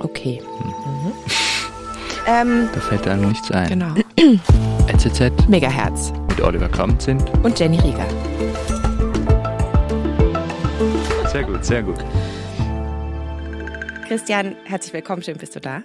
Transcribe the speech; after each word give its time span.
Okay. 0.00 0.40
Mhm. 0.42 1.12
Ähm, 2.26 2.68
da 2.74 2.80
fällt 2.80 3.08
einem 3.08 3.28
nichts 3.28 3.50
ein. 3.50 3.68
Genau. 3.68 3.94
NZZ. 4.88 5.48
Megahertz. 5.48 6.12
Mit 6.28 6.40
Oliver 6.42 6.68
Kramt 6.68 7.02
sind. 7.02 7.22
Und 7.42 7.58
Jenny 7.58 7.78
Rieger. 7.78 8.06
Sehr 11.32 11.44
gut, 11.44 11.64
sehr 11.64 11.82
gut. 11.82 11.98
Christian, 14.06 14.56
herzlich 14.64 14.92
willkommen, 14.92 15.22
schön 15.22 15.36
bist 15.36 15.56
du 15.56 15.60
da. 15.60 15.82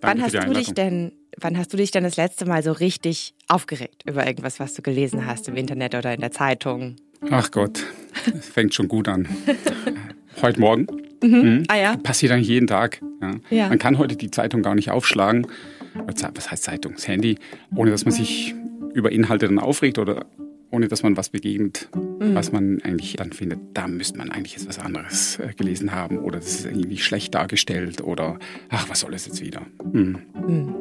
Wann 0.00 0.22
hast 0.22 0.34
du 0.34 0.52
dich 0.52 0.74
denn, 0.74 1.12
wann 1.40 1.58
hast 1.58 1.72
du 1.72 1.76
dich 1.76 1.90
denn 1.90 2.04
das 2.04 2.16
letzte 2.16 2.46
Mal 2.46 2.62
so 2.62 2.72
richtig 2.72 3.34
aufgeregt 3.48 4.02
über 4.06 4.26
irgendwas, 4.26 4.60
was 4.60 4.74
du 4.74 4.82
gelesen 4.82 5.26
hast 5.26 5.48
im 5.48 5.56
Internet 5.56 5.94
oder 5.94 6.14
in 6.14 6.20
der 6.20 6.30
Zeitung? 6.30 6.96
Ach 7.30 7.50
Gott, 7.50 7.84
es 8.26 8.48
fängt 8.48 8.74
schon 8.74 8.88
gut 8.88 9.08
an. 9.08 9.28
Heute 10.42 10.60
Morgen. 10.60 10.86
Mhm. 11.22 11.30
Mhm. 11.30 11.64
Ah 11.68 11.76
ja. 11.76 11.96
Passiert 11.96 12.32
eigentlich 12.32 12.48
jeden 12.48 12.66
Tag. 12.66 13.00
Ja. 13.20 13.34
Ja. 13.50 13.68
Man 13.68 13.78
kann 13.78 13.98
heute 13.98 14.16
die 14.16 14.30
Zeitung 14.30 14.62
gar 14.62 14.74
nicht 14.74 14.90
aufschlagen. 14.90 15.46
Was 15.94 16.50
heißt 16.50 16.62
Zeitung? 16.62 16.92
Das 16.94 17.08
Handy, 17.08 17.38
ohne 17.74 17.90
dass 17.90 18.04
man 18.04 18.12
sich 18.12 18.54
über 18.92 19.10
Inhalte 19.12 19.46
dann 19.46 19.58
aufregt 19.58 19.98
oder 19.98 20.26
ohne 20.70 20.88
dass 20.88 21.02
man 21.02 21.16
was 21.16 21.30
begegnet, 21.30 21.88
mhm. 21.94 22.34
was 22.34 22.52
man 22.52 22.82
eigentlich 22.82 23.14
dann 23.16 23.32
findet, 23.32 23.60
da 23.72 23.86
müsste 23.86 24.18
man 24.18 24.30
eigentlich 24.30 24.52
jetzt 24.52 24.68
was 24.68 24.78
anderes 24.78 25.38
äh, 25.38 25.52
gelesen 25.56 25.92
haben 25.92 26.18
oder 26.18 26.38
das 26.38 26.48
ist 26.48 26.66
irgendwie 26.66 26.98
schlecht 26.98 27.34
dargestellt 27.34 28.02
oder 28.02 28.38
ach, 28.68 28.88
was 28.88 29.00
soll 29.00 29.14
es 29.14 29.26
jetzt 29.26 29.40
wieder? 29.40 29.62
Mhm. 29.92 30.18
Mhm. 30.46 30.74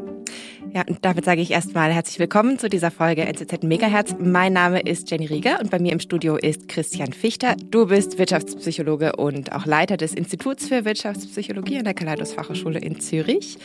Ja, 0.74 0.84
und 0.88 1.00
damit 1.04 1.26
sage 1.26 1.42
ich 1.42 1.52
erstmal 1.52 1.92
herzlich 1.92 2.20
willkommen 2.20 2.60
zu 2.60 2.70
dieser 2.70 2.92
Folge 2.92 3.24
NZZ 3.24 3.64
Megahertz. 3.64 4.16
Mein 4.20 4.54
Name 4.54 4.82
ist 4.82 5.10
Jenny 5.10 5.26
Rieger 5.26 5.60
und 5.62 5.72
bei 5.72 5.80
mir 5.80 5.94
im 5.94 6.00
Studio 6.00 6.36
ist 6.36 6.68
Christian 6.68 7.14
Fichter. 7.14 7.55
Du 7.72 7.88
bist 7.88 8.18
Wirtschaftspsychologe 8.18 9.16
und 9.16 9.54
auch 9.54 9.66
Leiter 9.66 9.98
des 9.98 10.14
Instituts 10.14 10.68
für 10.68 10.84
Wirtschaftspsychologie 10.84 11.78
an 11.78 11.86
der 11.86 11.94
Kaleidos 11.94 12.34
Fachhochschule 12.34 12.80
in 12.80 13.00
Zürich. 13.00 13.58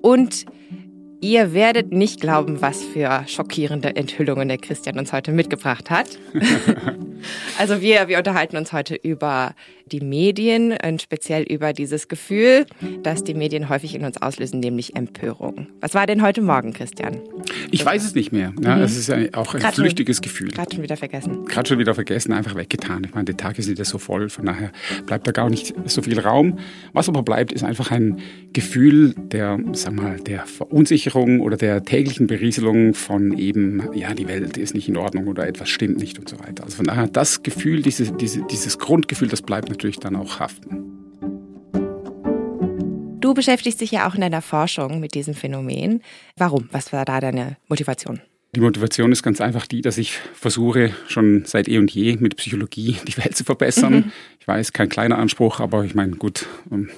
Und 0.00 0.46
Ihr 1.20 1.54
werdet 1.54 1.90
nicht 1.90 2.20
glauben, 2.20 2.60
was 2.60 2.84
für 2.84 3.24
schockierende 3.26 3.96
Enthüllungen 3.96 4.46
der 4.46 4.58
Christian 4.58 4.98
uns 4.98 5.10
heute 5.10 5.32
mitgebracht 5.32 5.88
hat. 5.88 6.18
also 7.58 7.80
wir, 7.80 8.08
wir 8.08 8.18
unterhalten 8.18 8.56
uns 8.56 8.72
heute 8.72 8.94
über 8.94 9.54
die 9.86 10.00
Medien 10.00 10.74
und 10.84 11.02
speziell 11.02 11.42
über 11.42 11.72
dieses 11.72 12.08
Gefühl, 12.08 12.66
das 13.02 13.22
die 13.24 13.34
Medien 13.34 13.68
häufig 13.68 13.94
in 13.94 14.04
uns 14.04 14.20
auslösen, 14.20 14.60
nämlich 14.60 14.96
Empörung. 14.96 15.66
Was 15.80 15.94
war 15.94 16.06
denn 16.06 16.22
heute 16.22 16.40
Morgen, 16.40 16.72
Christian? 16.72 17.18
Ich 17.70 17.84
weiß 17.84 18.04
es 18.04 18.14
nicht 18.14 18.32
mehr. 18.32 18.52
Ja, 18.62 18.76
mhm. 18.76 18.82
Es 18.82 18.96
ist 18.96 19.08
ja 19.08 19.16
auch 19.34 19.54
ein 19.54 19.60
grad 19.60 19.74
flüchtiges 19.74 20.16
schon, 20.16 20.22
Gefühl. 20.22 20.48
Gerade 20.48 20.74
schon 20.74 20.82
wieder 20.82 20.96
vergessen. 20.96 21.44
Gerade 21.44 21.68
schon 21.68 21.78
wieder 21.78 21.94
vergessen, 21.94 22.32
einfach 22.32 22.54
weggetan. 22.54 23.04
Ich 23.04 23.14
meine, 23.14 23.26
die 23.26 23.34
Tage 23.34 23.62
sind 23.62 23.78
ja 23.78 23.84
so 23.84 23.98
voll, 23.98 24.30
von 24.30 24.46
daher 24.46 24.72
bleibt 25.06 25.26
da 25.26 25.32
gar 25.32 25.50
nicht 25.50 25.74
so 25.84 26.00
viel 26.02 26.18
Raum. 26.18 26.58
Was 26.92 27.08
aber 27.08 27.22
bleibt, 27.22 27.52
ist 27.52 27.64
einfach 27.64 27.90
ein 27.90 28.20
Gefühl 28.52 29.14
der, 29.16 29.58
sag 29.72 29.94
mal, 29.94 30.18
der 30.20 30.46
Verunsicherung 30.46 31.40
oder 31.40 31.56
der 31.56 31.84
täglichen 31.84 32.26
Berieselung 32.26 32.94
von 32.94 33.36
eben, 33.36 33.82
ja, 33.94 34.14
die 34.14 34.28
Welt 34.28 34.56
ist 34.56 34.74
nicht 34.74 34.88
in 34.88 34.96
Ordnung 34.96 35.26
oder 35.26 35.46
etwas 35.46 35.68
stimmt 35.68 35.98
nicht 35.98 36.18
und 36.18 36.28
so 36.28 36.38
weiter. 36.40 36.64
Also 36.64 36.76
von 36.76 36.86
daher 36.86 37.06
das 37.14 37.42
Gefühl, 37.42 37.82
diese, 37.82 38.12
diese, 38.12 38.42
dieses 38.42 38.78
Grundgefühl, 38.78 39.28
das 39.28 39.42
bleibt 39.42 39.68
natürlich 39.68 39.98
dann 39.98 40.16
auch 40.16 40.40
haften. 40.40 40.90
Du 43.20 43.32
beschäftigst 43.32 43.80
dich 43.80 43.90
ja 43.90 44.06
auch 44.06 44.14
in 44.14 44.20
deiner 44.20 44.42
Forschung 44.42 45.00
mit 45.00 45.14
diesem 45.14 45.34
Phänomen. 45.34 46.02
Warum? 46.36 46.68
Was 46.72 46.92
war 46.92 47.06
da 47.06 47.20
deine 47.20 47.56
Motivation? 47.68 48.20
Die 48.54 48.60
Motivation 48.60 49.10
ist 49.10 49.22
ganz 49.22 49.40
einfach 49.40 49.66
die, 49.66 49.80
dass 49.80 49.98
ich 49.98 50.12
versuche, 50.34 50.92
schon 51.08 51.44
seit 51.44 51.66
eh 51.66 51.78
und 51.78 51.90
je 51.90 52.16
mit 52.16 52.36
Psychologie 52.36 52.96
die 53.06 53.16
Welt 53.16 53.36
zu 53.36 53.44
verbessern. 53.44 53.94
Mhm. 53.94 54.12
Ich 54.38 54.46
weiß, 54.46 54.72
kein 54.72 54.88
kleiner 54.88 55.18
Anspruch, 55.18 55.60
aber 55.60 55.84
ich 55.84 55.94
meine, 55.94 56.16
gut, 56.16 56.46
ähm, 56.70 56.90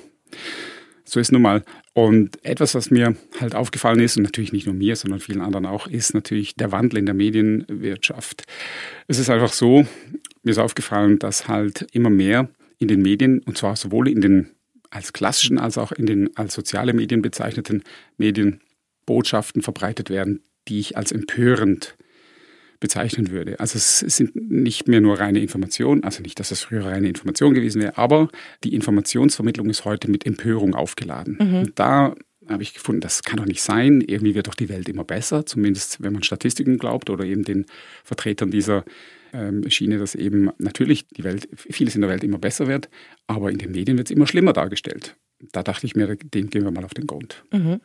so 1.09 1.21
ist 1.21 1.33
nun 1.33 1.43
mal. 1.43 1.62
Und 1.95 2.45
etwas, 2.45 2.75
was 2.75 2.91
mir 2.91 3.17
halt 3.41 3.55
aufgefallen 3.55 4.01
ist, 4.01 4.17
und 4.17 4.25
natürlich 4.25 4.53
nicht 4.53 4.67
nur 4.67 4.75
mir, 4.75 4.97
sondern 4.97 5.21
vielen 5.21 5.41
anderen 5.41 5.65
auch, 5.65 5.87
ist 5.87 6.15
natürlich 6.15 6.56
der 6.56 6.72
Wandel 6.72 6.99
in 6.99 7.06
der 7.06 7.15
Medienwirtschaft. 7.15 8.44
Es 9.06 9.19
ist 9.19 9.31
einfach 9.31 9.53
so, 9.53 9.87
mir 10.43 10.50
ist 10.50 10.59
aufgefallen, 10.59 11.19
dass 11.19 11.49
halt 11.49 11.87
immer 11.93 12.11
mehr 12.11 12.49
in 12.78 12.89
den 12.89 13.03
Medien, 13.03 13.41
und 13.41 13.56
zwar 13.56 13.77
sowohl 13.77 14.09
in 14.09 14.21
den 14.21 14.50
als 14.91 15.12
klassischen 15.12 15.59
als 15.59 15.78
auch 15.78 15.93
in 15.93 16.06
den 16.06 16.37
als 16.37 16.55
soziale 16.55 16.93
Medien 16.93 17.23
bezeichneten 17.23 17.83
Medien, 18.19 18.61
Botschaften 19.05 19.62
verbreitet 19.62 20.11
werden, 20.11 20.43
die 20.69 20.81
ich 20.81 20.97
als 20.97 21.12
empörend 21.12 21.97
bezeichnen 22.81 23.31
würde. 23.31 23.59
Also 23.60 23.76
es 23.76 24.00
sind 24.00 24.34
nicht 24.37 24.88
mehr 24.88 25.00
nur 25.00 25.19
reine 25.19 25.41
Informationen, 25.41 26.04
also 26.04 26.22
nicht, 26.22 26.38
dass 26.38 26.50
es 26.50 26.62
früher 26.62 26.84
reine 26.84 27.09
Information 27.09 27.54
gewesen 27.54 27.82
wäre, 27.82 27.98
aber 27.98 28.28
die 28.64 28.75
Informationsvermittlung 28.75 29.70
ist 29.70 29.84
heute 29.84 30.10
mit 30.10 30.26
Empörung 30.26 30.75
aufgeladen. 30.75 31.38
Mhm. 31.41 31.54
Und 31.56 31.78
da 31.78 32.14
habe 32.48 32.62
ich 32.62 32.75
gefunden, 32.75 33.00
das 33.00 33.22
kann 33.22 33.38
doch 33.38 33.47
nicht 33.47 33.62
sein. 33.62 34.00
Irgendwie 34.00 34.34
wird 34.34 34.47
doch 34.47 34.54
die 34.54 34.69
Welt 34.69 34.88
immer 34.88 35.04
besser, 35.04 35.47
zumindest 35.47 36.03
wenn 36.03 36.12
man 36.12 36.22
Statistiken 36.22 36.78
glaubt 36.78 37.10
oder 37.10 37.25
eben 37.25 37.42
den 37.42 37.66
Vertretern 38.04 38.50
dieser 38.50 38.84
ähm, 39.32 39.69
Schiene, 39.69 39.98
dass 39.98 40.14
eben 40.14 40.50
natürlich 40.58 41.08
die 41.08 41.25
Welt, 41.25 41.48
vieles 41.54 41.94
in 41.94 42.03
der 42.03 42.10
Welt 42.10 42.22
immer 42.22 42.38
besser 42.38 42.69
wird, 42.69 42.88
aber 43.26 43.50
in 43.50 43.58
den 43.58 43.72
Medien 43.72 43.98
wird 43.98 44.08
es 44.08 44.16
immer 44.16 44.26
schlimmer 44.26 44.53
dargestellt. 44.53 45.16
Da 45.53 45.62
dachte 45.62 45.87
ich 45.87 45.97
mir, 45.97 46.16
dem 46.16 46.50
gehen 46.50 46.64
wir 46.64 46.70
mal 46.70 46.84
auf 46.84 46.94
den 46.94 47.06
Grund. 47.06 47.44
Mhm 47.53 47.81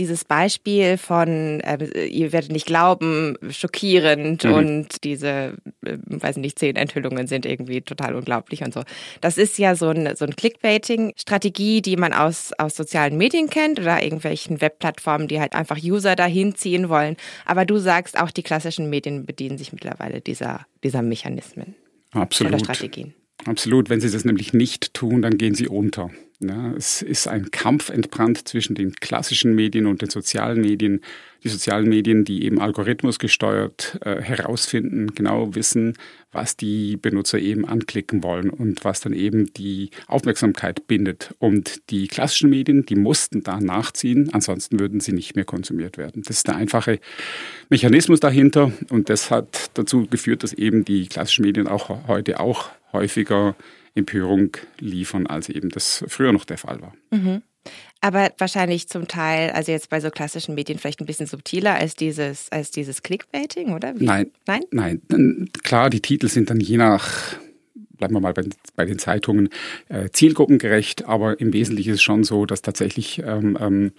dieses 0.00 0.24
Beispiel 0.24 0.96
von, 0.96 1.60
äh, 1.60 2.06
ihr 2.06 2.32
werdet 2.32 2.50
nicht 2.50 2.66
glauben, 2.66 3.36
schockierend 3.50 4.44
mhm. 4.44 4.52
und 4.52 5.04
diese, 5.04 5.54
äh, 5.84 5.98
weiß 6.06 6.38
nicht, 6.38 6.58
zehn 6.58 6.74
Enthüllungen 6.74 7.26
sind 7.26 7.44
irgendwie 7.44 7.82
total 7.82 8.14
unglaublich 8.14 8.62
und 8.62 8.72
so. 8.72 8.82
Das 9.20 9.36
ist 9.38 9.58
ja 9.58 9.76
so 9.76 9.90
ein, 9.90 10.16
so 10.16 10.24
ein 10.24 10.34
Clickbaiting-Strategie, 10.34 11.82
die 11.82 11.96
man 11.96 12.14
aus, 12.14 12.52
aus 12.58 12.74
sozialen 12.74 13.18
Medien 13.18 13.50
kennt 13.50 13.78
oder 13.78 14.02
irgendwelchen 14.02 14.60
Webplattformen, 14.60 15.28
die 15.28 15.38
halt 15.38 15.54
einfach 15.54 15.78
User 15.82 16.16
dahin 16.16 16.54
ziehen 16.54 16.88
wollen. 16.88 17.16
Aber 17.44 17.66
du 17.66 17.76
sagst, 17.76 18.18
auch 18.18 18.30
die 18.30 18.42
klassischen 18.42 18.88
Medien 18.88 19.26
bedienen 19.26 19.58
sich 19.58 19.72
mittlerweile 19.72 20.22
dieser, 20.22 20.66
dieser 20.82 21.02
Mechanismen. 21.02 21.74
Absolut. 22.12 22.54
Oder 22.54 22.64
Strategien. 22.64 23.14
Absolut. 23.44 23.90
Wenn 23.90 24.00
sie 24.00 24.10
das 24.10 24.24
nämlich 24.24 24.54
nicht 24.54 24.94
tun, 24.94 25.20
dann 25.22 25.36
gehen 25.36 25.54
sie 25.54 25.68
unter. 25.68 26.10
Ja, 26.42 26.72
es 26.74 27.02
ist 27.02 27.28
ein 27.28 27.50
Kampf 27.50 27.90
entbrannt 27.90 28.48
zwischen 28.48 28.74
den 28.74 28.94
klassischen 28.94 29.54
Medien 29.54 29.86
und 29.86 30.00
den 30.00 30.08
sozialen 30.08 30.62
Medien. 30.62 31.02
Die 31.44 31.48
sozialen 31.48 31.86
Medien, 31.86 32.24
die 32.24 32.44
eben 32.44 32.60
algorithmusgesteuert 32.60 33.98
äh, 34.02 34.22
herausfinden, 34.22 35.14
genau 35.14 35.54
wissen, 35.54 35.98
was 36.32 36.56
die 36.56 36.96
Benutzer 36.96 37.38
eben 37.38 37.66
anklicken 37.66 38.22
wollen 38.22 38.48
und 38.48 38.84
was 38.84 39.00
dann 39.00 39.12
eben 39.12 39.52
die 39.52 39.90
Aufmerksamkeit 40.06 40.86
bindet. 40.86 41.34
Und 41.38 41.90
die 41.90 42.08
klassischen 42.08 42.48
Medien, 42.48 42.86
die 42.86 42.96
mussten 42.96 43.42
da 43.42 43.60
nachziehen, 43.60 44.30
ansonsten 44.32 44.80
würden 44.80 45.00
sie 45.00 45.12
nicht 45.12 45.36
mehr 45.36 45.44
konsumiert 45.44 45.98
werden. 45.98 46.22
Das 46.24 46.38
ist 46.38 46.46
der 46.46 46.56
einfache 46.56 47.00
Mechanismus 47.68 48.20
dahinter 48.20 48.72
und 48.88 49.10
das 49.10 49.30
hat 49.30 49.70
dazu 49.74 50.06
geführt, 50.06 50.42
dass 50.42 50.54
eben 50.54 50.86
die 50.86 51.06
klassischen 51.06 51.44
Medien 51.44 51.68
auch 51.68 52.06
heute 52.08 52.40
auch 52.40 52.70
häufiger 52.92 53.56
Empörung 53.94 54.56
liefern, 54.78 55.26
als 55.26 55.48
eben 55.48 55.70
das 55.70 56.04
früher 56.08 56.32
noch 56.32 56.44
der 56.44 56.58
Fall 56.58 56.80
war. 56.80 56.94
Mhm. 57.10 57.42
Aber 58.00 58.32
wahrscheinlich 58.38 58.88
zum 58.88 59.08
Teil, 59.08 59.50
also 59.50 59.72
jetzt 59.72 59.90
bei 59.90 60.00
so 60.00 60.10
klassischen 60.10 60.54
Medien 60.54 60.78
vielleicht 60.78 61.00
ein 61.00 61.06
bisschen 61.06 61.26
subtiler 61.26 61.74
als 61.74 61.94
dieses, 61.94 62.50
als 62.50 62.70
dieses 62.70 63.02
Clickbaiting, 63.02 63.74
oder? 63.74 63.98
Wie? 64.00 64.06
Nein. 64.06 64.30
Nein? 64.46 64.62
Nein. 64.70 65.50
Klar, 65.62 65.90
die 65.90 66.00
Titel 66.00 66.28
sind 66.28 66.48
dann 66.48 66.60
je 66.60 66.78
nach, 66.78 67.36
bleiben 67.98 68.14
wir 68.14 68.20
mal 68.20 68.32
bei, 68.32 68.44
bei 68.74 68.86
den 68.86 68.98
Zeitungen, 68.98 69.50
äh, 69.90 70.08
zielgruppengerecht, 70.10 71.06
aber 71.06 71.38
im 71.40 71.52
Wesentlichen 71.52 71.90
ist 71.90 71.96
es 71.96 72.02
schon 72.02 72.24
so, 72.24 72.46
dass 72.46 72.62
tatsächlich 72.62 73.18
ähm, 73.18 73.58
ähm, 73.60 73.92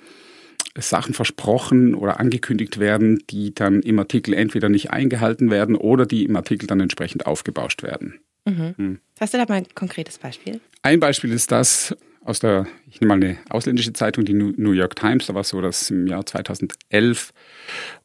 Sachen 0.75 1.13
versprochen 1.13 1.93
oder 1.93 2.19
angekündigt 2.19 2.79
werden, 2.79 3.23
die 3.29 3.53
dann 3.53 3.81
im 3.81 3.99
Artikel 3.99 4.33
entweder 4.33 4.69
nicht 4.69 4.89
eingehalten 4.89 5.51
werden 5.51 5.75
oder 5.75 6.07
die 6.07 6.23
im 6.25 6.35
Artikel 6.35 6.65
dann 6.65 6.79
entsprechend 6.79 7.27
aufgebauscht 7.27 7.83
werden. 7.83 8.19
Mhm. 8.45 8.73
Hm. 8.77 8.99
Hast 9.19 9.33
du 9.33 9.37
da 9.37 9.45
mal 9.47 9.55
ein 9.55 9.67
konkretes 9.75 10.17
Beispiel? 10.17 10.59
Ein 10.81 10.99
Beispiel 10.99 11.31
ist 11.31 11.51
das 11.51 11.95
aus 12.23 12.39
der, 12.39 12.67
ich 12.89 13.01
nehme 13.01 13.15
mal 13.15 13.23
eine 13.23 13.37
ausländische 13.49 13.93
Zeitung, 13.93 14.25
die 14.25 14.33
New 14.33 14.71
York 14.71 14.95
Times, 14.95 15.25
da 15.25 15.33
war 15.33 15.41
es 15.41 15.49
so, 15.49 15.59
dass 15.59 15.89
im 15.89 16.05
Jahr 16.05 16.25
2011 16.25 17.33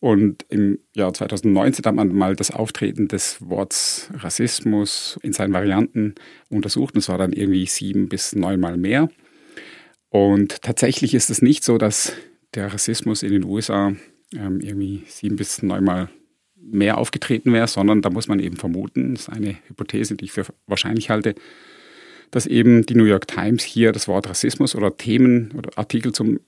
und 0.01 0.45
im 0.49 0.79
Jahr 0.95 1.13
2019 1.13 1.85
hat 1.85 1.95
man 1.95 2.15
mal 2.15 2.35
das 2.35 2.51
Auftreten 2.51 3.09
des 3.09 3.47
Worts 3.47 4.11
Rassismus 4.15 5.19
in 5.23 5.33
seinen 5.35 5.53
Varianten 5.53 6.15
untersucht 6.49 6.95
und 6.95 7.01
es 7.01 7.09
war 7.09 7.19
dann 7.19 7.33
irgendwie 7.33 7.67
sieben 7.67 8.09
bis 8.09 8.35
neunmal 8.35 8.79
mehr. 8.79 9.11
Und 10.09 10.63
tatsächlich 10.63 11.13
ist 11.15 11.29
es 11.29 11.43
nicht 11.43 11.63
so, 11.63 11.77
dass 11.77 12.13
der 12.55 12.73
Rassismus 12.73 13.23
in 13.23 13.33
den 13.33 13.45
USA 13.45 13.93
ähm, 14.35 14.61
irgendwie 14.61 15.05
sieben 15.09 15.37
bis 15.37 15.63
neunmal 15.63 16.09
mehr 16.61 16.99
aufgetreten 16.99 17.53
wäre, 17.53 17.69
sondern 17.69 18.03
da 18.03 18.11
muss 18.11 18.29
man 18.29 18.41
eben 18.41 18.57
vermuten, 18.57 19.15
das 19.15 19.29
ist 19.29 19.29
eine 19.29 19.57
Hypothese, 19.69 20.17
die 20.17 20.27
ich 20.27 20.33
für 20.33 20.47
wahrscheinlich 20.67 21.11
halte, 21.11 21.35
dass 22.31 22.47
eben 22.47 22.85
die 22.87 22.95
New 22.95 23.05
York 23.05 23.29
Times 23.29 23.63
hier 23.63 23.93
das 23.93 24.09
Wort 24.09 24.29
Rassismus 24.29 24.75
oder 24.75 24.97
Themen 24.97 25.53
oder 25.57 25.71
Artikel 25.77 26.13
zum 26.13 26.41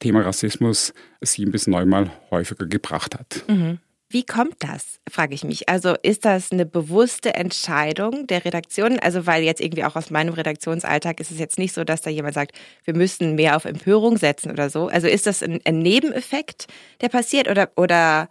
Thema 0.00 0.22
Rassismus 0.22 0.92
sieben 1.20 1.52
bis 1.52 1.66
neunmal 1.66 2.12
häufiger 2.30 2.66
gebracht 2.66 3.14
hat. 3.14 3.44
Mhm. 3.48 3.78
Wie 4.10 4.24
kommt 4.24 4.56
das, 4.60 5.00
frage 5.10 5.34
ich 5.34 5.42
mich. 5.42 5.68
Also 5.68 5.96
ist 6.02 6.24
das 6.24 6.52
eine 6.52 6.66
bewusste 6.66 7.34
Entscheidung 7.34 8.28
der 8.28 8.44
Redaktion? 8.44 8.98
Also 9.00 9.26
weil 9.26 9.42
jetzt 9.42 9.60
irgendwie 9.60 9.82
auch 9.82 9.96
aus 9.96 10.10
meinem 10.10 10.34
Redaktionsalltag 10.34 11.18
ist 11.18 11.32
es 11.32 11.40
jetzt 11.40 11.58
nicht 11.58 11.74
so, 11.74 11.82
dass 11.82 12.02
da 12.02 12.10
jemand 12.10 12.34
sagt, 12.34 12.52
wir 12.84 12.94
müssen 12.94 13.34
mehr 13.34 13.56
auf 13.56 13.64
Empörung 13.64 14.16
setzen 14.16 14.52
oder 14.52 14.70
so. 14.70 14.86
Also 14.86 15.08
ist 15.08 15.26
das 15.26 15.42
ein, 15.42 15.58
ein 15.64 15.78
Nebeneffekt, 15.78 16.68
der 17.00 17.08
passiert 17.08 17.48
oder, 17.48 17.70
oder 17.74 18.28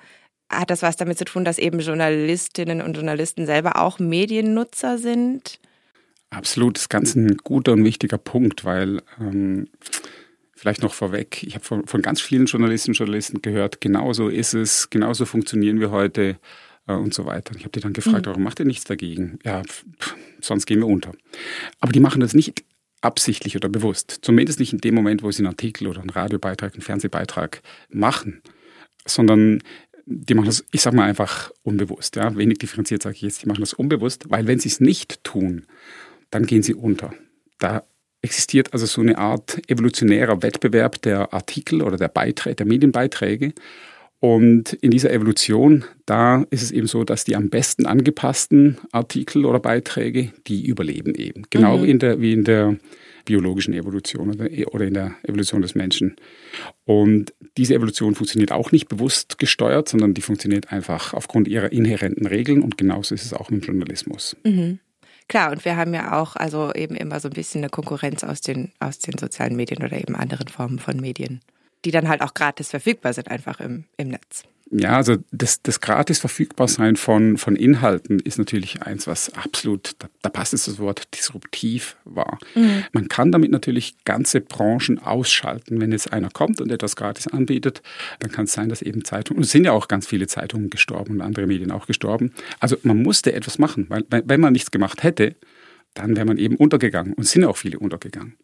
hat 0.59 0.69
das 0.69 0.81
was 0.81 0.95
damit 0.95 1.17
zu 1.17 1.25
tun, 1.25 1.45
dass 1.45 1.57
eben 1.57 1.79
Journalistinnen 1.79 2.81
und 2.81 2.95
Journalisten 2.95 3.45
selber 3.45 3.77
auch 3.81 3.99
Mediennutzer 3.99 4.97
sind? 4.97 5.59
Absolut, 6.29 6.77
das 6.77 6.83
ist 6.83 6.89
ganz 6.89 7.15
ein 7.15 7.37
guter 7.37 7.73
und 7.73 7.83
wichtiger 7.83 8.17
Punkt, 8.17 8.65
weil 8.65 9.01
ähm, 9.19 9.67
vielleicht 10.55 10.81
noch 10.81 10.93
vorweg, 10.93 11.43
ich 11.43 11.55
habe 11.55 11.63
von, 11.63 11.85
von, 11.85 12.01
ganz 12.01 12.21
vielen 12.21 12.45
Journalistinnen 12.45 12.93
und 12.93 12.99
Journalisten 12.99 13.41
gehört, 13.41 13.81
genauso 13.81 14.29
ist 14.29 14.53
es, 14.53 14.89
genauso 14.89 15.25
funktionieren 15.25 15.79
wir 15.79 15.91
heute 15.91 16.37
äh, 16.87 16.93
und 16.93 17.13
so 17.13 17.25
weiter. 17.25 17.55
Ich 17.55 17.63
habe 17.63 17.71
die 17.71 17.81
dann 17.81 17.93
gefragt, 17.93 18.25
mhm. 18.25 18.31
warum 18.31 18.43
macht 18.43 18.59
ihr 18.59 18.65
nichts 18.65 18.85
dagegen? 18.85 19.37
Ja, 19.43 19.61
pff, 19.61 20.15
sonst 20.41 20.65
gehen 20.65 20.79
wir 20.79 20.87
unter. 20.87 21.11
Aber 21.79 21.91
die 21.91 21.99
machen 21.99 22.21
das 22.21 22.33
nicht 22.33 22.63
absichtlich 23.01 23.55
oder 23.55 23.69
bewusst. 23.69 24.19
Zumindest 24.21 24.59
nicht 24.59 24.73
in 24.73 24.79
dem 24.79 24.95
Moment, 24.95 25.23
wo 25.23 25.31
sie 25.31 25.39
einen 25.39 25.53
Artikel 25.53 25.87
oder 25.87 26.01
einen 26.01 26.09
Radiobeitrag, 26.09 26.73
einen 26.73 26.81
Fernsehbeitrag 26.81 27.61
machen, 27.89 28.41
sondern 29.05 29.61
die 30.05 30.33
machen 30.33 30.47
das, 30.47 30.65
ich 30.71 30.81
sage 30.81 30.95
mal 30.95 31.07
einfach 31.07 31.51
unbewusst. 31.63 32.15
Ja? 32.15 32.35
Wenig 32.35 32.57
differenziert 32.57 33.03
sage 33.03 33.15
ich 33.15 33.21
jetzt, 33.21 33.43
die 33.43 33.47
machen 33.47 33.61
das 33.61 33.73
unbewusst, 33.73 34.29
weil 34.29 34.47
wenn 34.47 34.59
sie 34.59 34.69
es 34.69 34.79
nicht 34.79 35.23
tun, 35.23 35.65
dann 36.29 36.45
gehen 36.45 36.63
sie 36.63 36.73
unter. 36.73 37.13
Da 37.59 37.83
existiert 38.21 38.73
also 38.73 38.85
so 38.85 39.01
eine 39.01 39.17
Art 39.17 39.61
evolutionärer 39.69 40.41
Wettbewerb 40.41 41.01
der 41.01 41.33
Artikel 41.33 41.81
oder 41.81 41.97
der 41.97 42.07
Beiträge, 42.07 42.55
der 42.55 42.65
Medienbeiträge. 42.65 43.53
Und 44.19 44.73
in 44.73 44.91
dieser 44.91 45.11
Evolution, 45.11 45.83
da 46.05 46.45
ist 46.49 46.63
es 46.63 46.71
eben 46.71 46.87
so, 46.87 47.03
dass 47.03 47.25
die 47.25 47.35
am 47.35 47.49
besten 47.49 47.85
angepassten 47.85 48.77
Artikel 48.93 49.45
oder 49.45 49.59
Beiträge, 49.59 50.31
die 50.47 50.65
überleben 50.65 51.13
eben. 51.15 51.43
Genau 51.49 51.79
mhm. 51.79 51.83
in 51.83 51.99
der, 51.99 52.21
wie 52.21 52.31
in 52.31 52.45
der 52.45 52.77
biologischen 53.25 53.73
Evolution 53.73 54.31
oder 54.31 54.85
in 54.85 54.93
der 54.93 55.15
Evolution 55.23 55.61
des 55.61 55.75
Menschen. 55.75 56.15
Und 56.85 57.33
diese 57.57 57.75
Evolution 57.75 58.15
funktioniert 58.15 58.51
auch 58.51 58.71
nicht 58.71 58.87
bewusst 58.87 59.37
gesteuert, 59.37 59.89
sondern 59.89 60.13
die 60.13 60.21
funktioniert 60.21 60.71
einfach 60.71 61.13
aufgrund 61.13 61.47
ihrer 61.47 61.71
inhärenten 61.71 62.27
Regeln 62.27 62.61
und 62.61 62.77
genauso 62.77 63.15
ist 63.15 63.25
es 63.25 63.33
auch 63.33 63.49
im 63.49 63.61
Journalismus. 63.61 64.35
Mhm. 64.43 64.79
Klar, 65.29 65.51
und 65.51 65.63
wir 65.63 65.77
haben 65.77 65.93
ja 65.93 66.21
auch 66.21 66.35
also 66.35 66.73
eben 66.73 66.95
immer 66.95 67.19
so 67.19 67.29
ein 67.29 67.33
bisschen 67.33 67.61
eine 67.61 67.69
Konkurrenz 67.69 68.23
aus 68.23 68.41
den, 68.41 68.71
aus 68.79 68.99
den 68.99 69.17
sozialen 69.17 69.55
Medien 69.55 69.83
oder 69.83 69.97
eben 69.97 70.15
anderen 70.15 70.47
Formen 70.47 70.79
von 70.79 70.99
Medien, 70.99 71.39
die 71.85 71.91
dann 71.91 72.07
halt 72.09 72.21
auch 72.21 72.33
gratis 72.33 72.69
verfügbar 72.69 73.13
sind, 73.13 73.29
einfach 73.29 73.59
im, 73.59 73.85
im 73.97 74.09
Netz. 74.09 74.43
Ja, 74.75 74.95
also 74.95 75.17
das, 75.31 75.61
das 75.61 75.81
gratis 75.81 76.19
Verfügbarsein 76.19 76.95
von, 76.95 77.37
von 77.37 77.55
Inhalten 77.55 78.19
ist 78.19 78.39
natürlich 78.39 78.81
eins, 78.81 79.05
was 79.05 79.31
absolut, 79.35 79.91
da, 79.99 80.07
da 80.23 80.29
passt 80.29 80.55
es 80.55 80.65
das 80.65 80.79
Wort 80.79 81.15
disruptiv 81.15 81.95
war. 82.05 82.39
Mhm. 82.55 82.83
Man 82.91 83.07
kann 83.07 83.31
damit 83.31 83.51
natürlich 83.51 83.95
ganze 84.03 84.41
Branchen 84.41 84.97
ausschalten. 84.97 85.79
Wenn 85.79 85.91
jetzt 85.91 86.11
einer 86.11 86.31
kommt 86.31 86.59
und 86.59 86.71
etwas 86.71 86.95
gratis 86.95 87.27
anbietet, 87.27 87.83
dann 88.17 88.31
kann 88.31 88.45
es 88.45 88.53
sein, 88.53 88.67
dass 88.67 88.81
eben 88.81 89.05
Zeitungen, 89.05 89.37
und 89.37 89.43
es 89.43 89.51
sind 89.51 89.65
ja 89.65 89.73
auch 89.73 89.87
ganz 89.87 90.07
viele 90.07 90.25
Zeitungen 90.25 90.71
gestorben 90.71 91.15
und 91.15 91.21
andere 91.21 91.45
Medien 91.45 91.71
auch 91.71 91.85
gestorben. 91.85 92.33
Also 92.59 92.75
man 92.81 92.97
musste 92.97 93.33
etwas 93.33 93.59
machen, 93.59 93.85
weil 93.89 94.05
wenn 94.09 94.41
man 94.41 94.53
nichts 94.53 94.71
gemacht 94.71 95.03
hätte, 95.03 95.35
dann 95.93 96.15
wäre 96.15 96.25
man 96.25 96.39
eben 96.39 96.55
untergegangen 96.55 97.13
und 97.13 97.25
sind 97.25 97.45
auch 97.45 97.57
viele 97.57 97.77
untergegangen. 97.77 98.37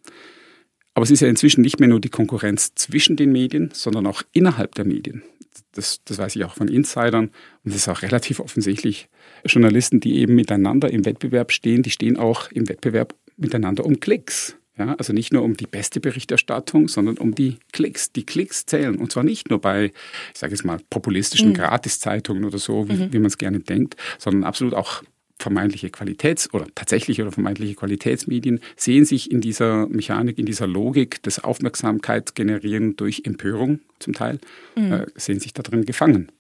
Aber 1.00 1.06
es 1.06 1.12
ist 1.12 1.22
ja 1.22 1.30
inzwischen 1.30 1.62
nicht 1.62 1.80
mehr 1.80 1.88
nur 1.88 2.01
die 2.01 2.10
Konkurrenz 2.10 2.75
zwischen 2.75 3.16
den 3.16 3.31
Medien, 3.31 3.69
sondern 3.72 4.06
auch 4.06 4.22
innerhalb 4.34 4.75
der 4.75 4.84
Medien 4.84 5.24
das, 5.72 6.01
das 6.04 6.18
weiß 6.18 6.36
ich 6.36 6.44
auch 6.44 6.56
von 6.56 6.68
Insidern 6.68 7.25
und 7.63 7.74
das 7.74 7.75
ist 7.75 7.88
auch 7.88 8.01
relativ 8.01 8.40
offensichtlich. 8.40 9.07
Journalisten, 9.46 10.00
die 10.00 10.18
eben 10.18 10.36
miteinander 10.36 10.92
im 10.92 11.06
Wettbewerb 11.06 11.51
stehen, 11.51 11.84
die 11.84 11.90
stehen 11.90 12.18
auch 12.18 12.51
im 12.51 12.68
Wettbewerb 12.68 13.16
miteinander 13.38 13.86
um 13.86 14.00
Klicks. 14.00 14.57
Ja, 14.78 14.96
also 14.96 15.12
nicht 15.12 15.34
nur 15.34 15.44
um 15.44 15.56
die 15.56 15.68
beste 15.68 16.00
Berichterstattung, 16.00 16.88
sondern 16.88 17.18
um 17.18 17.36
die 17.36 17.57
Klicks. 17.74 18.12
Die 18.12 18.25
Klicks 18.25 18.66
zählen. 18.66 18.98
Und 18.98 19.12
zwar 19.12 19.24
nicht 19.24 19.50
nur 19.50 19.60
bei, 19.60 19.92
ich 20.34 20.40
sage 20.40 20.54
jetzt 20.54 20.63
mal, 20.63 20.80
populistischen 20.90 21.50
mhm. 21.50 21.56
Gratiszeitungen 21.56 22.45
oder 22.45 22.60
so, 22.60 22.88
wie, 22.90 22.94
mhm. 22.94 23.13
wie 23.13 23.19
man 23.19 23.28
es 23.28 23.38
gerne 23.38 23.60
denkt, 23.60 23.98
sondern 24.18 24.45
absolut 24.45 24.74
auch 24.74 25.04
vermeintliche 25.40 25.88
Qualitäts- 25.88 26.54
oder 26.54 26.68
tatsächliche 26.76 27.24
oder 27.24 27.32
vermeintliche 27.32 27.76
Qualitätsmedien 27.76 28.60
sehen 28.76 29.06
sich 29.06 29.32
in 29.32 29.42
dieser 29.42 29.88
Mechanik, 29.88 30.38
in 30.38 30.46
dieser 30.46 30.68
Logik 30.68 31.24
des 31.24 31.44
Aufmerksamkeitsgenerieren 31.44 32.96
durch 32.96 33.24
Empörung 33.26 33.80
zum 34.00 34.14
Teil, 34.14 34.40
mhm. 34.76 34.92
äh, 34.92 35.06
sehen 35.16 35.40
sich 35.40 35.54
da 35.54 35.64
drin 35.64 35.86
gefangen. 35.86 36.32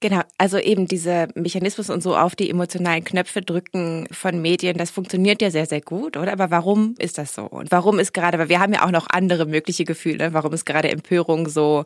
Genau, 0.00 0.20
also 0.36 0.58
eben 0.58 0.86
dieser 0.86 1.28
Mechanismus 1.34 1.88
und 1.88 2.02
so 2.02 2.14
auf 2.14 2.36
die 2.36 2.50
emotionalen 2.50 3.04
Knöpfe 3.04 3.40
drücken 3.40 4.06
von 4.10 4.42
Medien, 4.42 4.76
das 4.76 4.90
funktioniert 4.90 5.40
ja 5.40 5.50
sehr, 5.50 5.64
sehr 5.64 5.80
gut, 5.80 6.18
oder? 6.18 6.32
Aber 6.32 6.50
warum 6.50 6.94
ist 6.98 7.16
das 7.16 7.34
so? 7.34 7.44
Und 7.44 7.70
warum 7.70 7.98
ist 7.98 8.12
gerade, 8.12 8.38
weil 8.38 8.50
wir 8.50 8.60
haben 8.60 8.74
ja 8.74 8.84
auch 8.84 8.90
noch 8.90 9.06
andere 9.08 9.46
mögliche 9.46 9.84
Gefühle, 9.84 10.34
warum 10.34 10.52
ist 10.52 10.66
gerade 10.66 10.90
Empörung 10.90 11.48
so 11.48 11.84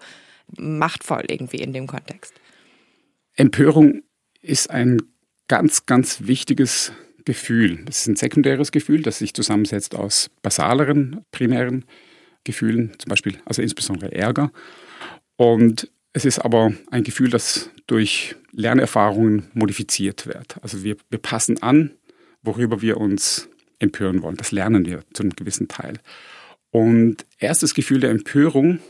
machtvoll 0.56 1.26
irgendwie 1.29 1.59
in 1.59 1.73
dem 1.73 1.87
Kontext? 1.87 2.35
Empörung 3.37 4.03
ist 4.43 4.69
ein 4.69 5.00
ganz, 5.48 5.86
ganz 5.86 6.26
wichtiges 6.26 6.92
Gefühl. 7.24 7.84
Es 7.88 8.00
ist 8.00 8.06
ein 8.06 8.16
sekundäres 8.16 8.72
Gefühl, 8.72 9.02
das 9.02 9.18
sich 9.18 9.34
zusammensetzt 9.34 9.94
aus 9.94 10.30
basaleren, 10.42 11.24
primären 11.30 11.84
Gefühlen, 12.44 12.92
zum 12.98 13.10
Beispiel, 13.10 13.38
also 13.44 13.60
insbesondere 13.60 14.12
Ärger. 14.12 14.50
Und 15.36 15.90
es 16.12 16.24
ist 16.24 16.38
aber 16.38 16.72
ein 16.90 17.04
Gefühl, 17.04 17.30
das 17.30 17.70
durch 17.86 18.36
Lernerfahrungen 18.52 19.50
modifiziert 19.52 20.26
wird. 20.26 20.56
Also 20.62 20.82
wir, 20.82 20.96
wir 21.10 21.18
passen 21.18 21.62
an, 21.62 21.90
worüber 22.42 22.80
wir 22.80 22.96
uns 22.96 23.48
empören 23.78 24.22
wollen. 24.22 24.36
Das 24.36 24.52
lernen 24.52 24.86
wir 24.86 25.02
zu 25.12 25.22
einem 25.22 25.36
gewissen 25.36 25.68
Teil. 25.68 25.98
Und 26.70 27.24
erst 27.38 27.62
das 27.62 27.74
Gefühl 27.74 28.00
der 28.00 28.10
Empörung 28.10 28.80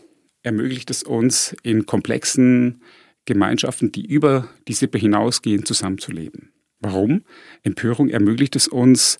ermöglicht 0.42 0.90
es 0.90 1.02
uns, 1.02 1.54
in 1.62 1.86
komplexen 1.86 2.82
Gemeinschaften, 3.28 3.92
die 3.92 4.06
über 4.06 4.48
die 4.68 4.72
Sippe 4.72 4.96
hinausgehen, 4.96 5.66
zusammenzuleben. 5.66 6.50
Warum? 6.80 7.24
Empörung 7.62 8.08
ermöglicht 8.08 8.56
es 8.56 8.68
uns, 8.68 9.18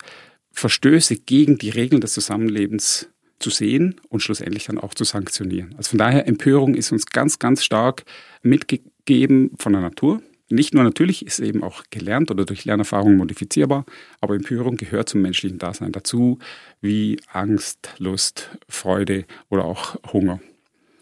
Verstöße 0.51 1.17
gegen 1.17 1.59
die 1.59 1.69
Regeln 1.69 2.01
des 2.01 2.15
Zusammenlebens 2.15 3.11
zu 3.39 3.51
sehen 3.51 4.01
und 4.09 4.21
schlussendlich 4.21 4.65
dann 4.65 4.79
auch 4.79 4.95
zu 4.95 5.05
sanktionieren. 5.05 5.75
Also 5.77 5.91
von 5.91 5.99
daher, 5.99 6.27
Empörung 6.27 6.75
ist 6.75 6.91
uns 6.91 7.05
ganz, 7.07 7.39
ganz 7.39 7.63
stark 7.63 8.05
mitgegeben 8.43 9.51
von 9.59 9.75
der 9.75 9.83
Natur. 9.83 10.23
Nicht 10.49 10.73
nur 10.73 10.85
natürlich, 10.85 11.27
ist 11.27 11.39
eben 11.41 11.63
auch 11.63 11.85
gelernt 11.91 12.31
oder 12.31 12.47
durch 12.47 12.65
Lernerfahrung 12.65 13.15
modifizierbar, 13.17 13.85
aber 14.23 14.37
Empörung 14.37 14.77
gehört 14.77 15.11
zum 15.11 15.21
menschlichen 15.21 15.59
Dasein 15.59 15.93
dazu, 15.93 16.39
wie 16.81 17.21
Angst, 17.31 17.95
Lust, 17.99 18.57
Freude 18.71 19.27
oder 19.51 19.67
auch 19.67 19.97
Hunger. 20.15 20.41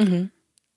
Mhm. 0.01 0.31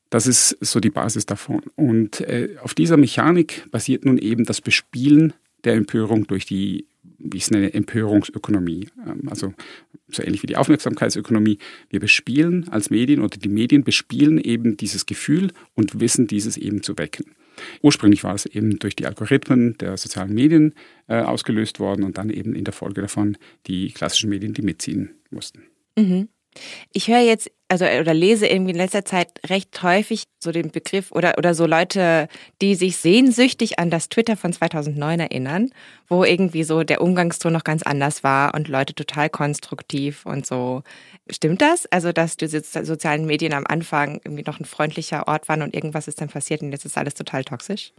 Das 0.10 0.26
ist 0.26 0.58
so 0.62 0.80
die 0.80 0.90
Basis 0.90 1.26
davon. 1.26 1.62
Und 1.76 2.22
äh, 2.22 2.56
auf 2.62 2.74
dieser 2.74 2.98
Mechanik 2.98 3.70
basiert 3.72 4.06
nun 4.06 4.18
eben 4.18 4.46
das 4.46 4.62
Bespielen 4.62 5.34
der 5.64 5.74
Empörung 5.74 6.26
durch 6.26 6.46
die, 6.46 6.88
wie 7.20 7.38
ich 7.38 7.44
es 7.44 7.52
nenne, 7.52 7.74
Empörungsökonomie. 7.74 8.88
Ähm, 9.06 9.30
also 9.30 9.54
so 10.08 10.24
ähnlich 10.24 10.42
wie 10.42 10.48
die 10.48 10.58
Aufmerksamkeitsökonomie. 10.58 11.60
Wir 11.90 12.00
bespielen 12.00 12.68
als 12.70 12.90
Medien 12.90 13.22
oder 13.22 13.38
die 13.38 13.50
Medien 13.50 13.84
bespielen 13.84 14.40
eben 14.40 14.78
dieses 14.78 15.06
Gefühl 15.06 15.52
und 15.76 16.00
wissen 16.00 16.28
dieses 16.28 16.58
eben 16.58 16.82
zu 16.82 16.98
wecken. 16.98 17.36
Ursprünglich 17.82 18.24
war 18.24 18.34
es 18.34 18.46
eben 18.46 18.80
durch 18.80 18.96
die 18.96 19.06
Algorithmen 19.06 19.78
der 19.78 19.98
sozialen 19.98 20.34
Medien 20.34 20.74
äh, 21.08 21.22
ausgelöst 21.22 21.80
worden 21.80 22.04
und 22.04 22.18
dann 22.18 22.30
eben 22.30 22.56
in 22.56 22.64
der 22.64 22.74
Folge 22.74 23.02
davon 23.02 23.38
die 23.68 23.92
klassischen 23.92 24.30
Medien, 24.30 24.54
die 24.54 24.62
mitziehen 24.62 25.12
mussten. 25.30 25.64
Mhm. 25.98 26.30
Ich 26.92 27.08
höre 27.08 27.20
jetzt, 27.20 27.52
also 27.68 27.86
oder 27.86 28.14
lese 28.14 28.48
irgendwie 28.48 28.72
in 28.72 28.78
letzter 28.78 29.06
Zeit 29.06 29.30
recht 29.48 29.82
häufig 29.84 30.24
so 30.40 30.52
den 30.52 30.72
Begriff 30.72 31.12
oder 31.12 31.36
oder 31.38 31.54
so 31.54 31.66
Leute, 31.66 32.28
die 32.62 32.76
sich 32.76 32.98
sehnsüchtig 32.98 33.80
an 33.80 33.90
das 33.90 34.10
Twitter 34.10 34.38
von 34.38 34.54
2009 34.54 35.20
erinnern, 35.20 35.70
wo 36.08 36.24
irgendwie 36.24 36.64
so 36.64 36.84
der 36.84 37.02
Umgangston 37.02 37.54
noch 37.54 37.64
ganz 37.64 37.84
anders 37.84 38.24
war 38.24 38.54
und 38.56 38.68
Leute 38.68 38.96
total 38.96 39.30
konstruktiv 39.30 40.26
und 40.26 40.46
so. 40.46 40.84
Stimmt 41.30 41.62
das? 41.62 41.86
Also, 41.92 42.12
dass 42.12 42.38
die 42.38 42.48
sozialen 42.48 43.26
Medien 43.26 43.54
am 43.54 43.66
Anfang 43.68 44.22
irgendwie 44.24 44.44
noch 44.46 44.60
ein 44.60 44.66
freundlicher 44.66 45.28
Ort 45.28 45.48
waren 45.50 45.62
und 45.62 45.74
irgendwas 45.76 46.08
ist 46.08 46.22
dann 46.22 46.30
passiert 46.30 46.62
und 46.62 46.72
jetzt 46.72 46.86
ist 46.86 46.98
alles 46.98 47.14
total 47.14 47.44
toxisch? 47.44 47.92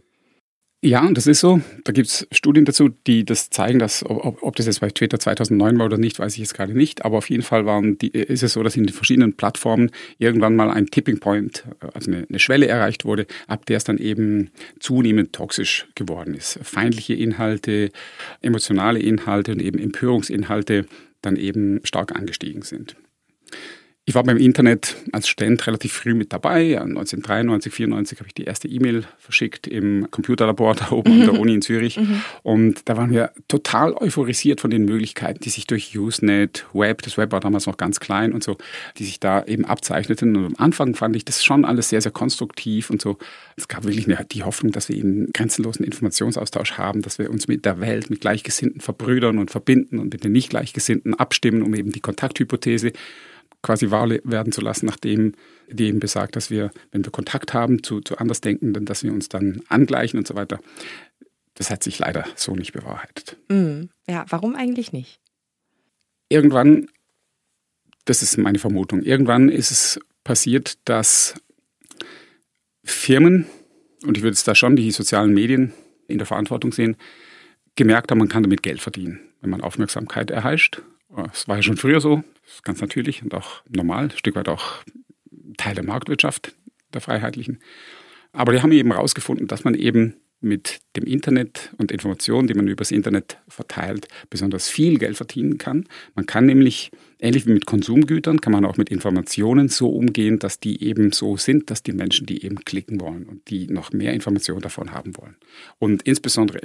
Ja, 0.83 1.07
das 1.11 1.27
ist 1.27 1.41
so. 1.41 1.61
Da 1.83 1.91
gibt 1.91 2.07
es 2.07 2.27
Studien 2.31 2.65
dazu, 2.65 2.89
die 2.89 3.23
das 3.23 3.51
zeigen, 3.51 3.77
dass, 3.77 4.03
ob, 4.03 4.41
ob, 4.41 4.55
das 4.55 4.65
jetzt 4.65 4.81
bei 4.81 4.89
Twitter 4.89 5.19
2009 5.19 5.77
war 5.77 5.85
oder 5.85 5.99
nicht, 5.99 6.17
weiß 6.17 6.33
ich 6.33 6.39
jetzt 6.39 6.55
gerade 6.55 6.73
nicht. 6.73 7.05
Aber 7.05 7.19
auf 7.19 7.29
jeden 7.29 7.43
Fall 7.43 7.67
waren 7.67 7.99
die, 7.99 8.07
ist 8.07 8.41
es 8.41 8.53
so, 8.53 8.63
dass 8.63 8.75
in 8.75 8.85
den 8.85 8.93
verschiedenen 8.93 9.37
Plattformen 9.37 9.91
irgendwann 10.17 10.55
mal 10.55 10.71
ein 10.71 10.87
Tipping 10.87 11.19
Point, 11.19 11.65
also 11.93 12.09
eine, 12.09 12.25
eine 12.27 12.39
Schwelle 12.39 12.67
erreicht 12.67 13.05
wurde, 13.05 13.27
ab 13.47 13.67
der 13.67 13.77
es 13.77 13.83
dann 13.83 13.99
eben 13.99 14.49
zunehmend 14.79 15.33
toxisch 15.33 15.87
geworden 15.93 16.33
ist. 16.33 16.57
Feindliche 16.63 17.13
Inhalte, 17.13 17.91
emotionale 18.41 18.97
Inhalte 18.97 19.51
und 19.51 19.61
eben 19.61 19.77
Empörungsinhalte 19.77 20.87
dann 21.21 21.35
eben 21.35 21.81
stark 21.83 22.15
angestiegen 22.15 22.63
sind. 22.63 22.95
Ich 24.11 24.15
war 24.15 24.25
beim 24.25 24.35
Internet 24.35 24.97
als 25.13 25.29
Student 25.29 25.65
relativ 25.67 25.93
früh 25.93 26.13
mit 26.13 26.33
dabei. 26.33 26.77
1993, 26.81 27.71
94 27.71 28.19
habe 28.19 28.27
ich 28.27 28.33
die 28.33 28.43
erste 28.43 28.67
E-Mail 28.67 29.05
verschickt 29.17 29.67
im 29.67 30.11
Computerlabor 30.11 30.75
da 30.75 30.91
oben 30.91 31.13
an 31.13 31.27
der 31.27 31.39
Uni 31.39 31.53
in 31.53 31.61
Zürich. 31.61 31.95
Mhm. 31.95 32.21
Und 32.43 32.89
da 32.89 32.97
waren 32.97 33.11
wir 33.11 33.31
total 33.47 33.93
euphorisiert 33.93 34.59
von 34.59 34.69
den 34.69 34.83
Möglichkeiten, 34.83 35.39
die 35.39 35.49
sich 35.49 35.65
durch 35.65 35.97
Usenet, 35.97 36.65
Web, 36.73 37.03
das 37.03 37.17
Web 37.17 37.31
war 37.31 37.39
damals 37.39 37.67
noch 37.67 37.77
ganz 37.77 38.01
klein 38.01 38.33
und 38.33 38.43
so, 38.43 38.57
die 38.97 39.05
sich 39.05 39.21
da 39.21 39.45
eben 39.45 39.63
abzeichneten. 39.63 40.35
Und 40.35 40.45
am 40.45 40.55
Anfang 40.57 40.93
fand 40.93 41.15
ich 41.15 41.23
das 41.23 41.41
schon 41.41 41.63
alles 41.63 41.87
sehr, 41.87 42.01
sehr 42.01 42.11
konstruktiv 42.11 42.89
und 42.89 43.01
so. 43.01 43.17
Es 43.55 43.69
gab 43.69 43.85
wirklich 43.85 44.07
eine, 44.07 44.25
die 44.25 44.43
Hoffnung, 44.43 44.73
dass 44.73 44.89
wir 44.89 44.97
eben 44.97 45.31
grenzenlosen 45.31 45.85
Informationsaustausch 45.85 46.73
haben, 46.73 47.01
dass 47.01 47.17
wir 47.17 47.29
uns 47.29 47.47
mit 47.47 47.63
der 47.63 47.79
Welt, 47.79 48.09
mit 48.09 48.19
Gleichgesinnten 48.19 48.81
verbrüdern 48.81 49.37
und 49.37 49.51
verbinden 49.51 49.99
und 49.99 50.11
mit 50.11 50.25
den 50.25 50.33
Nicht-Gleichgesinnten 50.33 51.13
abstimmen, 51.13 51.61
um 51.61 51.73
eben 51.75 51.93
die 51.93 52.01
Kontakthypothese 52.01 52.91
quasi 53.61 53.91
wahr 53.91 54.09
werden 54.09 54.51
zu 54.51 54.61
lassen, 54.61 54.85
nachdem 54.85 55.33
die 55.69 55.87
eben 55.87 55.99
besagt, 55.99 56.35
dass 56.35 56.49
wir, 56.49 56.71
wenn 56.91 57.05
wir 57.05 57.11
Kontakt 57.11 57.53
haben 57.53 57.83
zu, 57.83 58.01
zu 58.01 58.17
Andersdenkenden, 58.17 58.85
dass 58.85 59.03
wir 59.03 59.13
uns 59.13 59.29
dann 59.29 59.61
angleichen 59.69 60.17
und 60.17 60.27
so 60.27 60.35
weiter. 60.35 60.59
Das 61.55 61.69
hat 61.69 61.83
sich 61.83 61.99
leider 61.99 62.25
so 62.35 62.55
nicht 62.55 62.73
bewahrheitet. 62.73 63.37
Mm, 63.49 63.83
ja, 64.09 64.25
warum 64.29 64.55
eigentlich 64.55 64.93
nicht? 64.93 65.19
Irgendwann, 66.29 66.87
das 68.05 68.23
ist 68.23 68.37
meine 68.37 68.57
Vermutung, 68.57 69.03
irgendwann 69.03 69.49
ist 69.49 69.69
es 69.69 69.99
passiert, 70.23 70.77
dass 70.85 71.35
Firmen, 72.83 73.45
und 74.05 74.17
ich 74.17 74.23
würde 74.23 74.33
es 74.33 74.43
da 74.43 74.55
schon 74.55 74.75
die 74.75 74.91
sozialen 74.91 75.33
Medien 75.33 75.73
in 76.07 76.17
der 76.17 76.27
Verantwortung 76.27 76.71
sehen, 76.71 76.95
gemerkt 77.75 78.11
haben, 78.11 78.19
man 78.19 78.29
kann 78.29 78.43
damit 78.43 78.63
Geld 78.63 78.81
verdienen, 78.81 79.19
wenn 79.41 79.49
man 79.49 79.61
Aufmerksamkeit 79.61 80.31
erheischt. 80.31 80.81
Es 81.31 81.47
war 81.47 81.57
ja 81.57 81.63
schon 81.63 81.77
früher 81.77 81.99
so, 81.99 82.23
ganz 82.63 82.81
natürlich 82.81 83.21
und 83.23 83.33
auch 83.33 83.61
normal, 83.69 84.05
ein 84.05 84.11
Stück 84.11 84.35
weit 84.35 84.49
auch 84.49 84.83
Teil 85.57 85.75
der 85.75 85.83
Marktwirtschaft, 85.83 86.53
der 86.93 87.01
Freiheitlichen. 87.01 87.59
Aber 88.33 88.53
die 88.53 88.61
haben 88.61 88.71
eben 88.71 88.91
herausgefunden, 88.91 89.47
dass 89.47 89.63
man 89.63 89.73
eben 89.73 90.15
mit 90.41 90.81
dem 90.95 91.05
Internet 91.05 91.71
und 91.77 91.91
Informationen, 91.91 92.47
die 92.47 92.55
man 92.55 92.67
übers 92.67 92.91
Internet 92.91 93.37
verteilt, 93.47 94.07
besonders 94.29 94.69
viel 94.69 94.97
Geld 94.97 95.15
verdienen 95.15 95.59
kann. 95.59 95.87
Man 96.15 96.25
kann 96.25 96.47
nämlich, 96.47 96.91
ähnlich 97.19 97.45
wie 97.45 97.53
mit 97.53 97.67
Konsumgütern, 97.67 98.41
kann 98.41 98.51
man 98.51 98.65
auch 98.65 98.77
mit 98.77 98.89
Informationen 98.89 99.69
so 99.69 99.89
umgehen, 99.89 100.39
dass 100.39 100.59
die 100.59 100.83
eben 100.83 101.11
so 101.11 101.37
sind, 101.37 101.69
dass 101.69 101.83
die 101.83 101.93
Menschen 101.93 102.25
die 102.25 102.43
eben 102.43 102.55
klicken 102.55 102.99
wollen 102.99 103.25
und 103.25 103.49
die 103.49 103.67
noch 103.67 103.93
mehr 103.93 104.13
Informationen 104.13 104.61
davon 104.61 104.91
haben 104.91 105.15
wollen. 105.15 105.35
Und 105.77 106.01
insbesondere 106.03 106.57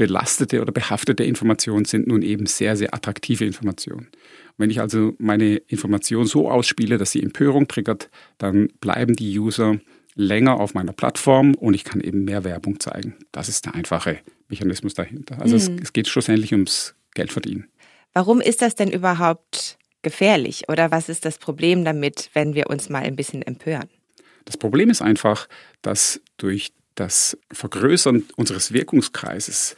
empörungsbelastete 0.00 0.60
oder 0.60 0.72
behaftete 0.72 1.24
Informationen 1.24 1.84
sind 1.84 2.06
nun 2.06 2.22
eben 2.22 2.46
sehr, 2.46 2.76
sehr 2.76 2.94
attraktive 2.94 3.44
Informationen. 3.44 4.08
Wenn 4.56 4.70
ich 4.70 4.80
also 4.80 5.14
meine 5.18 5.56
Information 5.56 6.26
so 6.26 6.50
ausspiele, 6.50 6.98
dass 6.98 7.12
sie 7.12 7.22
Empörung 7.22 7.68
triggert, 7.68 8.10
dann 8.38 8.68
bleiben 8.80 9.14
die 9.14 9.38
User 9.38 9.78
länger 10.14 10.58
auf 10.58 10.74
meiner 10.74 10.92
Plattform 10.92 11.54
und 11.54 11.74
ich 11.74 11.84
kann 11.84 12.00
eben 12.00 12.24
mehr 12.24 12.44
Werbung 12.44 12.80
zeigen. 12.80 13.16
Das 13.32 13.48
ist 13.48 13.66
der 13.66 13.74
einfache 13.74 14.18
Mechanismus 14.48 14.94
dahinter. 14.94 15.40
Also 15.40 15.54
mhm. 15.54 15.76
es, 15.76 15.82
es 15.82 15.92
geht 15.92 16.08
schlussendlich 16.08 16.52
ums 16.52 16.94
Geldverdienen. 17.14 17.68
Warum 18.12 18.40
ist 18.40 18.60
das 18.60 18.74
denn 18.74 18.90
überhaupt 18.90 19.78
gefährlich 20.02 20.68
oder 20.68 20.90
was 20.90 21.08
ist 21.08 21.24
das 21.24 21.38
Problem 21.38 21.84
damit, 21.84 22.30
wenn 22.34 22.54
wir 22.54 22.68
uns 22.68 22.88
mal 22.88 23.02
ein 23.02 23.16
bisschen 23.16 23.42
empören? 23.42 23.88
Das 24.46 24.56
Problem 24.56 24.90
ist 24.90 25.00
einfach, 25.00 25.48
dass 25.82 26.20
durch 26.38 26.72
das 26.94 27.38
Vergrößern 27.52 28.24
unseres 28.36 28.72
Wirkungskreises 28.72 29.76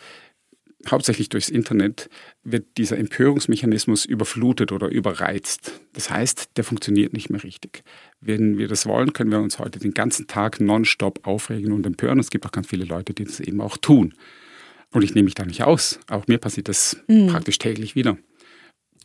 hauptsächlich 0.91 1.29
durchs 1.29 1.49
Internet, 1.49 2.09
wird 2.43 2.77
dieser 2.77 2.99
Empörungsmechanismus 2.99 4.05
überflutet 4.05 4.73
oder 4.73 4.89
überreizt. 4.89 5.81
Das 5.93 6.11
heißt, 6.11 6.51
der 6.57 6.65
funktioniert 6.65 7.13
nicht 7.13 7.31
mehr 7.31 7.43
richtig. 7.43 7.85
Wenn 8.21 8.59
wir 8.59 8.69
das 8.69 8.87
wollen, 8.87 9.13
können 9.13 9.31
wir 9.31 9.39
uns 9.39 9.59
heute 9.59 9.79
den 9.79 9.95
ganzen 9.95 10.27
Tag 10.27 10.61
nonstop 10.61 11.27
aufregen 11.27 11.73
und 11.73 11.87
empören. 11.87 12.19
Es 12.19 12.31
gibt 12.31 12.47
auch 12.47 12.53
ganz 12.53 12.67
viele 12.67 12.85
Leute, 12.85 13.15
die 13.15 13.25
das 13.25 13.41
eben 13.41 13.61
auch 13.61 13.77
tun. 13.77 14.15
Und 14.91 15.03
ich 15.03 15.15
nehme 15.15 15.27
mich 15.27 15.35
da 15.35 15.45
nicht 15.45 15.63
aus. 15.63 16.01
Auch 16.09 16.27
mir 16.27 16.39
passiert 16.39 16.69
das 16.69 16.97
mhm. 17.07 17.29
praktisch 17.29 17.59
täglich 17.59 17.95
wieder. 17.95 18.19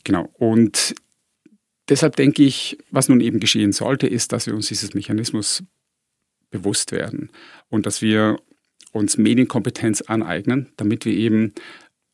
Genau. 0.03 0.29
Und 0.33 0.95
deshalb 1.89 2.15
denke 2.15 2.43
ich, 2.43 2.77
was 2.91 3.07
nun 3.07 3.21
eben 3.21 3.39
geschehen 3.39 3.71
sollte, 3.71 4.07
ist, 4.07 4.31
dass 4.31 4.47
wir 4.47 4.55
uns 4.55 4.67
dieses 4.67 4.93
Mechanismus 4.93 5.63
bewusst 6.49 6.91
werden 6.91 7.29
und 7.69 7.85
dass 7.85 8.01
wir 8.01 8.37
uns 8.91 9.17
Medienkompetenz 9.17 10.01
aneignen, 10.01 10.67
damit 10.77 11.05
wir 11.05 11.13
eben 11.13 11.53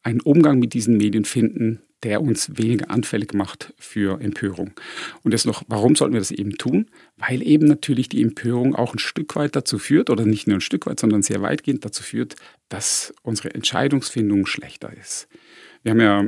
einen 0.02 0.22
Umgang 0.22 0.60
mit 0.60 0.74
diesen 0.74 0.98
Medien 0.98 1.26
finden, 1.26 1.82
der 2.04 2.22
uns 2.22 2.58
weniger 2.58 2.92
anfällig 2.92 3.34
macht 3.34 3.74
für 3.78 4.20
Empörung. 4.20 4.72
Und 5.24 5.32
jetzt 5.32 5.46
noch, 5.46 5.64
warum 5.68 5.96
sollten 5.96 6.14
wir 6.14 6.20
das 6.20 6.32
eben 6.32 6.58
tun? 6.58 6.90
Weil 7.16 7.42
eben 7.42 7.66
natürlich 7.66 8.10
die 8.10 8.22
Empörung 8.22 8.76
auch 8.76 8.94
ein 8.94 9.00
Stück 9.00 9.36
weit 9.38 9.56
dazu 9.56 9.80
führt, 9.80 10.10
oder 10.10 10.26
nicht 10.26 10.46
nur 10.46 10.58
ein 10.58 10.62
Stück 10.62 10.86
weit, 10.86 11.00
sondern 11.00 11.24
sehr 11.24 11.42
weitgehend 11.42 11.86
dazu 11.86 12.04
führt, 12.04 12.36
dass 12.68 13.14
unsere 13.22 13.54
Entscheidungsfindung 13.54 14.46
schlechter 14.46 14.92
ist. 14.94 15.30
Wir 15.84 15.92
haben 15.92 16.02
ja 16.02 16.28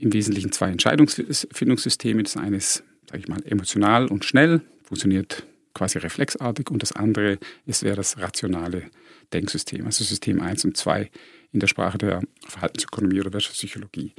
im 0.00 0.12
Wesentlichen 0.12 0.52
zwei 0.52 0.70
Entscheidungsfindungssysteme. 0.70 2.22
Das 2.22 2.36
eine 2.36 2.56
ist, 2.56 2.84
sage 3.10 3.18
ich 3.18 3.28
mal, 3.28 3.42
emotional 3.44 4.06
und 4.06 4.24
schnell, 4.24 4.60
funktioniert 4.84 5.44
quasi 5.78 5.98
reflexartig 5.98 6.70
und 6.70 6.82
das 6.82 6.92
andere 6.92 7.38
ist, 7.64 7.82
wäre 7.82 7.96
das 7.96 8.18
rationale 8.18 8.82
Denksystem, 9.32 9.86
also 9.86 10.04
System 10.04 10.40
1 10.40 10.64
und 10.64 10.76
2 10.76 11.10
in 11.52 11.60
der 11.60 11.68
Sprache 11.68 11.98
der 11.98 12.20
Verhaltensökonomie 12.46 13.20
oder 13.20 13.32
Wirtschaftspsychologie. 13.32 14.12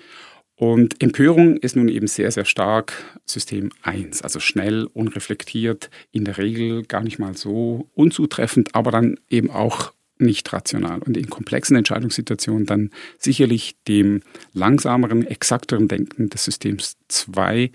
Und 0.55 1.01
Empörung 1.01 1.57
ist 1.57 1.75
nun 1.75 1.87
eben 1.87 2.07
sehr, 2.07 2.31
sehr 2.31 2.45
stark 2.45 2.93
System 3.25 3.71
1, 3.81 4.21
also 4.23 4.39
schnell, 4.39 4.87
unreflektiert, 4.93 5.89
in 6.11 6.25
der 6.25 6.37
Regel 6.37 6.83
gar 6.83 7.03
nicht 7.03 7.19
mal 7.19 7.35
so 7.35 7.89
unzutreffend, 7.93 8.75
aber 8.75 8.91
dann 8.91 9.19
eben 9.29 9.49
auch 9.51 9.93
nicht 10.17 10.51
rational 10.51 10.99
und 10.99 11.15
in 11.15 11.29
komplexen 11.29 11.77
Entscheidungssituationen 11.77 12.65
dann 12.65 12.89
sicherlich 13.17 13.77
dem 13.87 14.21
langsameren, 14.53 15.25
exakteren 15.25 15.87
Denken 15.87 16.29
des 16.29 16.43
Systems 16.43 16.97
2 17.07 17.71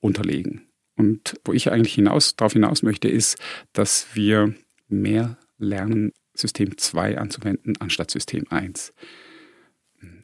unterlegen. 0.00 0.67
Und 0.98 1.40
wo 1.44 1.52
ich 1.52 1.70
eigentlich 1.70 1.94
hinaus, 1.94 2.34
darauf 2.36 2.52
hinaus 2.52 2.82
möchte, 2.82 3.08
ist, 3.08 3.38
dass 3.72 4.08
wir 4.14 4.54
mehr 4.88 5.38
lernen, 5.58 6.12
System 6.34 6.76
2 6.76 7.18
anzuwenden 7.18 7.76
anstatt 7.80 8.10
System 8.10 8.44
1. 8.50 8.92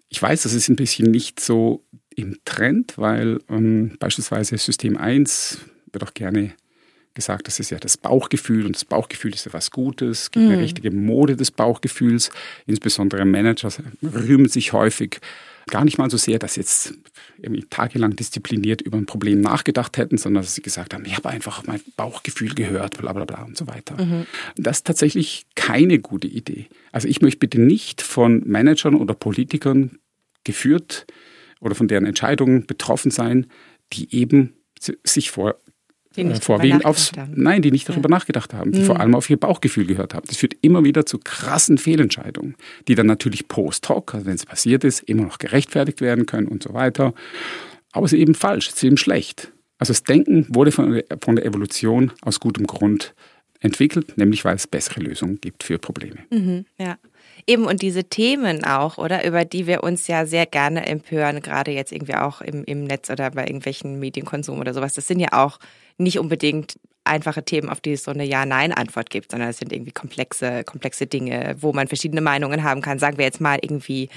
Ich 0.08 0.22
weiß, 0.22 0.42
das 0.42 0.52
ist 0.52 0.68
ein 0.68 0.76
bisschen 0.76 1.10
nicht 1.10 1.40
so 1.40 1.84
im 2.14 2.38
Trend, 2.44 2.98
weil 2.98 3.40
ähm, 3.48 3.96
beispielsweise 3.98 4.56
System 4.58 4.96
1 4.96 5.58
wird 5.92 6.04
auch 6.04 6.14
gerne 6.14 6.54
gesagt, 7.14 7.46
das 7.46 7.60
ist 7.60 7.70
ja 7.70 7.78
das 7.78 7.96
Bauchgefühl 7.96 8.66
und 8.66 8.74
das 8.74 8.84
Bauchgefühl 8.84 9.32
ist 9.32 9.46
ja 9.46 9.52
was 9.52 9.70
Gutes, 9.70 10.22
es 10.22 10.30
gibt 10.32 10.46
mm. 10.46 10.50
eine 10.50 10.60
richtige 10.60 10.90
Mode 10.90 11.36
des 11.36 11.52
Bauchgefühls, 11.52 12.30
insbesondere 12.66 13.24
Manager 13.24 13.72
rühmen 14.02 14.48
sich 14.48 14.72
häufig 14.72 15.20
gar 15.66 15.84
nicht 15.84 15.98
mal 15.98 16.10
so 16.10 16.16
sehr, 16.16 16.38
dass 16.38 16.54
sie 16.54 16.60
jetzt 16.60 16.94
irgendwie 17.38 17.64
tagelang 17.68 18.16
diszipliniert 18.16 18.82
über 18.82 18.98
ein 18.98 19.06
Problem 19.06 19.40
nachgedacht 19.40 19.96
hätten, 19.96 20.18
sondern 20.18 20.42
dass 20.42 20.54
sie 20.54 20.62
gesagt 20.62 20.94
haben, 20.94 21.04
ich 21.04 21.16
habe 21.16 21.28
einfach 21.28 21.58
auf 21.58 21.66
mein 21.66 21.80
Bauchgefühl 21.96 22.54
gehört, 22.54 22.98
bla 22.98 23.12
bla 23.12 23.24
bla 23.24 23.42
und 23.42 23.56
so 23.56 23.66
weiter. 23.66 24.02
Mhm. 24.02 24.26
Das 24.56 24.78
ist 24.78 24.86
tatsächlich 24.86 25.46
keine 25.54 25.98
gute 25.98 26.28
Idee. 26.28 26.66
Also 26.92 27.08
ich 27.08 27.20
möchte 27.22 27.38
bitte 27.38 27.60
nicht 27.60 28.02
von 28.02 28.42
Managern 28.46 28.94
oder 28.94 29.14
Politikern 29.14 29.98
geführt 30.44 31.06
oder 31.60 31.74
von 31.74 31.88
deren 31.88 32.06
Entscheidungen 32.06 32.66
betroffen 32.66 33.10
sein, 33.10 33.46
die 33.92 34.14
eben 34.14 34.54
sich 35.02 35.30
vor 35.30 35.56
die 36.16 36.24
nicht 36.24 36.44
vorwiegend 36.44 36.84
aufs, 36.84 37.12
haben. 37.16 37.32
nein, 37.36 37.62
die 37.62 37.70
nicht 37.70 37.88
darüber 37.88 38.08
ja. 38.08 38.16
nachgedacht 38.16 38.54
haben, 38.54 38.72
die 38.72 38.80
mhm. 38.80 38.84
vor 38.84 39.00
allem 39.00 39.14
auf 39.14 39.28
ihr 39.30 39.36
Bauchgefühl 39.36 39.86
gehört 39.86 40.14
haben. 40.14 40.26
Das 40.28 40.36
führt 40.36 40.56
immer 40.60 40.84
wieder 40.84 41.06
zu 41.06 41.18
krassen 41.18 41.78
Fehlentscheidungen, 41.78 42.54
die 42.88 42.94
dann 42.94 43.06
natürlich 43.06 43.48
post 43.48 43.88
hoc, 43.88 44.14
also 44.14 44.26
wenn 44.26 44.34
es 44.34 44.46
passiert 44.46 44.84
ist, 44.84 45.02
immer 45.02 45.24
noch 45.24 45.38
gerechtfertigt 45.38 46.00
werden 46.00 46.26
können 46.26 46.48
und 46.48 46.62
so 46.62 46.74
weiter. 46.74 47.14
Aber 47.92 48.06
es 48.06 48.12
ist 48.12 48.18
eben 48.18 48.34
falsch, 48.34 48.68
es 48.68 48.74
ist 48.74 48.84
eben 48.84 48.96
schlecht. 48.96 49.52
Also 49.78 49.92
das 49.92 50.04
Denken 50.04 50.46
wurde 50.48 50.72
von, 50.72 51.02
von 51.20 51.36
der 51.36 51.44
Evolution 51.44 52.12
aus 52.22 52.40
gutem 52.40 52.66
Grund 52.66 53.14
entwickelt, 53.60 54.16
nämlich 54.18 54.44
weil 54.44 54.56
es 54.56 54.66
bessere 54.66 55.00
Lösungen 55.00 55.40
gibt 55.40 55.62
für 55.62 55.78
Probleme. 55.78 56.18
Mhm, 56.30 56.66
ja. 56.78 56.98
Eben 57.46 57.64
und 57.64 57.82
diese 57.82 58.04
Themen 58.04 58.64
auch, 58.64 58.98
oder 58.98 59.26
über 59.26 59.44
die 59.44 59.66
wir 59.66 59.82
uns 59.82 60.06
ja 60.06 60.26
sehr 60.26 60.46
gerne 60.46 60.86
empören, 60.86 61.40
gerade 61.40 61.72
jetzt 61.72 61.92
irgendwie 61.92 62.14
auch 62.14 62.40
im, 62.40 62.64
im 62.64 62.84
Netz 62.84 63.10
oder 63.10 63.30
bei 63.30 63.46
irgendwelchen 63.46 63.98
Medienkonsum 63.98 64.58
oder 64.60 64.74
sowas, 64.74 64.94
das 64.94 65.08
sind 65.08 65.20
ja 65.20 65.28
auch 65.32 65.58
nicht 65.98 66.18
unbedingt 66.18 66.76
einfache 67.04 67.44
Themen, 67.44 67.68
auf 67.68 67.80
die 67.80 67.92
es 67.92 68.04
so 68.04 68.10
eine 68.10 68.24
Ja-Nein-Antwort 68.24 69.10
gibt, 69.10 69.30
sondern 69.30 69.50
es 69.50 69.58
sind 69.58 69.72
irgendwie 69.72 69.92
komplexe, 69.92 70.64
komplexe 70.64 71.06
Dinge, 71.06 71.54
wo 71.60 71.72
man 71.72 71.86
verschiedene 71.86 72.22
Meinungen 72.22 72.64
haben 72.64 72.80
kann. 72.80 72.98
Sagen 72.98 73.18
wir 73.18 73.26
jetzt 73.26 73.40
mal 73.40 73.58
irgendwie 73.60 74.08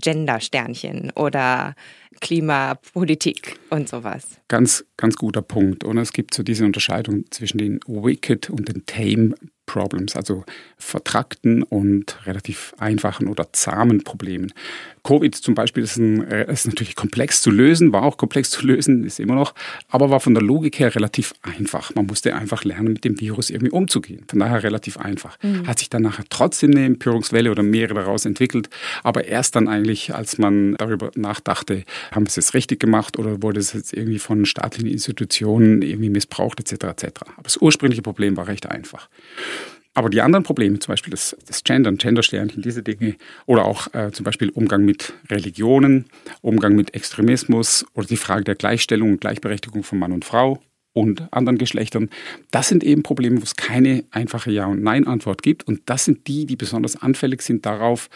Gender-Sternchen 0.00 1.12
oder 1.14 1.74
Klimapolitik 2.20 3.58
und 3.68 3.88
sowas. 3.88 4.26
Ganz, 4.48 4.84
ganz 4.96 5.16
guter 5.16 5.42
Punkt. 5.42 5.84
Und 5.84 5.98
es 5.98 6.12
gibt 6.12 6.34
so 6.34 6.42
diese 6.42 6.64
Unterscheidung 6.64 7.24
zwischen 7.30 7.58
den 7.58 7.80
Wicked 7.86 8.50
und 8.50 8.68
den 8.68 8.86
Tame 8.86 9.34
Problems, 9.66 10.16
also 10.16 10.44
vertrackten 10.78 11.62
und 11.62 12.26
relativ 12.26 12.74
einfachen 12.78 13.28
oder 13.28 13.52
zahmen 13.52 14.02
Problemen. 14.02 14.52
Covid 15.02 15.34
zum 15.34 15.54
Beispiel 15.54 15.82
ist, 15.82 15.96
ein, 15.96 16.26
äh, 16.26 16.50
ist 16.52 16.66
natürlich 16.66 16.96
komplex 16.96 17.40
zu 17.42 17.50
lösen, 17.50 17.92
war 17.92 18.02
auch 18.02 18.16
komplex 18.16 18.50
zu 18.50 18.66
lösen, 18.66 19.04
ist 19.04 19.20
immer 19.20 19.34
noch, 19.34 19.54
aber 19.88 20.10
war 20.10 20.20
von 20.20 20.34
der 20.34 20.42
Logik 20.42 20.78
her 20.78 20.94
relativ 20.94 21.34
einfach. 21.42 21.94
Man 21.94 22.06
musste 22.06 22.34
einfach 22.34 22.64
lernen, 22.64 22.92
mit 22.92 23.04
dem 23.04 23.20
Virus 23.20 23.50
irgendwie 23.50 23.72
umzugehen. 23.72 24.24
Von 24.28 24.38
daher 24.38 24.62
relativ 24.62 24.98
einfach. 24.98 25.38
Mhm. 25.42 25.66
Hat 25.66 25.78
sich 25.78 25.90
dann 25.90 26.02
nachher 26.02 26.24
trotzdem 26.28 26.72
eine 26.72 26.84
Empörungswelle 26.84 27.50
oder 27.50 27.62
mehrere 27.62 27.94
daraus 27.94 28.24
entwickelt, 28.24 28.68
aber 29.02 29.24
erst 29.24 29.56
dann 29.56 29.68
eigentlich, 29.68 30.14
als 30.14 30.38
man 30.38 30.74
darüber 30.76 31.10
nachdachte, 31.14 31.84
haben 32.12 32.24
wir 32.24 32.28
es 32.28 32.36
jetzt 32.36 32.54
richtig 32.54 32.80
gemacht 32.80 33.18
oder 33.18 33.42
wurde 33.42 33.60
es 33.60 33.72
jetzt 33.72 33.92
irgendwie 33.92 34.18
von 34.18 34.44
staatlichen 34.46 34.88
Institutionen 34.88 35.82
irgendwie 35.82 36.10
missbraucht 36.10 36.60
etc. 36.60 36.84
etc. 36.84 37.06
Aber 37.36 37.44
das 37.44 37.56
ursprüngliche 37.56 38.02
Problem 38.02 38.36
war 38.36 38.48
recht 38.48 38.66
einfach. 38.66 39.08
Aber 39.94 40.08
die 40.08 40.20
anderen 40.20 40.44
Probleme, 40.44 40.78
zum 40.78 40.92
Beispiel 40.92 41.10
das, 41.10 41.36
das 41.46 41.64
Gendern, 41.64 41.96
Gendersternchen, 41.96 42.62
diese 42.62 42.82
Dinge, 42.82 43.16
oder 43.46 43.64
auch 43.64 43.92
äh, 43.92 44.12
zum 44.12 44.24
Beispiel 44.24 44.50
Umgang 44.50 44.84
mit 44.84 45.14
Religionen, 45.28 46.06
Umgang 46.42 46.76
mit 46.76 46.94
Extremismus 46.94 47.84
oder 47.94 48.06
die 48.06 48.16
Frage 48.16 48.44
der 48.44 48.54
Gleichstellung 48.54 49.12
und 49.12 49.20
Gleichberechtigung 49.20 49.82
von 49.82 49.98
Mann 49.98 50.12
und 50.12 50.24
Frau, 50.24 50.60
und 50.92 51.32
anderen 51.32 51.58
Geschlechtern. 51.58 52.10
Das 52.50 52.68
sind 52.68 52.82
eben 52.82 53.02
Probleme, 53.02 53.38
wo 53.38 53.44
es 53.44 53.56
keine 53.56 54.04
einfache 54.10 54.50
Ja- 54.50 54.66
und 54.66 54.82
Nein-Antwort 54.82 55.42
gibt. 55.42 55.66
Und 55.68 55.82
das 55.86 56.04
sind 56.04 56.26
die, 56.26 56.46
die 56.46 56.56
besonders 56.56 57.00
anfällig 57.00 57.42
sind 57.42 57.64
darauf, 57.64 58.08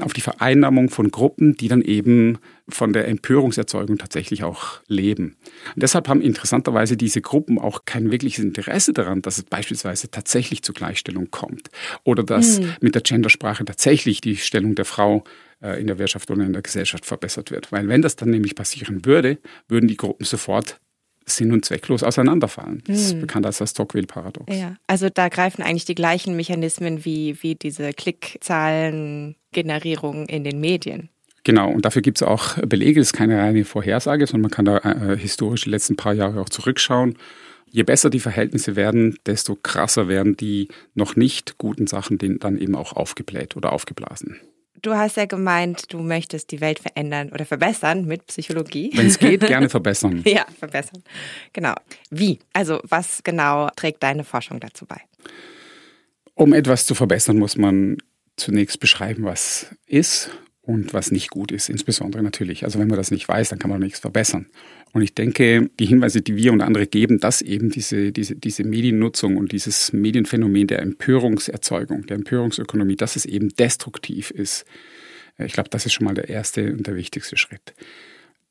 auf 0.00 0.12
die 0.12 0.20
Vereinnahmung 0.20 0.90
von 0.90 1.10
Gruppen, 1.10 1.56
die 1.56 1.68
dann 1.68 1.82
eben 1.82 2.38
von 2.68 2.92
der 2.92 3.06
Empörungserzeugung 3.06 3.96
tatsächlich 3.98 4.42
auch 4.42 4.80
leben. 4.88 5.36
Und 5.74 5.82
deshalb 5.82 6.08
haben 6.08 6.20
interessanterweise 6.20 6.96
diese 6.96 7.20
Gruppen 7.20 7.60
auch 7.60 7.84
kein 7.84 8.10
wirkliches 8.10 8.44
Interesse 8.44 8.92
daran, 8.92 9.22
dass 9.22 9.38
es 9.38 9.44
beispielsweise 9.44 10.10
tatsächlich 10.10 10.62
zur 10.62 10.74
Gleichstellung 10.74 11.30
kommt 11.30 11.70
oder 12.02 12.24
dass 12.24 12.58
mhm. 12.58 12.72
mit 12.80 12.96
der 12.96 13.02
Gendersprache 13.02 13.64
tatsächlich 13.64 14.20
die 14.20 14.36
Stellung 14.36 14.74
der 14.74 14.84
Frau 14.84 15.22
äh, 15.62 15.80
in 15.80 15.86
der 15.86 16.00
Wirtschaft 16.00 16.28
oder 16.30 16.44
in 16.44 16.52
der 16.52 16.62
Gesellschaft 16.62 17.06
verbessert 17.06 17.52
wird. 17.52 17.70
Weil 17.70 17.86
wenn 17.86 18.02
das 18.02 18.16
dann 18.16 18.30
nämlich 18.30 18.56
passieren 18.56 19.04
würde, 19.04 19.38
würden 19.68 19.86
die 19.86 19.96
Gruppen 19.96 20.24
sofort 20.24 20.80
sinn- 21.28 21.52
und 21.52 21.64
zwecklos 21.64 22.02
auseinanderfallen. 22.02 22.82
Das 22.86 22.98
ist 22.98 23.14
hm. 23.14 23.20
bekannt 23.20 23.46
als 23.46 23.58
das 23.58 23.72
Tocqueville-Paradox. 23.74 24.56
Ja, 24.56 24.76
also 24.86 25.08
da 25.10 25.28
greifen 25.28 25.62
eigentlich 25.62 25.84
die 25.84 25.96
gleichen 25.96 26.36
Mechanismen 26.36 27.04
wie, 27.04 27.42
wie 27.42 27.56
diese 27.56 27.92
Klickzahlengenerierung 27.92 30.26
in 30.26 30.44
den 30.44 30.60
Medien. 30.60 31.08
Genau, 31.42 31.70
und 31.70 31.84
dafür 31.84 32.02
gibt 32.02 32.18
es 32.18 32.22
auch 32.22 32.56
Belege. 32.58 33.00
Das 33.00 33.08
ist 33.08 33.12
keine 33.12 33.38
reine 33.38 33.64
Vorhersage, 33.64 34.26
sondern 34.26 34.42
man 34.42 34.50
kann 34.50 34.64
da 34.64 34.78
äh, 34.78 35.16
historisch 35.16 35.62
die 35.62 35.70
letzten 35.70 35.96
paar 35.96 36.14
Jahre 36.14 36.40
auch 36.40 36.48
zurückschauen. 36.48 37.16
Je 37.70 37.82
besser 37.82 38.10
die 38.10 38.20
Verhältnisse 38.20 38.74
werden, 38.74 39.18
desto 39.26 39.56
krasser 39.56 40.08
werden 40.08 40.36
die 40.36 40.68
noch 40.94 41.16
nicht 41.16 41.58
guten 41.58 41.86
Sachen 41.86 42.18
dann 42.18 42.58
eben 42.58 42.74
auch 42.74 42.94
aufgebläht 42.94 43.56
oder 43.56 43.72
aufgeblasen. 43.72 44.40
Du 44.86 44.94
hast 44.94 45.16
ja 45.16 45.24
gemeint, 45.24 45.92
du 45.92 45.98
möchtest 45.98 46.52
die 46.52 46.60
Welt 46.60 46.78
verändern 46.78 47.30
oder 47.32 47.44
verbessern 47.44 48.04
mit 48.04 48.24
Psychologie. 48.28 48.92
Wenn 48.94 49.08
es 49.08 49.18
geht, 49.18 49.40
gerne 49.44 49.68
verbessern. 49.68 50.22
ja, 50.24 50.46
verbessern. 50.60 51.02
Genau. 51.52 51.74
Wie? 52.10 52.38
Also 52.52 52.78
was 52.84 53.24
genau 53.24 53.68
trägt 53.74 54.04
deine 54.04 54.22
Forschung 54.22 54.60
dazu 54.60 54.86
bei? 54.86 55.00
Um 56.34 56.52
etwas 56.52 56.86
zu 56.86 56.94
verbessern, 56.94 57.36
muss 57.36 57.56
man 57.56 57.96
zunächst 58.36 58.78
beschreiben, 58.78 59.24
was 59.24 59.74
ist 59.86 60.30
und 60.62 60.94
was 60.94 61.10
nicht 61.10 61.30
gut 61.30 61.50
ist, 61.50 61.68
insbesondere 61.68 62.22
natürlich. 62.22 62.62
Also 62.62 62.78
wenn 62.78 62.86
man 62.86 62.96
das 62.96 63.10
nicht 63.10 63.26
weiß, 63.26 63.48
dann 63.48 63.58
kann 63.58 63.70
man 63.70 63.80
nichts 63.80 63.98
verbessern. 63.98 64.46
Und 64.96 65.02
ich 65.02 65.12
denke, 65.12 65.68
die 65.78 65.84
Hinweise, 65.84 66.22
die 66.22 66.36
wir 66.36 66.54
und 66.54 66.62
andere 66.62 66.86
geben, 66.86 67.20
dass 67.20 67.42
eben 67.42 67.68
diese, 67.68 68.12
diese, 68.12 68.34
diese 68.34 68.64
Mediennutzung 68.64 69.36
und 69.36 69.52
dieses 69.52 69.92
Medienphänomen 69.92 70.68
der 70.68 70.80
Empörungserzeugung, 70.80 72.06
der 72.06 72.16
Empörungsökonomie, 72.16 72.96
dass 72.96 73.14
es 73.14 73.26
eben 73.26 73.50
destruktiv 73.50 74.30
ist. 74.30 74.64
Ich 75.36 75.52
glaube, 75.52 75.68
das 75.68 75.84
ist 75.84 75.92
schon 75.92 76.06
mal 76.06 76.14
der 76.14 76.30
erste 76.30 76.72
und 76.72 76.86
der 76.86 76.96
wichtigste 76.96 77.36
Schritt. 77.36 77.74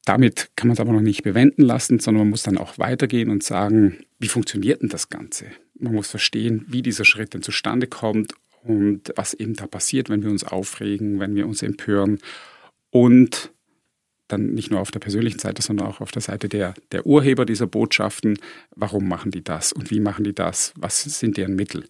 Damit 0.05 0.51
kann 0.55 0.67
man 0.67 0.75
es 0.75 0.79
aber 0.79 0.93
noch 0.93 1.01
nicht 1.01 1.23
bewenden 1.23 1.63
lassen, 1.63 1.97
sondern 1.97 2.25
man 2.25 2.29
muss 2.29 2.43
dann 2.43 2.59
auch 2.59 2.77
weitergehen 2.77 3.31
und 3.31 3.41
sagen, 3.41 4.05
wie 4.19 4.27
funktioniert 4.27 4.83
denn 4.83 4.89
das 4.89 5.09
Ganze? 5.09 5.45
Man 5.79 5.95
muss 5.95 6.11
verstehen, 6.11 6.63
wie 6.67 6.83
dieser 6.83 7.05
Schritt 7.05 7.33
denn 7.33 7.41
zustande 7.41 7.87
kommt 7.87 8.35
und 8.61 9.11
was 9.15 9.33
eben 9.33 9.55
da 9.55 9.65
passiert, 9.65 10.11
wenn 10.11 10.21
wir 10.21 10.29
uns 10.29 10.43
aufregen, 10.43 11.19
wenn 11.19 11.35
wir 11.35 11.47
uns 11.47 11.63
empören 11.63 12.19
und 12.91 13.49
dann 14.27 14.53
nicht 14.53 14.71
nur 14.71 14.79
auf 14.79 14.91
der 14.91 14.99
persönlichen 14.99 15.39
Seite, 15.39 15.61
sondern 15.61 15.87
auch 15.87 16.01
auf 16.01 16.11
der 16.11 16.21
Seite 16.21 16.49
der, 16.49 16.73
der 16.91 17.05
Urheber 17.05 17.45
dieser 17.45 17.67
Botschaften, 17.67 18.39
warum 18.75 19.07
machen 19.07 19.31
die 19.31 19.43
das 19.43 19.71
und 19.71 19.91
wie 19.91 19.99
machen 19.99 20.23
die 20.23 20.33
das, 20.33 20.73
was 20.75 21.03
sind 21.03 21.37
deren 21.37 21.55
Mittel. 21.55 21.85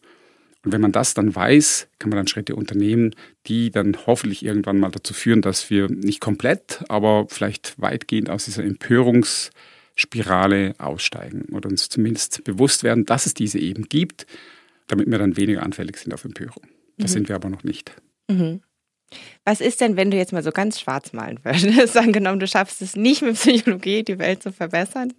Und 0.65 0.71
wenn 0.71 0.82
man 0.82 0.91
das 0.91 1.13
dann 1.13 1.36
weiß, 1.36 1.88
kann 2.00 2.10
man 2.10 2.17
dann 2.17 2.28
Schritte 2.28 2.56
unternehmen, 2.56 3.15
die 3.45 3.69
dann 3.69 3.95
hoffentlich 4.08 4.43
irgendwann 4.43 4.80
mal 4.80 4.89
dazu 4.89 5.13
führen, 5.13 5.43
dass 5.43 5.69
wir 5.69 5.88
nicht 5.89 6.19
komplett, 6.19 6.84
aber 6.89 7.28
vielleicht 7.30 7.80
weitgehend 7.80 8.32
aus 8.32 8.45
dieser 8.45 8.63
Empörungsspirale 8.63 10.74
aussteigen 10.80 11.43
oder 11.52 11.69
uns 11.69 11.89
zumindest 11.89 12.43
bewusst 12.43 12.82
werden, 12.84 13.06
dass 13.06 13.28
es 13.28 13.36
diese 13.36 13.60
eben 13.60 13.84
gibt, 13.84 14.26
damit 14.88 15.10
wir 15.10 15.19
dann 15.19 15.38
weniger 15.38 15.62
anfällig 15.62 15.98
sind 15.98 16.12
auf 16.13 16.26
Empörung. 16.26 16.63
Das 16.98 17.12
mhm. 17.12 17.13
sind 17.13 17.30
wir 17.30 17.36
aber 17.36 17.50
noch 17.50 17.63
nicht. 17.63 17.91
Mhm. 18.28 18.62
Was 19.43 19.62
ist 19.62 19.82
denn, 19.82 19.95
wenn 19.95 20.12
du 20.12 20.17
jetzt 20.17 20.34
mal 20.34 20.43
so 20.43 20.51
ganz 20.51 20.80
schwarz 20.80 21.13
malen 21.13 21.39
würdest? 21.43 21.95
Angenommen, 21.97 22.39
du 22.39 22.47
schaffst 22.47 22.82
es 22.82 22.95
nicht 22.95 23.21
mit 23.21 23.36
Psychologie, 23.36 24.04
die 24.04 24.17
Welt 24.19 24.41
zu 24.41 24.51
verbessern. 24.51 25.13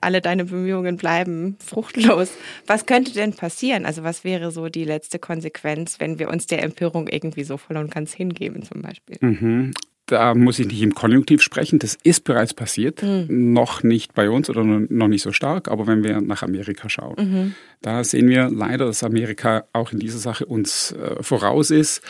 Alle 0.00 0.20
deine 0.20 0.44
Bemühungen 0.44 0.96
bleiben 0.96 1.56
fruchtlos. 1.64 2.32
Was 2.66 2.86
könnte 2.86 3.12
denn 3.12 3.34
passieren? 3.34 3.86
Also 3.86 4.02
was 4.02 4.24
wäre 4.24 4.50
so 4.50 4.68
die 4.68 4.84
letzte 4.84 5.18
Konsequenz, 5.18 6.00
wenn 6.00 6.18
wir 6.18 6.28
uns 6.28 6.46
der 6.46 6.62
Empörung 6.62 7.08
irgendwie 7.08 7.44
so 7.44 7.56
voll 7.56 7.76
und 7.76 7.90
ganz 7.90 8.12
hingeben 8.12 8.62
zum 8.62 8.82
Beispiel? 8.82 9.16
Mhm. 9.20 9.72
Da 10.08 10.34
muss 10.34 10.58
ich 10.58 10.66
nicht 10.66 10.80
im 10.80 10.94
Konjunktiv 10.94 11.42
sprechen. 11.42 11.78
Das 11.78 11.98
ist 12.02 12.24
bereits 12.24 12.54
passiert. 12.54 13.02
Mhm. 13.02 13.52
Noch 13.52 13.82
nicht 13.82 14.14
bei 14.14 14.30
uns 14.30 14.48
oder 14.48 14.64
noch 14.64 15.08
nicht 15.08 15.22
so 15.22 15.32
stark. 15.32 15.68
Aber 15.68 15.86
wenn 15.86 16.02
wir 16.02 16.22
nach 16.22 16.42
Amerika 16.42 16.88
schauen, 16.88 17.16
mhm. 17.18 17.54
da 17.82 18.02
sehen 18.02 18.28
wir 18.28 18.48
leider, 18.48 18.86
dass 18.86 19.04
Amerika 19.04 19.64
auch 19.74 19.92
in 19.92 19.98
dieser 19.98 20.18
Sache 20.18 20.46
uns 20.46 20.92
äh, 20.92 21.22
voraus 21.22 21.70
ist. 21.70 22.00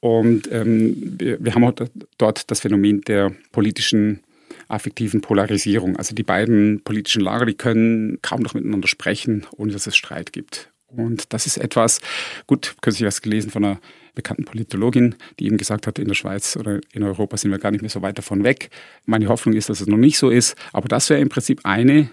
Und 0.00 0.50
ähm, 0.50 1.16
wir, 1.18 1.44
wir 1.44 1.54
haben 1.54 1.74
dort 2.18 2.50
das 2.50 2.60
Phänomen 2.60 3.02
der 3.02 3.32
politischen 3.52 4.20
affektiven 4.68 5.20
Polarisierung. 5.20 5.96
Also 5.96 6.14
die 6.14 6.22
beiden 6.22 6.80
politischen 6.82 7.22
Lager, 7.22 7.46
die 7.46 7.54
können 7.54 8.18
kaum 8.22 8.40
noch 8.40 8.54
miteinander 8.54 8.88
sprechen, 8.88 9.46
ohne 9.56 9.72
dass 9.72 9.86
es 9.86 9.96
Streit 9.96 10.32
gibt. 10.32 10.70
Und 10.86 11.32
das 11.32 11.46
ist 11.46 11.56
etwas, 11.56 12.00
gut, 12.46 12.74
kürzlich 12.80 13.06
was 13.06 13.22
gelesen 13.22 13.50
von 13.50 13.64
einer 13.64 13.80
bekannten 14.14 14.44
Politologin, 14.44 15.14
die 15.38 15.46
eben 15.46 15.56
gesagt 15.56 15.86
hat, 15.86 15.98
in 15.98 16.08
der 16.08 16.14
Schweiz 16.14 16.56
oder 16.56 16.80
in 16.92 17.02
Europa 17.02 17.36
sind 17.36 17.52
wir 17.52 17.58
gar 17.58 17.70
nicht 17.70 17.82
mehr 17.82 17.90
so 17.90 18.02
weit 18.02 18.18
davon 18.18 18.42
weg. 18.42 18.70
Meine 19.06 19.28
Hoffnung 19.28 19.54
ist, 19.54 19.68
dass 19.68 19.80
es 19.80 19.86
noch 19.86 19.96
nicht 19.96 20.18
so 20.18 20.30
ist, 20.30 20.56
aber 20.72 20.88
das 20.88 21.08
wäre 21.10 21.20
im 21.20 21.28
Prinzip 21.28 21.60
eine 21.62 22.10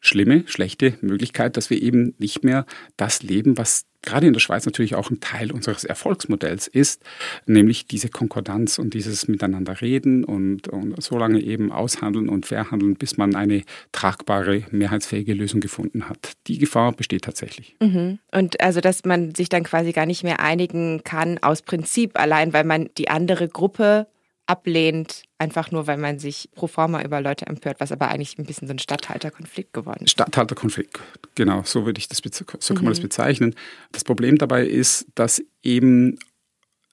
schlimme, 0.00 0.44
schlechte 0.46 0.94
Möglichkeit, 1.00 1.56
dass 1.56 1.70
wir 1.70 1.80
eben 1.80 2.14
nicht 2.18 2.42
mehr 2.44 2.66
das 2.96 3.22
leben, 3.22 3.58
was 3.58 3.84
gerade 4.02 4.26
in 4.26 4.32
der 4.32 4.40
Schweiz 4.40 4.64
natürlich 4.64 4.94
auch 4.94 5.10
ein 5.10 5.20
Teil 5.20 5.52
unseres 5.52 5.84
Erfolgsmodells 5.84 6.66
ist, 6.68 7.02
nämlich 7.46 7.86
diese 7.86 8.08
Konkordanz 8.08 8.78
und 8.78 8.94
dieses 8.94 9.28
Miteinander 9.28 9.80
reden 9.80 10.24
und, 10.24 10.68
und 10.68 11.02
so 11.02 11.18
lange 11.18 11.40
eben 11.40 11.70
aushandeln 11.70 12.28
und 12.28 12.46
verhandeln, 12.46 12.94
bis 12.94 13.18
man 13.18 13.34
eine 13.34 13.62
tragbare, 13.92 14.64
mehrheitsfähige 14.70 15.34
Lösung 15.34 15.60
gefunden 15.60 16.08
hat. 16.08 16.32
Die 16.46 16.58
Gefahr 16.58 16.92
besteht 16.92 17.24
tatsächlich. 17.24 17.76
Mhm. 17.80 18.18
Und 18.32 18.60
also, 18.62 18.80
dass 18.80 19.04
man 19.04 19.34
sich 19.34 19.48
dann 19.48 19.64
quasi 19.64 19.92
gar 19.92 20.06
nicht 20.06 20.24
mehr 20.24 20.40
einigen 20.40 21.02
kann 21.04 21.38
aus 21.38 21.62
Prinzip 21.62 22.18
allein, 22.18 22.52
weil 22.52 22.64
man 22.64 22.88
die 22.96 23.08
andere 23.08 23.48
Gruppe 23.48 24.06
ablehnt, 24.46 25.24
einfach 25.40 25.70
nur, 25.70 25.86
weil 25.86 25.96
man 25.96 26.18
sich 26.18 26.50
pro 26.54 26.66
forma 26.66 27.02
über 27.02 27.20
Leute 27.20 27.46
empört, 27.46 27.80
was 27.80 27.90
aber 27.90 28.08
eigentlich 28.08 28.38
ein 28.38 28.44
bisschen 28.44 28.68
so 28.68 28.74
ein 28.74 28.78
Stadthalterkonflikt 28.78 29.72
geworden 29.72 30.04
ist. 30.04 30.12
Stadthalterkonflikt, 30.12 31.00
genau, 31.34 31.62
so 31.64 31.86
würde 31.86 31.98
ich 31.98 32.08
das 32.08 32.20
so 32.22 32.74
kann 32.74 32.84
man 32.84 32.92
das 32.92 32.98
mhm. 32.98 33.04
bezeichnen. 33.04 33.54
Das 33.92 34.04
Problem 34.04 34.36
dabei 34.36 34.66
ist, 34.66 35.06
dass 35.14 35.42
eben 35.62 36.18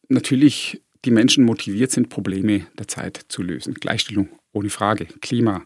natürlich 0.07 0.81
die 1.03 1.11
Menschen 1.11 1.43
motiviert 1.43 1.91
sind, 1.91 2.09
Probleme 2.09 2.65
der 2.79 2.87
Zeit 2.87 3.25
zu 3.27 3.43
lösen. 3.43 3.73
Gleichstellung, 3.73 4.29
ohne 4.53 4.69
Frage, 4.69 5.05
Klima, 5.21 5.63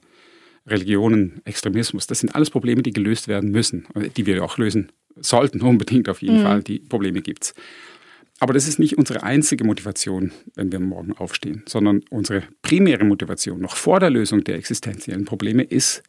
Religionen, 0.65 1.41
Extremismus, 1.45 2.07
das 2.07 2.19
sind 2.19 2.33
alles 2.35 2.49
Probleme, 2.49 2.81
die 2.81 2.93
gelöst 2.93 3.27
werden 3.27 3.51
müssen, 3.51 3.87
die 4.17 4.25
wir 4.25 4.43
auch 4.43 4.57
lösen 4.57 4.91
sollten, 5.15 5.61
unbedingt 5.61 6.09
auf 6.09 6.21
jeden 6.21 6.39
mhm. 6.39 6.43
Fall. 6.43 6.63
Die 6.63 6.79
Probleme 6.79 7.21
gibt 7.21 7.43
es. 7.43 7.53
Aber 8.41 8.53
das 8.53 8.67
ist 8.67 8.79
nicht 8.79 8.97
unsere 8.97 9.21
einzige 9.21 9.63
Motivation, 9.63 10.31
wenn 10.55 10.71
wir 10.71 10.79
morgen 10.79 11.13
aufstehen, 11.13 11.61
sondern 11.69 12.01
unsere 12.09 12.41
primäre 12.63 13.03
Motivation 13.03 13.61
noch 13.61 13.75
vor 13.75 13.99
der 13.99 14.09
Lösung 14.09 14.43
der 14.43 14.55
existenziellen 14.55 15.25
Probleme 15.25 15.61
ist, 15.61 16.01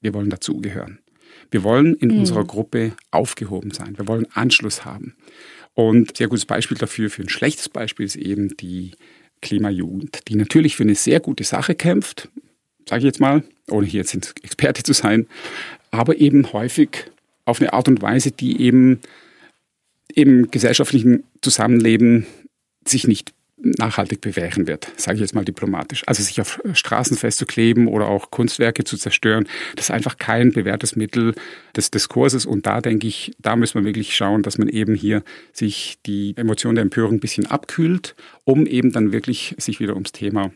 wir 0.00 0.12
wollen 0.12 0.28
dazugehören. 0.28 0.98
Wir 1.52 1.62
wollen 1.62 1.94
in 1.94 2.08
mhm. 2.08 2.18
unserer 2.18 2.44
Gruppe 2.44 2.94
aufgehoben 3.12 3.70
sein. 3.70 3.96
Wir 3.96 4.08
wollen 4.08 4.26
Anschluss 4.34 4.84
haben. 4.84 5.14
Und 5.72 6.10
ein 6.10 6.14
sehr 6.16 6.26
gutes 6.26 6.46
Beispiel 6.46 6.76
dafür, 6.76 7.10
für 7.10 7.22
ein 7.22 7.28
schlechtes 7.28 7.68
Beispiel 7.68 8.06
ist 8.06 8.16
eben 8.16 8.56
die 8.56 8.90
Klimajugend, 9.40 10.26
die 10.26 10.34
natürlich 10.34 10.74
für 10.74 10.82
eine 10.82 10.96
sehr 10.96 11.20
gute 11.20 11.44
Sache 11.44 11.76
kämpft, 11.76 12.28
sage 12.88 12.98
ich 12.98 13.04
jetzt 13.04 13.20
mal, 13.20 13.44
ohne 13.70 13.86
hier 13.86 14.00
jetzt 14.00 14.34
Experte 14.42 14.82
zu 14.82 14.94
sein, 14.94 15.28
aber 15.92 16.16
eben 16.16 16.52
häufig 16.52 17.12
auf 17.44 17.60
eine 17.60 17.72
Art 17.72 17.86
und 17.86 18.02
Weise, 18.02 18.32
die 18.32 18.60
eben 18.62 19.00
im 20.14 20.50
gesellschaftlichen 20.50 21.24
Zusammenleben 21.40 22.26
sich 22.84 23.06
nicht 23.06 23.32
nachhaltig 23.62 24.20
bewähren 24.20 24.66
wird, 24.66 24.90
sage 24.96 25.16
ich 25.16 25.20
jetzt 25.20 25.34
mal 25.34 25.44
diplomatisch. 25.44 26.02
Also 26.06 26.22
sich 26.22 26.40
auf 26.40 26.60
Straßen 26.72 27.16
festzukleben 27.16 27.86
oder 27.86 28.08
auch 28.08 28.30
Kunstwerke 28.30 28.84
zu 28.84 28.96
zerstören, 28.96 29.48
das 29.76 29.86
ist 29.86 29.90
einfach 29.90 30.18
kein 30.18 30.52
bewährtes 30.52 30.96
Mittel 30.96 31.34
des 31.76 31.90
Diskurses. 31.90 32.44
Und 32.44 32.66
da 32.66 32.80
denke 32.80 33.06
ich, 33.06 33.32
da 33.38 33.56
müssen 33.56 33.80
wir 33.80 33.84
wirklich 33.84 34.16
schauen, 34.16 34.42
dass 34.42 34.58
man 34.58 34.68
eben 34.68 34.94
hier 34.94 35.22
sich 35.52 35.98
die 36.06 36.34
Emotion 36.36 36.74
der 36.74 36.82
Empörung 36.82 37.14
ein 37.14 37.20
bisschen 37.20 37.46
abkühlt, 37.46 38.16
um 38.44 38.66
eben 38.66 38.92
dann 38.92 39.12
wirklich 39.12 39.54
sich 39.58 39.78
wieder 39.78 39.94
ums 39.94 40.12
Thema, 40.12 40.50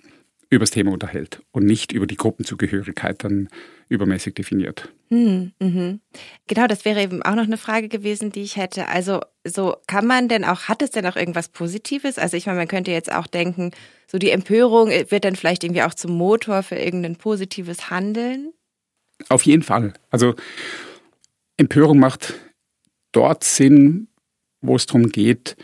übers 0.51 0.71
Thema 0.71 0.93
unterhält 0.93 1.43
und 1.53 1.65
nicht 1.65 1.93
über 1.93 2.07
die 2.07 2.17
Gruppenzugehörigkeit 2.17 3.23
dann 3.23 3.49
übermäßig 3.89 4.35
definiert. 4.35 4.93
Hm, 5.11 5.53
mhm. 5.61 6.01
Genau, 6.49 6.67
das 6.67 6.85
wäre 6.85 7.03
eben 7.03 7.23
auch 7.23 7.35
noch 7.35 7.45
eine 7.45 7.57
Frage 7.57 7.89
gewesen, 7.89 8.33
die 8.33 8.43
ich 8.43 8.57
hätte. 8.57 8.89
Also, 8.89 9.21
so 9.45 9.77
kann 9.87 10.07
man 10.07 10.29
denn 10.29 10.45
auch, 10.45 10.63
hat 10.63 10.83
es 10.83 10.91
denn 10.91 11.07
auch 11.07 11.17
irgendwas 11.17 11.49
Positives? 11.49 12.19
Also, 12.19 12.37
ich 12.37 12.47
meine, 12.47 12.59
man 12.59 12.69
könnte 12.69 12.91
jetzt 12.91 13.13
auch 13.13 13.27
denken, 13.27 13.71
so 14.07 14.19
die 14.19 14.31
Empörung 14.31 14.89
wird 14.91 15.25
dann 15.25 15.37
vielleicht 15.37 15.65
irgendwie 15.65 15.83
auch 15.83 15.95
zum 15.95 16.17
Motor 16.17 16.63
für 16.63 16.77
irgendein 16.77 17.17
positives 17.17 17.91
Handeln? 17.91 18.53
Auf 19.29 19.43
jeden 19.43 19.63
Fall. 19.63 19.95
Also, 20.11 20.35
Empörung 21.57 21.99
macht 21.99 22.35
dort 23.13 23.45
Sinn, 23.45 24.09
wo 24.61 24.77
es 24.77 24.87
darum 24.87 25.09
geht, 25.09 25.57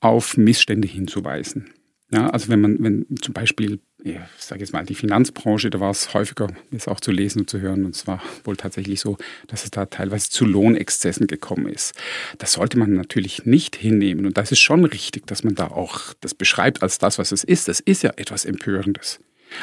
auf 0.00 0.36
Missstände 0.36 0.88
hinzuweisen. 0.88 1.70
Ja, 2.12 2.30
also 2.30 2.48
wenn 2.48 2.60
man, 2.60 2.82
wenn 2.82 3.06
zum 3.20 3.34
Beispiel 3.34 3.80
ich 4.14 4.44
sage 4.44 4.60
jetzt 4.60 4.72
mal, 4.72 4.84
die 4.84 4.94
Finanzbranche, 4.94 5.70
da 5.70 5.80
war 5.80 5.90
es 5.90 6.14
häufiger, 6.14 6.48
jetzt 6.70 6.88
auch 6.88 7.00
zu 7.00 7.10
lesen 7.10 7.40
und 7.40 7.50
zu 7.50 7.60
hören. 7.60 7.84
Und 7.84 7.94
es 7.94 8.06
war 8.06 8.22
wohl 8.44 8.56
tatsächlich 8.56 9.00
so, 9.00 9.16
dass 9.48 9.64
es 9.64 9.70
da 9.70 9.86
teilweise 9.86 10.30
zu 10.30 10.44
Lohnexzessen 10.44 11.26
gekommen 11.26 11.68
ist. 11.68 11.94
Das 12.38 12.52
sollte 12.52 12.78
man 12.78 12.92
natürlich 12.92 13.44
nicht 13.44 13.76
hinnehmen. 13.76 14.26
Und 14.26 14.38
das 14.38 14.52
ist 14.52 14.60
schon 14.60 14.84
richtig, 14.84 15.26
dass 15.26 15.44
man 15.44 15.54
da 15.54 15.68
auch 15.68 16.14
das 16.20 16.34
beschreibt 16.34 16.82
als 16.82 16.98
das, 16.98 17.18
was 17.18 17.32
es 17.32 17.44
ist. 17.44 17.68
Das 17.68 17.80
ist 17.80 18.02
ja 18.02 18.12
etwas 18.16 18.44
Empörendes. 18.44 19.18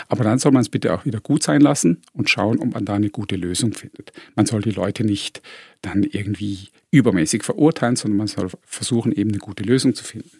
Aber 0.07 0.23
dann 0.23 0.39
soll 0.39 0.51
man 0.51 0.61
es 0.61 0.69
bitte 0.69 0.93
auch 0.93 1.05
wieder 1.05 1.19
gut 1.19 1.43
sein 1.43 1.61
lassen 1.61 2.01
und 2.13 2.29
schauen, 2.29 2.59
ob 2.59 2.73
man 2.73 2.85
da 2.85 2.93
eine 2.95 3.09
gute 3.09 3.35
Lösung 3.35 3.73
findet. 3.73 4.13
Man 4.35 4.45
soll 4.45 4.61
die 4.61 4.71
Leute 4.71 5.03
nicht 5.03 5.41
dann 5.81 6.03
irgendwie 6.03 6.69
übermäßig 6.91 7.43
verurteilen, 7.43 7.95
sondern 7.95 8.17
man 8.17 8.27
soll 8.27 8.49
versuchen, 8.65 9.11
eben 9.11 9.31
eine 9.31 9.39
gute 9.39 9.63
Lösung 9.63 9.93
zu 9.93 10.03
finden. 10.03 10.31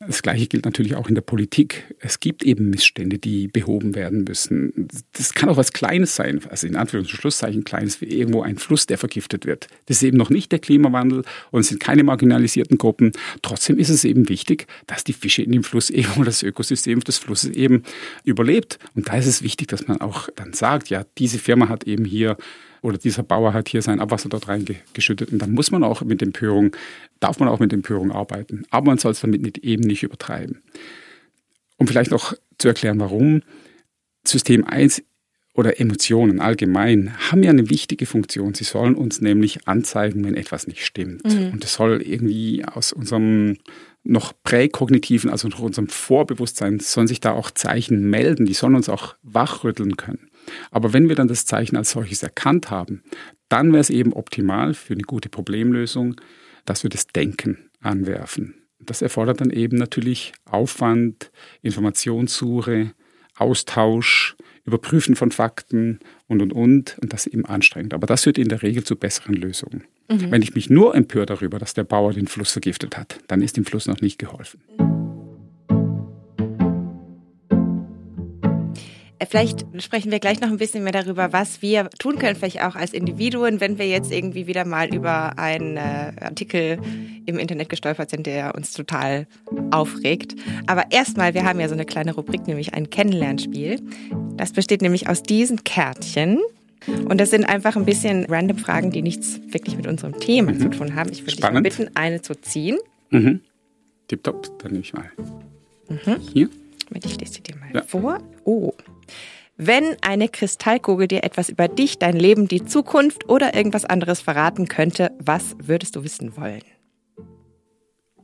Das 0.00 0.22
Gleiche 0.22 0.46
gilt 0.46 0.64
natürlich 0.64 0.94
auch 0.94 1.08
in 1.08 1.16
der 1.16 1.22
Politik. 1.22 1.92
Es 1.98 2.20
gibt 2.20 2.44
eben 2.44 2.70
Missstände, 2.70 3.18
die 3.18 3.48
behoben 3.48 3.96
werden 3.96 4.22
müssen. 4.22 4.86
Das 5.12 5.34
kann 5.34 5.48
auch 5.48 5.56
was 5.56 5.72
Kleines 5.72 6.14
sein, 6.14 6.40
also 6.48 6.68
in 6.68 6.76
Anführungs- 6.76 6.98
und 6.98 7.08
Schlusszeichen 7.08 7.64
Kleines, 7.64 8.00
wie 8.00 8.06
irgendwo 8.06 8.42
ein 8.42 8.58
Fluss, 8.58 8.86
der 8.86 8.96
vergiftet 8.96 9.44
wird. 9.44 9.66
Das 9.86 9.96
ist 9.96 10.04
eben 10.04 10.16
noch 10.16 10.30
nicht 10.30 10.52
der 10.52 10.60
Klimawandel 10.60 11.24
und 11.50 11.60
es 11.62 11.68
sind 11.68 11.80
keine 11.80 12.04
marginalisierten 12.04 12.78
Gruppen. 12.78 13.10
Trotzdem 13.42 13.76
ist 13.76 13.88
es 13.88 14.04
eben 14.04 14.28
wichtig, 14.28 14.68
dass 14.86 15.02
die 15.02 15.12
Fische 15.12 15.42
in 15.42 15.50
dem 15.50 15.64
Fluss 15.64 15.90
eben 15.90 16.12
oder 16.14 16.26
das 16.26 16.44
Ökosystem 16.44 17.00
des 17.00 17.18
Flusses 17.18 17.50
eben 17.50 17.82
überlebt. 18.22 18.78
Und 18.94 19.08
da 19.08 19.16
ist 19.16 19.26
es 19.26 19.42
wichtig, 19.42 19.66
dass 19.66 19.88
man 19.88 20.00
auch 20.00 20.28
dann 20.36 20.52
sagt, 20.52 20.90
ja, 20.90 21.06
diese 21.18 21.40
Firma 21.40 21.68
hat 21.68 21.84
eben 21.84 22.04
hier 22.04 22.36
oder 22.82 22.98
dieser 22.98 23.22
Bauer 23.22 23.52
hat 23.52 23.68
hier 23.68 23.82
sein 23.82 24.00
Abwasser 24.00 24.28
dort 24.28 24.48
reingeschüttet. 24.48 25.32
Und 25.32 25.40
dann 25.40 25.52
muss 25.52 25.70
man 25.70 25.84
auch 25.84 26.02
mit 26.02 26.22
Empörung, 26.22 26.76
darf 27.20 27.38
man 27.38 27.48
auch 27.48 27.60
mit 27.60 27.72
Empörung 27.72 28.12
arbeiten. 28.12 28.64
Aber 28.70 28.86
man 28.86 28.98
soll 28.98 29.12
es 29.12 29.20
damit 29.20 29.42
nicht, 29.42 29.58
eben 29.58 29.84
nicht 29.84 30.02
übertreiben. 30.02 30.62
Um 31.76 31.86
vielleicht 31.86 32.10
noch 32.10 32.34
zu 32.58 32.68
erklären, 32.68 33.00
warum 33.00 33.42
System 34.26 34.64
1 34.64 35.02
oder 35.54 35.80
Emotionen 35.80 36.40
allgemein 36.40 37.14
haben 37.18 37.42
ja 37.42 37.50
eine 37.50 37.68
wichtige 37.68 38.06
Funktion. 38.06 38.54
Sie 38.54 38.64
sollen 38.64 38.94
uns 38.94 39.20
nämlich 39.20 39.66
anzeigen, 39.66 40.24
wenn 40.24 40.34
etwas 40.34 40.68
nicht 40.68 40.84
stimmt. 40.84 41.24
Mhm. 41.24 41.52
Und 41.52 41.64
es 41.64 41.74
soll 41.74 42.00
irgendwie 42.00 42.64
aus 42.64 42.92
unserem 42.92 43.56
noch 44.08 44.32
präkognitiven, 44.42 45.30
also 45.30 45.48
noch 45.48 45.60
unserem 45.60 45.88
Vorbewusstsein, 45.88 46.80
sollen 46.80 47.06
sich 47.06 47.20
da 47.20 47.32
auch 47.32 47.50
Zeichen 47.50 48.08
melden. 48.08 48.46
Die 48.46 48.54
sollen 48.54 48.74
uns 48.74 48.88
auch 48.88 49.16
wachrütteln 49.22 49.96
können. 49.96 50.30
Aber 50.70 50.94
wenn 50.94 51.08
wir 51.08 51.14
dann 51.14 51.28
das 51.28 51.44
Zeichen 51.44 51.76
als 51.76 51.90
solches 51.90 52.22
erkannt 52.22 52.70
haben, 52.70 53.02
dann 53.50 53.72
wäre 53.72 53.80
es 53.80 53.90
eben 53.90 54.14
optimal 54.14 54.72
für 54.72 54.94
eine 54.94 55.02
gute 55.02 55.28
Problemlösung, 55.28 56.16
dass 56.64 56.82
wir 56.82 56.90
das 56.90 57.06
Denken 57.06 57.70
anwerfen. 57.80 58.54
Das 58.78 59.02
erfordert 59.02 59.42
dann 59.42 59.50
eben 59.50 59.76
natürlich 59.76 60.32
Aufwand, 60.46 61.30
Informationssuche, 61.60 62.92
Austausch, 63.36 64.36
Überprüfen 64.64 65.16
von 65.16 65.32
Fakten 65.32 66.00
und, 66.26 66.40
und, 66.40 66.52
und. 66.52 66.98
Und 67.00 67.12
das 67.12 67.26
ist 67.26 67.34
eben 67.34 67.44
anstrengend. 67.44 67.92
Aber 67.92 68.06
das 68.06 68.24
führt 68.24 68.38
in 68.38 68.48
der 68.48 68.62
Regel 68.62 68.84
zu 68.84 68.96
besseren 68.96 69.34
Lösungen. 69.34 69.84
Mhm. 70.08 70.30
Wenn 70.30 70.42
ich 70.42 70.54
mich 70.54 70.70
nur 70.70 70.94
empöre 70.94 71.26
darüber, 71.26 71.58
dass 71.58 71.74
der 71.74 71.84
Bauer 71.84 72.12
den 72.12 72.26
Fluss 72.26 72.52
vergiftet 72.52 72.96
hat, 72.96 73.18
dann 73.28 73.42
ist 73.42 73.56
dem 73.56 73.64
Fluss 73.64 73.86
noch 73.86 74.00
nicht 74.00 74.18
geholfen. 74.18 74.60
Vielleicht 79.30 79.66
sprechen 79.82 80.10
wir 80.10 80.20
gleich 80.20 80.40
noch 80.40 80.48
ein 80.48 80.56
bisschen 80.56 80.84
mehr 80.84 80.92
darüber, 80.92 81.32
was 81.32 81.60
wir 81.60 81.90
tun 81.98 82.18
können, 82.18 82.36
vielleicht 82.36 82.62
auch 82.62 82.76
als 82.76 82.92
Individuen, 82.92 83.60
wenn 83.60 83.76
wir 83.76 83.86
jetzt 83.86 84.10
irgendwie 84.10 84.46
wieder 84.46 84.64
mal 84.64 84.94
über 84.94 85.38
einen 85.38 85.76
äh, 85.76 86.12
Artikel 86.20 86.78
im 87.26 87.38
Internet 87.38 87.68
gestolpert 87.68 88.10
sind, 88.10 88.26
der 88.26 88.54
uns 88.54 88.72
total 88.72 89.26
aufregt. 89.70 90.34
Aber 90.66 90.84
erstmal, 90.90 91.34
wir 91.34 91.44
haben 91.44 91.60
ja 91.60 91.68
so 91.68 91.74
eine 91.74 91.84
kleine 91.84 92.14
Rubrik, 92.14 92.46
nämlich 92.46 92.72
ein 92.74 92.88
Kennenlernspiel. 92.88 93.82
Das 94.36 94.52
besteht 94.52 94.80
nämlich 94.80 95.08
aus 95.08 95.22
diesen 95.22 95.62
Kärtchen. 95.64 96.38
Und 97.08 97.18
das 97.20 97.30
sind 97.30 97.44
einfach 97.44 97.76
ein 97.76 97.84
bisschen 97.84 98.24
random 98.26 98.58
Fragen, 98.58 98.90
die 98.90 99.02
nichts 99.02 99.40
wirklich 99.48 99.76
mit 99.76 99.86
unserem 99.86 100.18
Thema 100.18 100.52
mhm. 100.52 100.60
zu 100.60 100.70
tun 100.70 100.94
haben. 100.94 101.10
Ich 101.12 101.22
würde 101.22 101.36
dich 101.36 101.40
mal 101.40 101.62
bitten, 101.62 101.90
eine 101.94 102.22
zu 102.22 102.34
ziehen. 102.34 102.78
Mhm. 103.10 103.40
Tipptopp, 104.08 104.58
dann 104.60 104.72
nehme 104.72 104.84
ich 104.84 104.92
mal. 104.92 105.10
Mhm. 105.88 106.16
Hier. 106.32 106.48
Ich 106.94 107.20
lese 107.20 107.34
sie 107.34 107.42
dir 107.42 107.56
mal 107.56 107.70
ja. 107.74 107.82
vor. 107.82 108.18
Oh, 108.44 108.72
wenn 109.60 109.96
eine 110.02 110.28
Kristallkugel 110.28 111.08
dir 111.08 111.24
etwas 111.24 111.48
über 111.48 111.66
dich, 111.66 111.98
dein 111.98 112.16
Leben, 112.16 112.46
die 112.46 112.64
Zukunft 112.64 113.28
oder 113.28 113.56
irgendwas 113.56 113.84
anderes 113.84 114.20
verraten 114.20 114.68
könnte, 114.68 115.10
was 115.18 115.56
würdest 115.60 115.96
du 115.96 116.04
wissen 116.04 116.36
wollen? 116.36 116.62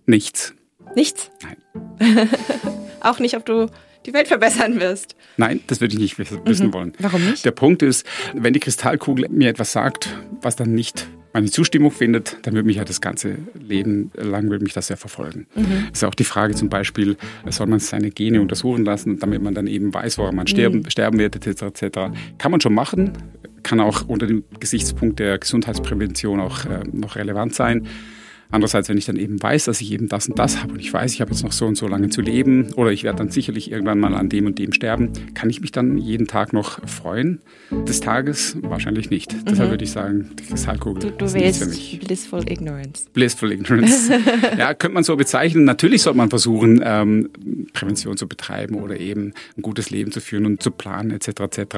Nichts. 0.07 0.55
Nichts? 0.95 1.33
Nein. 1.43 2.29
Auch 3.01 3.19
nicht, 3.19 3.37
ob 3.37 3.45
du 3.45 3.67
die 4.07 4.13
Welt 4.13 4.29
verbessern 4.29 4.81
wirst. 4.81 5.17
Nein, 5.37 5.61
das 5.67 5.81
würde 5.81 5.95
ich 5.95 6.01
nicht 6.01 6.19
wissen 6.19 6.67
mhm. 6.69 6.73
wollen. 6.73 6.93
Warum 6.99 7.25
nicht? 7.25 7.45
Der 7.45 7.53
Punkt 7.53 7.83
ist, 7.83 8.07
wenn 8.35 8.53
die 8.53 8.61
Kristallkugel 8.61 9.29
mir 9.31 9.49
etwas 9.49 9.73
sagt, 9.73 10.09
was 10.43 10.57
dann 10.57 10.75
nicht 10.75 11.07
meine 11.33 11.51
Zustimmung 11.51 11.91
findet, 11.91 12.39
dann 12.43 12.55
wird 12.55 12.65
mich 12.65 12.77
ja 12.77 12.85
das 12.85 13.01
ganze 13.01 13.39
Leben 13.55 14.13
lang 14.15 14.49
wird 14.51 14.63
mich 14.63 14.73
das 14.73 14.89
ja 14.89 14.95
verfolgen. 14.95 15.47
Mhm. 15.57 15.89
Das 15.91 15.99
ist 15.99 16.05
auch 16.05 16.15
die 16.15 16.25
Frage 16.25 16.55
zum 16.55 16.69
Beispiel, 16.69 17.17
soll 17.51 17.67
man 17.67 17.81
seine 17.81 18.11
Gene 18.11 18.41
untersuchen 18.41 18.85
lassen, 18.85 19.19
damit 19.19 19.43
man 19.43 19.53
dann 19.53 19.67
eben 19.67 19.93
weiß, 19.93 20.17
woran 20.19 20.37
man 20.37 20.47
sterben, 20.47 20.79
mhm. 20.79 20.91
sterben 20.91 21.19
wird, 21.19 21.35
etc., 21.35 21.63
etc. 21.63 21.99
Kann 22.39 22.53
man 22.53 22.61
schon 22.61 22.73
machen, 22.73 23.13
kann 23.65 23.81
auch 23.81 24.07
unter 24.07 24.29
dem 24.29 24.45
Gesichtspunkt 24.61 25.19
der 25.19 25.39
Gesundheitsprävention 25.39 26.39
auch 26.39 26.67
äh, 26.67 26.85
noch 26.93 27.17
relevant 27.17 27.55
sein. 27.55 27.89
Andererseits, 28.51 28.89
wenn 28.89 28.99
ich 28.99 29.07
dann 29.07 29.17
eben 29.17 29.43
weiß, 29.43 29.65
dass 29.65 29.81
ich 29.81 29.93
eben 29.93 30.09
das 30.09 30.29
und 30.29 30.39
das 30.39 30.63
habe 30.63 30.75
und 30.75 30.81
ich 30.81 30.93
weiß, 30.93 31.13
ich 31.13 31.21
habe 31.21 31.31
jetzt 31.31 31.43
noch 31.43 31.53
so 31.53 31.67
und 31.67 31.77
so 31.77 31.89
lange 31.89 32.09
zu 32.09 32.21
leben 32.21 32.73
oder 32.75 32.93
ich 32.93 33.05
werde 33.05 33.19
dann 33.19 33.31
sicherlich 33.31 33.71
irgendwann 33.71 33.99
mal 33.99 34.15
an 34.15 34.29
dem 34.29 34.47
und 34.47 34.59
dem 34.59 34.73
sterben, 34.73 35.11
kann 35.35 35.51
ich 35.51 35.61
mich 35.61 35.73
dann 35.73 35.99
jeden 35.99 36.27
Tag 36.27 36.53
noch 36.53 36.87
freuen 36.89 37.41
des 37.71 38.01
Tages? 38.01 38.57
Wahrscheinlich 38.63 39.11
nicht. 39.11 39.33
Mhm. 39.33 39.45
Deshalb 39.47 39.71
würde 39.71 39.85
ich 39.85 39.91
sagen, 39.91 40.31
die 40.39 40.45
Kristallkugel 40.45 41.03
du, 41.03 41.11
du 41.11 41.25
ist 41.25 41.35
nichts 41.35 41.59
für 41.59 41.67
mich. 41.67 42.01
Blissful 42.05 42.51
Ignorance. 42.51 43.07
Blissful 43.13 43.53
Ignorance. 43.53 44.13
ja, 44.59 44.75
könnte 44.75 44.95
man 44.95 45.05
so 45.05 45.17
bezeichnen. 45.17 45.65
Natürlich 45.65 46.03
sollte 46.03 46.17
man 46.17 46.31
versuchen, 46.31 46.81
ähm, 46.85 47.31
Prävention 47.73 48.17
zu 48.17 48.29
betreiben 48.29 48.77
oder 48.77 48.99
eben 48.99 49.33
ein 49.57 49.63
gutes 49.63 49.91
Leben 49.91 50.13
zu 50.13 50.21
führen 50.21 50.47
und 50.47 50.63
zu 50.63 50.71
planen 50.71 51.11
etc. 51.11 51.29
etc. 51.41 51.77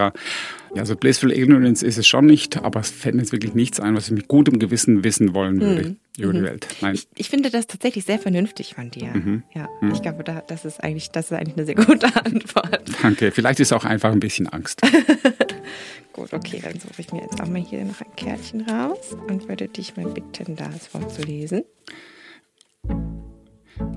Ja, 0.74 0.82
also 0.82 0.96
Blissful 0.96 1.32
Ignorance 1.32 1.84
ist 1.84 1.98
es 1.98 2.06
schon 2.06 2.26
nicht, 2.26 2.58
aber 2.58 2.80
es 2.80 2.90
fällt 2.90 3.14
mir 3.14 3.22
jetzt 3.22 3.32
wirklich 3.32 3.54
nichts 3.54 3.80
ein, 3.80 3.94
was 3.94 4.06
ich 4.06 4.12
mit 4.12 4.28
gutem 4.28 4.58
Gewissen 4.58 5.04
wissen 5.04 5.34
wollen 5.34 5.60
würde 5.60 5.88
mhm. 5.90 5.96
über 6.18 6.32
die 6.32 6.40
mhm. 6.40 6.44
Welt. 6.44 6.68
Nein. 6.80 6.94
Ich, 6.94 7.08
ich, 7.16 7.28
finde 7.28 7.50
das 7.50 7.66
tatsächlich 7.66 8.04
sehr 8.04 8.18
vernünftig 8.18 8.74
von 8.74 8.90
dir. 8.90 9.08
Mhm. 9.08 9.42
Ja, 9.54 9.68
mhm. 9.80 9.92
ich 9.92 10.02
glaube, 10.02 10.24
da, 10.24 10.42
das 10.46 10.64
ist 10.64 10.82
eigentlich, 10.82 11.10
das 11.10 11.30
ist 11.30 11.32
eigentlich 11.32 11.56
eine 11.56 11.66
sehr 11.66 11.74
gute 11.76 12.06
Antwort. 12.24 12.82
Danke. 13.02 13.30
Vielleicht 13.30 13.60
ist 13.60 13.72
auch 13.72 13.84
einfach 13.84 14.12
ein 14.12 14.20
bisschen 14.20 14.48
Angst. 14.48 14.82
Gut, 16.12 16.32
okay, 16.32 16.60
dann 16.62 16.80
suche 16.80 16.94
ich 16.98 17.12
mir 17.12 17.20
jetzt 17.20 17.40
auch 17.42 17.46
mal 17.46 17.60
hier 17.60 17.84
noch 17.84 18.00
ein 18.00 18.16
Kärtchen 18.16 18.62
raus 18.62 19.14
und 19.28 19.48
würde 19.48 19.68
dich 19.68 19.96
mal 19.98 20.06
bitten, 20.06 20.56
das 20.56 20.86
vorzulesen. 20.86 21.62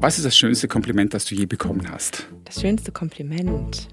Was 0.02 0.18
ist 0.18 0.26
das 0.26 0.38
schönste 0.38 0.68
Kompliment, 0.68 1.14
das 1.14 1.26
du 1.26 1.36
je 1.36 1.46
bekommen 1.46 1.90
hast? 1.90 2.28
Das 2.44 2.60
schönste 2.60 2.92
Kompliment. 2.92 3.88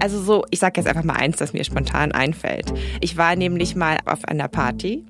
Also 0.00 0.20
so, 0.20 0.44
ich 0.50 0.58
sage 0.58 0.80
jetzt 0.80 0.88
einfach 0.88 1.04
mal 1.04 1.16
eins, 1.16 1.36
das 1.36 1.52
mir 1.52 1.64
spontan 1.64 2.12
einfällt. 2.12 2.72
Ich 3.00 3.16
war 3.16 3.36
nämlich 3.36 3.76
mal 3.76 3.98
auf 4.04 4.24
einer 4.24 4.48
Party 4.48 5.04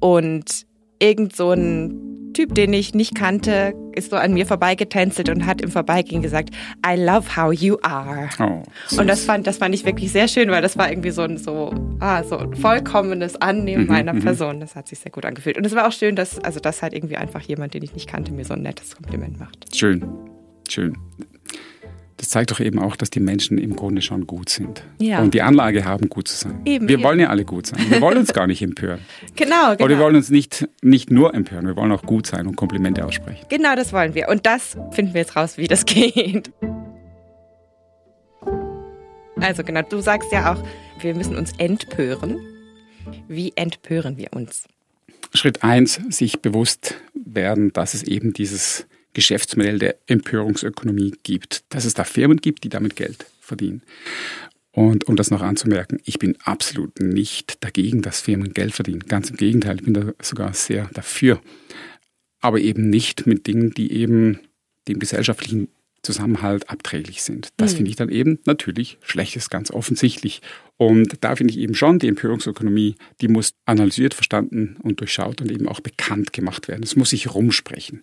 und 0.00 0.66
irgend 0.98 1.34
so 1.34 1.52
ein 1.52 2.32
Typ, 2.32 2.54
den 2.54 2.72
ich 2.72 2.94
nicht 2.94 3.14
kannte, 3.14 3.74
ist 3.92 4.10
so 4.10 4.16
an 4.16 4.32
mir 4.32 4.46
vorbeigetänzelt 4.46 5.28
und 5.28 5.46
hat 5.46 5.60
im 5.60 5.70
Vorbeigehen 5.70 6.22
gesagt, 6.22 6.50
I 6.86 6.94
love 6.94 7.36
how 7.36 7.52
you 7.52 7.76
are. 7.82 8.28
Oh, 8.38 8.62
und 8.98 9.08
das 9.08 9.24
fand, 9.24 9.46
das 9.46 9.58
fand 9.58 9.74
ich 9.74 9.84
wirklich 9.84 10.12
sehr 10.12 10.28
schön, 10.28 10.48
weil 10.50 10.62
das 10.62 10.78
war 10.78 10.90
irgendwie 10.90 11.10
so 11.10 11.22
ein, 11.22 11.38
so, 11.38 11.74
ah, 11.98 12.22
so 12.22 12.38
ein 12.38 12.54
vollkommenes 12.54 13.36
Annehmen 13.36 13.84
mhm, 13.84 13.90
meiner 13.90 14.12
mhm. 14.12 14.20
Person. 14.20 14.60
Das 14.60 14.76
hat 14.76 14.86
sich 14.88 15.00
sehr 15.00 15.10
gut 15.10 15.24
angefühlt. 15.24 15.58
Und 15.58 15.66
es 15.66 15.74
war 15.74 15.88
auch 15.88 15.92
schön, 15.92 16.14
dass, 16.14 16.38
also 16.38 16.60
dass 16.60 16.82
halt 16.82 16.94
irgendwie 16.94 17.16
einfach 17.16 17.42
jemand, 17.42 17.74
den 17.74 17.82
ich 17.82 17.94
nicht 17.94 18.08
kannte, 18.08 18.32
mir 18.32 18.44
so 18.44 18.54
ein 18.54 18.62
nettes 18.62 18.94
Kompliment 18.94 19.40
macht. 19.40 19.74
Schön, 19.74 20.04
schön 20.68 20.96
das 22.20 22.28
zeigt 22.28 22.50
doch 22.50 22.60
eben 22.60 22.78
auch, 22.78 22.96
dass 22.96 23.08
die 23.08 23.18
Menschen 23.18 23.56
im 23.56 23.74
Grunde 23.74 24.02
schon 24.02 24.26
gut 24.26 24.50
sind. 24.50 24.84
Ja. 24.98 25.22
Und 25.22 25.32
die 25.32 25.40
Anlage 25.40 25.86
haben, 25.86 26.10
gut 26.10 26.28
zu 26.28 26.36
sein. 26.36 26.60
Eben, 26.66 26.86
wir 26.86 26.96
eben. 26.96 27.02
wollen 27.02 27.18
ja 27.18 27.28
alle 27.28 27.46
gut 27.46 27.68
sein. 27.68 27.80
Wir 27.88 28.02
wollen 28.02 28.18
uns 28.18 28.34
gar 28.34 28.46
nicht 28.46 28.60
empören. 28.60 29.00
Genau, 29.36 29.70
genau. 29.70 29.84
Oder 29.84 29.88
wir 29.88 29.98
wollen 30.00 30.16
uns 30.16 30.28
nicht, 30.28 30.68
nicht 30.82 31.10
nur 31.10 31.34
empören, 31.34 31.66
wir 31.66 31.76
wollen 31.76 31.90
auch 31.92 32.02
gut 32.02 32.26
sein 32.26 32.46
und 32.46 32.56
Komplimente 32.56 33.06
aussprechen. 33.06 33.46
Genau, 33.48 33.74
das 33.74 33.94
wollen 33.94 34.14
wir. 34.14 34.28
Und 34.28 34.44
das 34.44 34.76
finden 34.90 35.14
wir 35.14 35.22
jetzt 35.22 35.34
raus, 35.34 35.56
wie 35.56 35.66
das 35.66 35.84
geht. 35.86 36.52
Also 39.40 39.64
genau, 39.64 39.80
du 39.80 40.02
sagst 40.02 40.30
ja 40.30 40.52
auch, 40.52 40.62
wir 41.00 41.14
müssen 41.14 41.36
uns 41.36 41.52
entpören. 41.56 42.38
Wie 43.28 43.54
entpören 43.56 44.18
wir 44.18 44.34
uns? 44.34 44.64
Schritt 45.32 45.64
eins, 45.64 45.98
sich 46.10 46.42
bewusst 46.42 46.96
werden, 47.14 47.72
dass 47.72 47.94
es 47.94 48.02
eben 48.02 48.34
dieses 48.34 48.86
Geschäftsmodell 49.12 49.78
der 49.78 49.96
Empörungsökonomie 50.06 51.14
gibt, 51.22 51.64
dass 51.70 51.84
es 51.84 51.94
da 51.94 52.04
Firmen 52.04 52.38
gibt, 52.38 52.64
die 52.64 52.68
damit 52.68 52.96
Geld 52.96 53.26
verdienen. 53.40 53.82
Und 54.72 55.08
um 55.08 55.16
das 55.16 55.30
noch 55.30 55.42
anzumerken, 55.42 56.00
ich 56.04 56.18
bin 56.18 56.36
absolut 56.44 57.00
nicht 57.00 57.62
dagegen, 57.64 58.02
dass 58.02 58.20
Firmen 58.20 58.54
Geld 58.54 58.74
verdienen. 58.74 59.00
Ganz 59.00 59.30
im 59.30 59.36
Gegenteil, 59.36 59.76
ich 59.76 59.84
bin 59.84 59.94
da 59.94 60.12
sogar 60.22 60.54
sehr 60.54 60.88
dafür. 60.94 61.40
Aber 62.40 62.60
eben 62.60 62.88
nicht 62.88 63.26
mit 63.26 63.46
Dingen, 63.46 63.72
die 63.72 63.92
eben 63.92 64.38
dem 64.86 64.98
gesellschaftlichen 64.98 65.68
Zusammenhalt 66.02 66.70
abträglich 66.70 67.22
sind. 67.22 67.50
Das 67.56 67.72
mhm. 67.72 67.76
finde 67.76 67.90
ich 67.90 67.96
dann 67.96 68.08
eben 68.08 68.38
natürlich 68.46 68.96
schlechtes, 69.02 69.50
ganz 69.50 69.70
offensichtlich. 69.70 70.40
Und 70.76 71.18
da 71.20 71.36
finde 71.36 71.52
ich 71.52 71.58
eben 71.58 71.74
schon, 71.74 71.98
die 71.98 72.08
Empörungsökonomie, 72.08 72.94
die 73.20 73.28
muss 73.28 73.52
analysiert, 73.66 74.14
verstanden 74.14 74.76
und 74.82 75.00
durchschaut 75.00 75.42
und 75.42 75.50
eben 75.50 75.68
auch 75.68 75.80
bekannt 75.80 76.32
gemacht 76.32 76.68
werden. 76.68 76.82
Es 76.82 76.96
muss 76.96 77.10
sich 77.10 77.34
rumsprechen. 77.34 78.02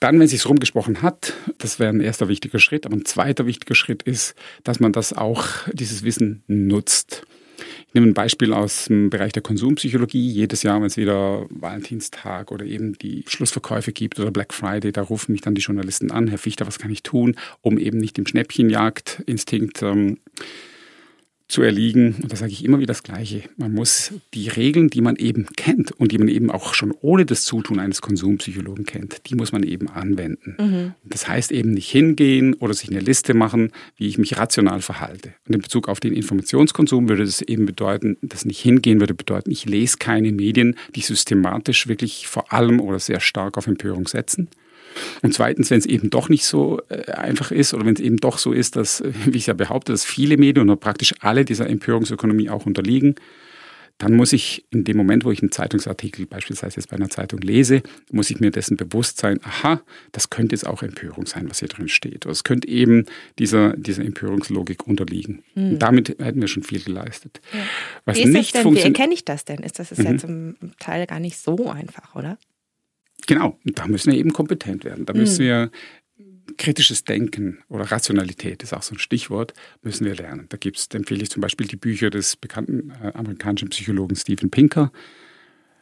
Dann, 0.00 0.18
wenn 0.18 0.28
sich 0.28 0.46
rumgesprochen 0.46 1.02
hat, 1.02 1.34
das 1.58 1.78
wäre 1.78 1.90
ein 1.90 2.00
erster 2.00 2.28
wichtiger 2.28 2.58
Schritt. 2.58 2.86
Aber 2.86 2.96
ein 2.96 3.04
zweiter 3.04 3.44
wichtiger 3.44 3.74
Schritt 3.74 4.02
ist, 4.02 4.34
dass 4.64 4.80
man 4.80 4.92
das 4.92 5.12
auch, 5.12 5.46
dieses 5.72 6.02
Wissen 6.02 6.42
nutzt. 6.46 7.22
Ich 7.88 7.94
nehme 7.94 8.06
ein 8.06 8.14
Beispiel 8.14 8.54
aus 8.54 8.86
dem 8.86 9.10
Bereich 9.10 9.32
der 9.32 9.42
Konsumpsychologie. 9.42 10.30
Jedes 10.30 10.62
Jahr, 10.62 10.80
wenn 10.80 10.86
es 10.86 10.96
wieder 10.96 11.46
Valentinstag 11.50 12.50
oder 12.50 12.64
eben 12.64 12.96
die 12.96 13.24
Schlussverkäufe 13.28 13.92
gibt 13.92 14.18
oder 14.18 14.30
Black 14.30 14.54
Friday, 14.54 14.90
da 14.90 15.02
rufen 15.02 15.32
mich 15.32 15.42
dann 15.42 15.54
die 15.54 15.60
Journalisten 15.60 16.10
an, 16.10 16.28
Herr 16.28 16.38
Fichter, 16.38 16.66
was 16.66 16.78
kann 16.78 16.90
ich 16.90 17.02
tun, 17.02 17.36
um 17.60 17.76
eben 17.76 17.98
nicht 17.98 18.16
dem 18.16 18.26
Schnäppchenjagdinstinkt 18.26 19.82
ähm, 19.82 20.18
zu 21.50 21.62
erliegen. 21.62 22.14
Und 22.22 22.32
da 22.32 22.36
sage 22.36 22.52
ich 22.52 22.64
immer 22.64 22.78
wieder 22.78 22.88
das 22.88 23.02
Gleiche. 23.02 23.42
Man 23.56 23.72
muss 23.72 24.12
die 24.34 24.48
Regeln, 24.48 24.88
die 24.88 25.00
man 25.00 25.16
eben 25.16 25.46
kennt 25.56 25.92
und 25.92 26.12
die 26.12 26.18
man 26.18 26.28
eben 26.28 26.50
auch 26.50 26.74
schon 26.74 26.94
ohne 27.00 27.26
das 27.26 27.44
Zutun 27.44 27.78
eines 27.78 28.00
Konsumpsychologen 28.00 28.86
kennt, 28.86 29.28
die 29.28 29.34
muss 29.34 29.52
man 29.52 29.62
eben 29.62 29.88
anwenden. 29.88 30.56
Mhm. 30.58 30.94
Das 31.04 31.28
heißt 31.28 31.52
eben 31.52 31.72
nicht 31.72 31.90
hingehen 31.90 32.54
oder 32.54 32.74
sich 32.74 32.90
eine 32.90 33.00
Liste 33.00 33.34
machen, 33.34 33.72
wie 33.96 34.06
ich 34.06 34.18
mich 34.18 34.38
rational 34.38 34.80
verhalte. 34.80 35.34
Und 35.46 35.54
in 35.54 35.60
Bezug 35.60 35.88
auf 35.88 36.00
den 36.00 36.12
Informationskonsum 36.12 37.08
würde 37.08 37.24
das 37.24 37.42
eben 37.42 37.66
bedeuten, 37.66 38.16
dass 38.22 38.44
nicht 38.44 38.60
hingehen 38.60 39.00
würde 39.00 39.14
bedeuten, 39.14 39.50
ich 39.50 39.66
lese 39.66 39.98
keine 39.98 40.32
Medien, 40.32 40.76
die 40.94 41.00
systematisch 41.00 41.88
wirklich 41.88 42.28
vor 42.28 42.52
allem 42.52 42.80
oder 42.80 42.98
sehr 42.98 43.20
stark 43.20 43.58
auf 43.58 43.66
Empörung 43.66 44.06
setzen 44.06 44.48
und 45.22 45.34
zweitens, 45.34 45.70
wenn 45.70 45.78
es 45.78 45.86
eben 45.86 46.10
doch 46.10 46.28
nicht 46.28 46.44
so 46.44 46.80
äh, 46.88 47.10
einfach 47.12 47.50
ist 47.50 47.74
oder 47.74 47.84
wenn 47.86 47.94
es 47.94 48.00
eben 48.00 48.16
doch 48.16 48.38
so 48.38 48.52
ist, 48.52 48.76
dass, 48.76 49.00
äh, 49.00 49.12
wie 49.26 49.38
ich 49.38 49.46
ja 49.46 49.54
behaupte, 49.54 49.92
dass 49.92 50.04
viele 50.04 50.36
Medien 50.36 50.68
oder 50.68 50.76
praktisch 50.76 51.14
alle 51.20 51.44
dieser 51.44 51.68
Empörungsökonomie 51.68 52.50
auch 52.50 52.66
unterliegen, 52.66 53.14
dann 54.00 54.14
muss 54.14 54.32
ich 54.32 54.64
in 54.70 54.84
dem 54.84 54.96
Moment, 54.96 55.26
wo 55.26 55.30
ich 55.30 55.42
einen 55.42 55.52
Zeitungsartikel 55.52 56.24
beispielsweise 56.24 56.76
jetzt 56.76 56.88
bei 56.88 56.96
einer 56.96 57.10
Zeitung 57.10 57.40
lese, 57.40 57.82
muss 58.10 58.30
ich 58.30 58.40
mir 58.40 58.50
dessen 58.50 58.78
bewusst 58.78 59.18
sein, 59.18 59.40
aha, 59.42 59.82
das 60.12 60.30
könnte 60.30 60.54
jetzt 60.54 60.66
auch 60.66 60.82
Empörung 60.82 61.26
sein, 61.26 61.50
was 61.50 61.58
hier 61.58 61.68
drin 61.68 61.86
steht. 61.86 62.24
Oder 62.24 62.32
es 62.32 62.42
könnte 62.42 62.66
eben 62.66 63.04
dieser, 63.38 63.76
dieser 63.76 64.02
Empörungslogik 64.02 64.86
unterliegen. 64.86 65.42
Mhm. 65.54 65.78
Damit 65.78 66.16
hätten 66.18 66.40
wir 66.40 66.48
schon 66.48 66.62
viel 66.62 66.80
geleistet. 66.82 67.42
Ja. 67.52 67.60
Was 68.06 68.16
Wie 68.16 68.24
nicht 68.24 68.54
denn? 68.54 68.74
Wie 68.74 68.80
erkenne 68.80 69.12
ich 69.12 69.26
das 69.26 69.44
denn? 69.44 69.58
Ist 69.58 69.78
das 69.78 69.92
ist 69.92 69.98
mhm. 69.98 70.06
ja 70.06 70.16
zum 70.16 70.54
Teil 70.78 71.06
gar 71.06 71.20
nicht 71.20 71.36
so 71.36 71.68
einfach, 71.68 72.14
oder? 72.14 72.38
Genau, 73.26 73.58
da 73.64 73.86
müssen 73.86 74.12
wir 74.12 74.18
eben 74.18 74.32
kompetent 74.32 74.84
werden. 74.84 75.06
Da 75.06 75.12
müssen 75.12 75.42
mhm. 75.42 75.48
wir 75.48 75.70
kritisches 76.56 77.04
Denken 77.04 77.58
oder 77.68 77.84
Rationalität 77.84 78.62
ist 78.62 78.74
auch 78.74 78.82
so 78.82 78.94
ein 78.94 78.98
Stichwort, 78.98 79.54
müssen 79.82 80.04
wir 80.04 80.14
lernen. 80.14 80.46
Da 80.48 80.56
gibt's, 80.56 80.88
empfehle 80.92 81.22
ich 81.22 81.30
zum 81.30 81.40
Beispiel 81.40 81.66
die 81.66 81.76
Bücher 81.76 82.10
des 82.10 82.36
bekannten 82.36 82.90
äh, 83.02 83.12
amerikanischen 83.14 83.70
Psychologen 83.70 84.16
Steven 84.16 84.50
Pinker. 84.50 84.92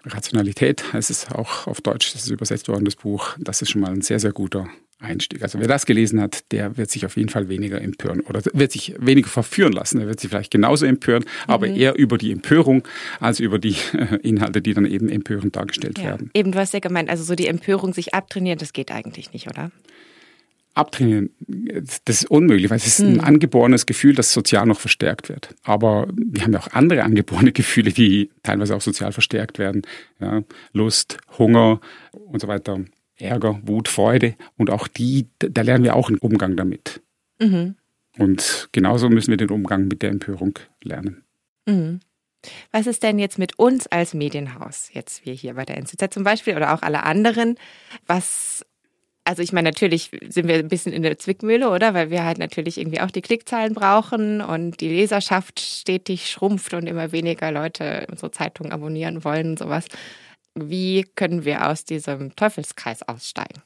Rationalität 0.05 0.93
heißt 0.93 1.11
es 1.11 1.29
auch 1.31 1.67
auf 1.67 1.81
Deutsch, 1.81 2.13
das 2.13 2.25
ist 2.25 2.31
übersetzt 2.31 2.69
worden, 2.69 2.85
das 2.85 2.97
Buch. 2.97 3.37
Das 3.39 3.63
ist 3.63 3.71
schon 3.71 3.81
mal 3.81 3.91
ein 3.91 4.03
sehr, 4.03 4.21
sehr 4.21 4.33
guter 4.33 4.69
Einstieg. 5.01 5.43
Also 5.43 5.61
wer 5.61 5.69
das 5.69 5.87
gelesen 5.87 6.21
hat, 6.21 6.51
der 6.51 6.77
wird 6.77 6.91
sich 6.91 7.07
auf 7.07 7.17
jeden 7.17 7.29
Fall 7.29 7.49
weniger 7.49 7.81
empören 7.81 8.21
oder 8.21 8.43
wird 8.53 8.73
sich 8.73 8.95
weniger 8.99 9.29
verführen 9.29 9.73
lassen. 9.73 10.01
Er 10.01 10.09
wird 10.09 10.19
sich 10.19 10.31
vielleicht 10.31 10.51
genauso 10.51 10.87
empören, 10.87 11.23
mhm. 11.23 11.53
aber 11.53 11.69
eher 11.69 11.97
über 11.97 12.19
die 12.19 12.33
Empörung 12.33 12.83
als 13.21 13.39
über 13.39 13.59
die 13.59 13.77
Inhalte, 14.23 14.61
die 14.61 14.75
dann 14.75 14.87
eben 14.87 15.09
empörend 15.09 15.55
dargestellt 15.55 15.99
ja. 15.99 16.05
werden. 16.05 16.31
Eben, 16.35 16.53
du 16.53 16.59
hast 16.59 16.75
ja 16.75 16.81
gemeint, 16.81 17.11
also 17.11 17.23
so 17.23 17.37
die 17.37 17.47
Empörung 17.47 17.95
sich 17.95 18.15
abtrainieren, 18.15 18.59
das 18.59 18.73
geht 18.73 18.91
eigentlich 18.91 19.33
nicht, 19.33 19.47
oder? 19.49 19.71
Abtrainieren, 20.75 21.31
das 22.05 22.23
ist 22.23 22.31
unmöglich, 22.31 22.71
weil 22.71 22.77
es 22.77 22.87
ist 22.87 23.01
ein 23.01 23.15
mhm. 23.15 23.21
angeborenes 23.21 23.87
Gefühl, 23.87 24.15
das 24.15 24.33
sozial 24.33 24.67
noch 24.67 24.79
verstärkt 24.79 25.29
wird. 25.29 25.55
Aber 25.63 26.09
wir 26.15 26.43
haben 26.43 26.53
ja 26.53 26.61
auch 26.61 26.73
andere 26.73 27.05
angeborene 27.05 27.53
Gefühle, 27.53 27.93
die 27.93 28.31
teilweise 28.43 28.75
auch 28.75 28.81
sozial 28.81 29.13
verstärkt 29.13 29.59
werden. 29.59 29.83
Ja, 30.21 30.43
Lust, 30.73 31.19
Hunger 31.39 31.81
und 32.13 32.41
so 32.41 32.49
weiter. 32.49 32.81
Ärger, 33.19 33.61
Wut, 33.63 33.89
Freude 33.89 34.35
und 34.57 34.71
auch 34.71 34.89
die, 34.89 35.27
da 35.39 35.63
lernen 35.63 35.85
wir 35.85 35.97
auch 35.97 36.09
einen 36.09 36.19
Umgang 36.19 36.57
damit. 36.57 37.03
Mhm. 37.39 37.77
Und 38.19 38.69
genauso 38.73 39.09
müssen 39.09 39.31
wir 39.31 39.37
den 39.37 39.51
Umgang 39.51 39.89
mit 39.89 40.03
der 40.03 40.11
Empörung 40.11 40.59
lernen. 40.83 41.23
Mhm. 41.67 42.01
Was 42.71 42.87
ist 42.87 43.03
denn 43.03 43.19
jetzt 43.19 43.39
mit 43.39 43.59
uns 43.59 43.87
als 43.89 44.15
Medienhaus, 44.15 44.91
jetzt 44.93 45.27
wir 45.27 45.33
hier 45.35 45.55
bei 45.55 45.65
der 45.65 45.77
NZZ 45.77 46.13
zum 46.13 46.25
Beispiel 46.25 46.57
oder 46.57 46.73
auch 46.73 46.83
alle 46.83 47.03
anderen, 47.03 47.57
was 48.07 48.65
also 49.29 49.43
ich 49.43 49.53
meine, 49.53 49.69
natürlich 49.69 50.11
sind 50.27 50.49
wir 50.49 50.55
ein 50.55 50.69
bisschen 50.69 50.95
in 50.95 51.03
der 51.03 51.19
Zwickmühle, 51.19 51.69
oder? 51.69 51.93
Weil 51.93 52.09
wir 52.09 52.25
halt 52.25 52.39
natürlich 52.39 52.79
irgendwie 52.79 53.03
auch 53.03 53.11
die 53.11 53.21
Klickzahlen 53.21 53.75
brauchen 53.75 54.41
und 54.41 54.81
die 54.81 54.89
Leserschaft 54.89 55.61
stetig 55.61 56.31
schrumpft 56.31 56.73
und 56.73 56.87
immer 56.87 57.13
weniger 57.13 57.53
Leute 57.53 58.07
unsere 58.11 58.31
Zeitung 58.31 58.73
abonnieren 58.73 59.25
wollen 59.25 59.51
und 59.51 59.59
sowas. 59.59 59.85
Wie 60.65 61.07
können 61.15 61.45
wir 61.45 61.69
aus 61.69 61.85
diesem 61.85 62.35
Teufelskreis 62.37 63.03
aussteigen? 63.03 63.63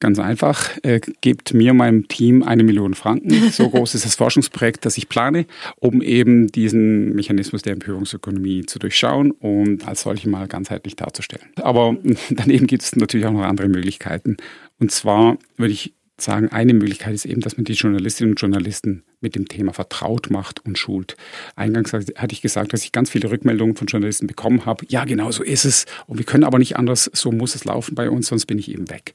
Ganz 0.00 0.18
einfach, 0.18 0.78
äh, 0.82 0.98
gebt 1.20 1.52
mir, 1.52 1.74
meinem 1.74 2.08
Team 2.08 2.42
eine 2.42 2.62
Million 2.62 2.94
Franken. 2.94 3.30
So 3.52 3.68
groß 3.68 3.94
ist 3.94 4.06
das 4.06 4.14
Forschungsprojekt, 4.14 4.86
das 4.86 4.96
ich 4.96 5.10
plane, 5.10 5.44
um 5.76 6.00
eben 6.00 6.46
diesen 6.46 7.14
Mechanismus 7.14 7.60
der 7.60 7.74
Empörungsökonomie 7.74 8.64
zu 8.64 8.78
durchschauen 8.78 9.32
und 9.32 9.86
als 9.86 10.02
solche 10.02 10.30
mal 10.30 10.48
ganzheitlich 10.48 10.96
darzustellen. 10.96 11.48
Aber 11.56 11.96
daneben 12.30 12.66
gibt 12.66 12.82
es 12.82 12.96
natürlich 12.96 13.26
auch 13.26 13.32
noch 13.32 13.42
andere 13.42 13.68
Möglichkeiten. 13.68 14.38
Und 14.78 14.90
zwar 14.90 15.36
würde 15.58 15.74
ich 15.74 15.92
sagen, 16.22 16.48
eine 16.48 16.74
Möglichkeit 16.74 17.14
ist 17.14 17.24
eben, 17.24 17.40
dass 17.40 17.56
man 17.56 17.64
die 17.64 17.72
Journalistinnen 17.72 18.32
und 18.32 18.40
Journalisten 18.40 19.02
mit 19.20 19.34
dem 19.34 19.48
Thema 19.48 19.72
vertraut 19.72 20.30
macht 20.30 20.64
und 20.64 20.78
schult. 20.78 21.16
Eingangs 21.56 21.92
hatte 21.92 22.32
ich 22.32 22.42
gesagt, 22.42 22.72
dass 22.72 22.84
ich 22.84 22.92
ganz 22.92 23.10
viele 23.10 23.30
Rückmeldungen 23.30 23.76
von 23.76 23.86
Journalisten 23.86 24.26
bekommen 24.26 24.66
habe. 24.66 24.84
Ja, 24.88 25.04
genau 25.04 25.30
so 25.30 25.42
ist 25.42 25.64
es. 25.64 25.86
Und 26.06 26.18
wir 26.18 26.24
können 26.24 26.44
aber 26.44 26.58
nicht 26.58 26.76
anders. 26.76 27.10
So 27.12 27.32
muss 27.32 27.54
es 27.54 27.64
laufen 27.64 27.94
bei 27.94 28.08
uns, 28.08 28.28
sonst 28.28 28.46
bin 28.46 28.58
ich 28.58 28.70
eben 28.70 28.88
weg. 28.90 29.12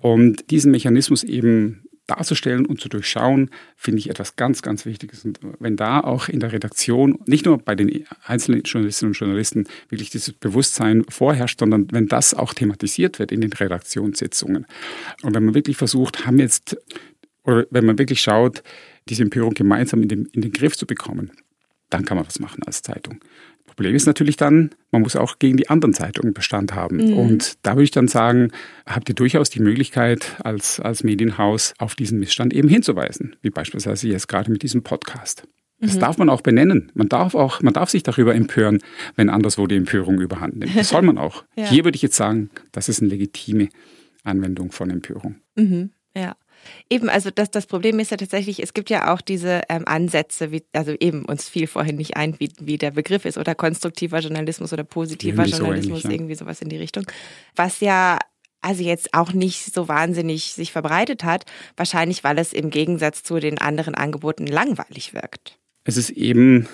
Und 0.00 0.50
diesen 0.50 0.70
Mechanismus 0.70 1.24
eben 1.24 1.85
darzustellen 2.06 2.66
und 2.66 2.80
zu 2.80 2.88
durchschauen, 2.88 3.50
finde 3.76 3.98
ich 3.98 4.10
etwas 4.10 4.36
ganz, 4.36 4.62
ganz 4.62 4.86
Wichtiges. 4.86 5.24
Und 5.24 5.40
wenn 5.58 5.76
da 5.76 6.00
auch 6.00 6.28
in 6.28 6.40
der 6.40 6.52
Redaktion, 6.52 7.18
nicht 7.26 7.46
nur 7.46 7.58
bei 7.58 7.74
den 7.74 8.04
einzelnen 8.24 8.62
Journalistinnen 8.62 9.10
und 9.10 9.18
Journalisten, 9.18 9.66
wirklich 9.88 10.10
dieses 10.10 10.32
Bewusstsein 10.32 11.04
vorherrscht, 11.08 11.60
sondern 11.60 11.88
wenn 11.92 12.06
das 12.06 12.34
auch 12.34 12.54
thematisiert 12.54 13.18
wird 13.18 13.32
in 13.32 13.40
den 13.40 13.52
Redaktionssitzungen. 13.52 14.66
Und 15.22 15.34
wenn 15.34 15.44
man 15.44 15.54
wirklich 15.54 15.76
versucht, 15.76 16.26
haben 16.26 16.38
jetzt, 16.38 16.76
oder 17.42 17.66
wenn 17.70 17.84
man 17.84 17.98
wirklich 17.98 18.20
schaut, 18.20 18.62
diese 19.08 19.22
Empörung 19.22 19.54
gemeinsam 19.54 20.02
in 20.02 20.08
den, 20.08 20.26
in 20.26 20.42
den 20.42 20.52
Griff 20.52 20.76
zu 20.76 20.86
bekommen, 20.86 21.32
dann 21.90 22.04
kann 22.04 22.16
man 22.16 22.26
was 22.26 22.38
machen 22.38 22.62
als 22.64 22.82
Zeitung. 22.82 23.20
Problem 23.76 23.94
ist 23.94 24.06
natürlich 24.06 24.36
dann, 24.36 24.70
man 24.90 25.02
muss 25.02 25.16
auch 25.16 25.38
gegen 25.38 25.58
die 25.58 25.68
anderen 25.68 25.92
Zeitungen 25.92 26.32
Bestand 26.32 26.74
haben. 26.74 26.96
Mhm. 26.96 27.12
Und 27.12 27.58
da 27.62 27.72
würde 27.72 27.84
ich 27.84 27.90
dann 27.90 28.08
sagen, 28.08 28.50
habt 28.86 29.08
ihr 29.10 29.14
durchaus 29.14 29.50
die 29.50 29.60
Möglichkeit, 29.60 30.36
als, 30.42 30.80
als 30.80 31.04
Medienhaus 31.04 31.74
auf 31.78 31.94
diesen 31.94 32.18
Missstand 32.18 32.54
eben 32.54 32.68
hinzuweisen, 32.68 33.36
wie 33.42 33.50
beispielsweise 33.50 34.08
jetzt 34.08 34.28
gerade 34.28 34.50
mit 34.50 34.62
diesem 34.62 34.82
Podcast. 34.82 35.46
Das 35.78 35.96
mhm. 35.96 36.00
darf 36.00 36.16
man 36.16 36.30
auch 36.30 36.40
benennen. 36.40 36.90
Man 36.94 37.10
darf 37.10 37.34
auch, 37.34 37.60
man 37.60 37.74
darf 37.74 37.90
sich 37.90 38.02
darüber 38.02 38.34
empören, 38.34 38.78
wenn 39.14 39.28
anderswo 39.28 39.66
die 39.66 39.76
Empörung 39.76 40.20
überhand 40.22 40.56
nimmt. 40.56 40.74
Das 40.74 40.88
soll 40.88 41.02
man 41.02 41.18
auch. 41.18 41.44
ja. 41.54 41.68
Hier 41.68 41.84
würde 41.84 41.96
ich 41.96 42.02
jetzt 42.02 42.16
sagen, 42.16 42.48
das 42.72 42.88
ist 42.88 43.02
eine 43.02 43.10
legitime 43.10 43.68
Anwendung 44.24 44.72
von 44.72 44.88
Empörung. 44.88 45.36
Mhm. 45.54 45.90
Ja. 46.16 46.34
Eben, 46.90 47.08
also 47.08 47.30
das, 47.30 47.50
das 47.50 47.66
Problem 47.66 47.98
ist 47.98 48.10
ja 48.10 48.16
tatsächlich, 48.16 48.62
es 48.62 48.74
gibt 48.74 48.90
ja 48.90 49.12
auch 49.12 49.20
diese 49.20 49.62
ähm, 49.68 49.84
Ansätze, 49.86 50.52
wie, 50.52 50.62
also 50.72 50.94
eben 50.98 51.24
uns 51.24 51.48
fiel 51.48 51.66
vorhin 51.66 51.96
nicht 51.96 52.16
ein, 52.16 52.34
wie, 52.38 52.52
wie 52.60 52.78
der 52.78 52.92
Begriff 52.92 53.24
ist, 53.24 53.38
oder 53.38 53.54
konstruktiver 53.54 54.20
Journalismus 54.20 54.72
oder 54.72 54.84
positiver 54.84 55.44
irgendwie 55.44 55.58
Journalismus, 55.58 56.02
so 56.02 56.08
ähnlich, 56.08 56.20
irgendwie 56.20 56.34
sowas 56.34 56.62
in 56.62 56.68
die 56.68 56.76
Richtung. 56.76 57.06
Was 57.54 57.80
ja 57.80 58.18
also 58.60 58.82
jetzt 58.82 59.14
auch 59.14 59.32
nicht 59.32 59.72
so 59.72 59.86
wahnsinnig 59.88 60.52
sich 60.52 60.72
verbreitet 60.72 61.22
hat, 61.22 61.44
wahrscheinlich 61.76 62.24
weil 62.24 62.38
es 62.38 62.52
im 62.52 62.70
Gegensatz 62.70 63.22
zu 63.22 63.38
den 63.38 63.58
anderen 63.58 63.94
Angeboten 63.94 64.46
langweilig 64.46 65.14
wirkt. 65.14 65.58
Es 65.84 65.96
ist 65.96 66.10
eben 66.10 66.66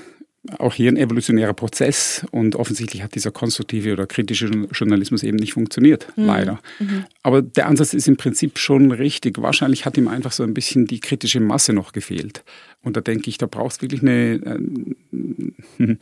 auch 0.59 0.75
hier 0.75 0.91
ein 0.91 0.97
evolutionärer 0.97 1.55
Prozess 1.55 2.27
und 2.33 2.57
offensichtlich 2.57 3.03
hat 3.03 3.15
dieser 3.15 3.31
konstruktive 3.31 3.93
oder 3.93 4.07
kritische 4.07 4.47
Journalismus 4.73 5.23
eben 5.23 5.37
nicht 5.37 5.53
funktioniert, 5.53 6.09
mhm. 6.17 6.27
leider. 6.27 6.61
Mhm. 6.81 7.05
Aber 7.23 7.43
der 7.43 7.69
Ansatz 7.69 7.95
ist 7.95 8.09
im 8.09 8.17
Prinzip 8.17 8.59
schon 8.59 8.91
richtig. 8.91 9.41
Wahrscheinlich 9.41 9.87
hat 9.87 9.97
ihm 9.97 10.09
einfach 10.09 10.33
so 10.33 10.43
ein 10.43 10.53
bisschen 10.53 10.87
die 10.87 10.99
kritische 10.99 11.39
Masse 11.39 11.73
noch 11.73 11.93
gefehlt. 11.93 12.43
Und 12.83 12.97
da 12.97 13.01
denke 13.01 13.31
ich, 13.31 13.39
da 13.39 13.47
braucht 13.47 13.77
es 13.77 13.83
wirklich 13.83 14.03
eine, 14.03 14.35
äh, 14.35 14.59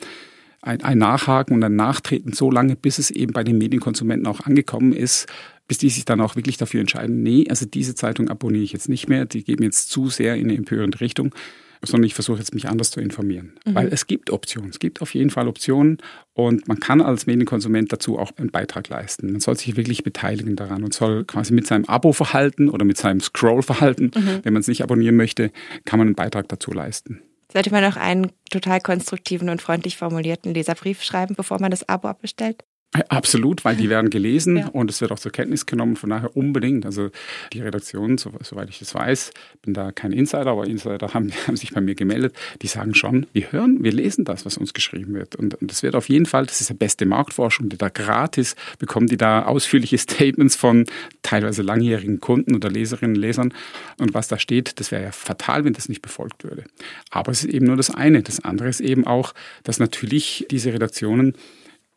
ein, 0.63 0.83
ein 0.83 0.99
Nachhaken 0.99 1.55
und 1.55 1.63
ein 1.63 1.77
Nachtreten 1.77 2.33
so 2.33 2.51
lange, 2.51 2.77
bis 2.77 2.99
es 2.99 3.11
eben 3.11 3.35
bei 3.35 3.45
den 3.45 3.59
Medienkonsumenten 3.59 4.27
auch 4.27 4.41
angekommen 4.41 4.95
ist, 4.95 5.27
bis 5.69 5.77
die 5.77 5.91
sich 5.91 6.07
dann 6.07 6.21
auch 6.23 6.35
wirklich 6.35 6.57
dafür 6.57 6.81
entscheiden, 6.81 7.23
nee, 7.23 7.47
also 7.49 7.65
diese 7.65 7.95
Zeitung 7.95 8.29
abonniere 8.29 8.65
ich 8.65 8.73
jetzt 8.73 8.89
nicht 8.89 9.09
mehr, 9.09 9.25
die 9.27 9.45
geben 9.45 9.63
jetzt 9.63 9.89
zu 9.91 10.09
sehr 10.09 10.35
in 10.35 10.49
eine 10.49 10.57
empörende 10.57 11.01
Richtung 11.01 11.33
sondern 11.83 12.07
ich 12.07 12.15
versuche 12.15 12.39
jetzt 12.39 12.55
mich 12.55 12.69
anders 12.69 12.91
zu 12.91 13.01
informieren. 13.01 13.55
Mhm. 13.65 13.75
Weil 13.75 13.89
es 13.89 14.07
gibt 14.07 14.31
Optionen, 14.31 14.71
es 14.71 14.79
gibt 14.79 15.01
auf 15.03 15.15
jeden 15.15 15.31
Fall 15.31 15.49
Optionen 15.49 15.99
und 16.35 16.69
man 16.69 16.81
kann 16.81 17.01
als 17.01 17.27
Medienkonsument 17.27 17.93
dazu 17.93 18.19
auch 18.19 18.33
einen 18.37 18.51
Beitrag 18.51 18.89
leisten. 18.89 19.33
Man 19.33 19.41
soll 19.41 19.57
sich 19.57 19.77
wirklich 19.77 20.03
beteiligen 20.03 20.57
daran 20.57 20.85
und 20.85 20.95
soll 20.95 21.25
quasi 21.25 21.53
mit 21.53 21.67
seinem 21.67 21.85
Abo-Verhalten 21.87 22.69
oder 22.69 22.85
mit 22.85 22.99
seinem 22.99 23.21
Scroll-Verhalten, 23.21 24.11
mhm. 24.15 24.41
wenn 24.43 24.53
man 24.53 24.61
es 24.61 24.69
nicht 24.69 24.83
abonnieren 24.83 25.17
möchte, 25.17 25.51
kann 25.85 25.99
man 25.99 26.09
einen 26.09 26.17
Beitrag 26.17 26.49
dazu 26.49 26.73
leisten. 26.73 27.23
Sollte 27.53 27.71
man 27.71 27.83
noch 27.83 27.97
einen 27.97 28.31
total 28.51 28.81
konstruktiven 28.81 29.49
und 29.49 29.61
freundlich 29.61 29.97
formulierten 29.97 30.55
Leserbrief 30.55 31.03
schreiben, 31.03 31.35
bevor 31.35 31.61
man 31.61 31.71
das 31.71 31.89
Abo 31.89 32.09
abbestellt? 32.09 32.63
Absolut, 33.09 33.65
weil 33.65 33.77
die 33.77 33.89
werden 33.89 34.11
gelesen 34.11 34.57
ja. 34.57 34.67
und 34.67 34.91
es 34.91 35.01
wird 35.01 35.13
auch 35.13 35.19
zur 35.21 35.31
Kenntnis 35.31 35.65
genommen, 35.65 35.95
von 35.95 36.11
daher 36.11 36.37
unbedingt. 36.37 36.85
Also 36.85 37.11
die 37.53 37.61
Redaktion, 37.61 38.19
so, 38.19 38.33
soweit 38.43 38.69
ich 38.69 38.81
das 38.81 38.97
weiß, 38.97 39.31
bin 39.63 39.75
da 39.75 39.93
kein 39.93 40.11
Insider, 40.11 40.49
aber 40.49 40.67
Insider 40.67 41.15
haben, 41.15 41.31
haben, 41.47 41.57
sich 41.57 41.71
bei 41.73 41.81
mir 41.81 41.95
gemeldet, 41.95 42.35
die 42.63 42.67
sagen 42.67 42.97
schon, 42.97 43.27
wir 43.33 43.53
hören, 43.53 43.85
wir 43.85 43.93
lesen 43.93 44.25
das, 44.25 44.45
was 44.45 44.59
uns 44.59 44.75
geschrieben 44.75 45.15
wird. 45.15 45.37
Und, 45.37 45.55
und 45.55 45.71
das 45.71 45.85
wird 45.85 45.95
auf 45.95 46.09
jeden 46.09 46.27
Fall, 46.27 46.47
das 46.47 46.61
ist 46.61 46.71
die 46.71 46.75
beste 46.75 47.07
Marktforschung, 47.07 47.69
die 47.69 47.79
da 47.79 47.91
gratis 47.91 48.57
bekommen 48.81 49.07
die 49.07 49.17
da 49.17 49.45
ausführliche 49.45 49.99
Statements 49.99 50.57
von 50.57 50.85
teilweise 51.23 51.63
langjährigen 51.63 52.19
Kunden 52.19 52.57
oder 52.57 52.71
Leserinnen 52.71 53.15
und 53.15 53.21
Lesern. 53.21 53.55
Und 53.99 54.15
was 54.15 54.27
da 54.27 54.37
steht, 54.37 54.81
das 54.81 54.91
wäre 54.91 55.05
ja 55.05 55.13
fatal, 55.13 55.65
wenn 55.65 55.75
das 55.75 55.89
nicht 55.89 56.03
befolgt 56.03 56.43
würde. 56.43 56.65
Aber 57.11 57.31
es 57.31 57.45
ist 57.45 57.55
eben 57.55 57.67
nur 57.67 57.77
das 57.77 57.91
eine. 57.91 58.23
Das 58.23 58.41
andere 58.41 58.69
ist 58.69 58.81
eben 58.81 59.07
auch, 59.07 59.33
dass 59.63 59.79
natürlich 59.79 60.47
diese 60.51 60.73
Redaktionen 60.73 61.35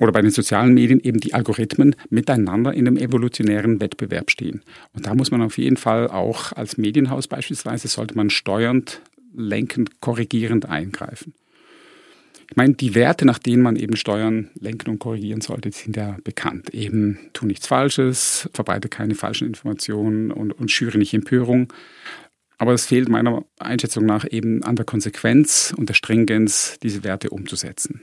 oder 0.03 0.11
bei 0.11 0.21
den 0.21 0.31
sozialen 0.31 0.73
Medien 0.73 0.99
eben 0.99 1.19
die 1.19 1.33
Algorithmen 1.33 1.95
miteinander 2.09 2.73
in 2.73 2.87
einem 2.87 2.97
evolutionären 2.97 3.79
Wettbewerb 3.79 4.29
stehen. 4.29 4.61
Und 4.93 5.07
da 5.07 5.15
muss 5.15 5.31
man 5.31 5.41
auf 5.41 5.57
jeden 5.57 5.77
Fall 5.77 6.09
auch 6.09 6.51
als 6.51 6.77
Medienhaus 6.77 7.27
beispielsweise, 7.27 7.87
sollte 7.87 8.15
man 8.15 8.29
steuernd, 8.29 9.01
lenkend, 9.33 10.01
korrigierend 10.01 10.67
eingreifen. 10.67 11.33
Ich 12.49 12.57
meine, 12.57 12.73
die 12.73 12.93
Werte, 12.93 13.25
nach 13.25 13.39
denen 13.39 13.63
man 13.63 13.77
eben 13.77 13.95
steuern, 13.95 14.49
lenken 14.59 14.89
und 14.89 14.99
korrigieren 14.99 15.41
sollte, 15.41 15.71
sind 15.71 15.95
ja 15.95 16.17
bekannt. 16.23 16.71
Eben 16.73 17.17
tu 17.31 17.45
nichts 17.45 17.65
Falsches, 17.65 18.49
verbreite 18.53 18.89
keine 18.89 19.15
falschen 19.15 19.47
Informationen 19.47 20.31
und, 20.31 20.51
und 20.51 20.69
schüre 20.69 20.97
nicht 20.97 21.13
Empörung. 21.13 21.71
Aber 22.57 22.73
es 22.73 22.85
fehlt 22.85 23.07
meiner 23.07 23.45
Einschätzung 23.57 24.05
nach 24.05 24.25
eben 24.29 24.63
an 24.63 24.75
der 24.75 24.85
Konsequenz 24.85 25.73
und 25.75 25.87
der 25.87 25.93
Stringenz, 25.95 26.77
diese 26.83 27.03
Werte 27.03 27.29
umzusetzen. 27.29 28.01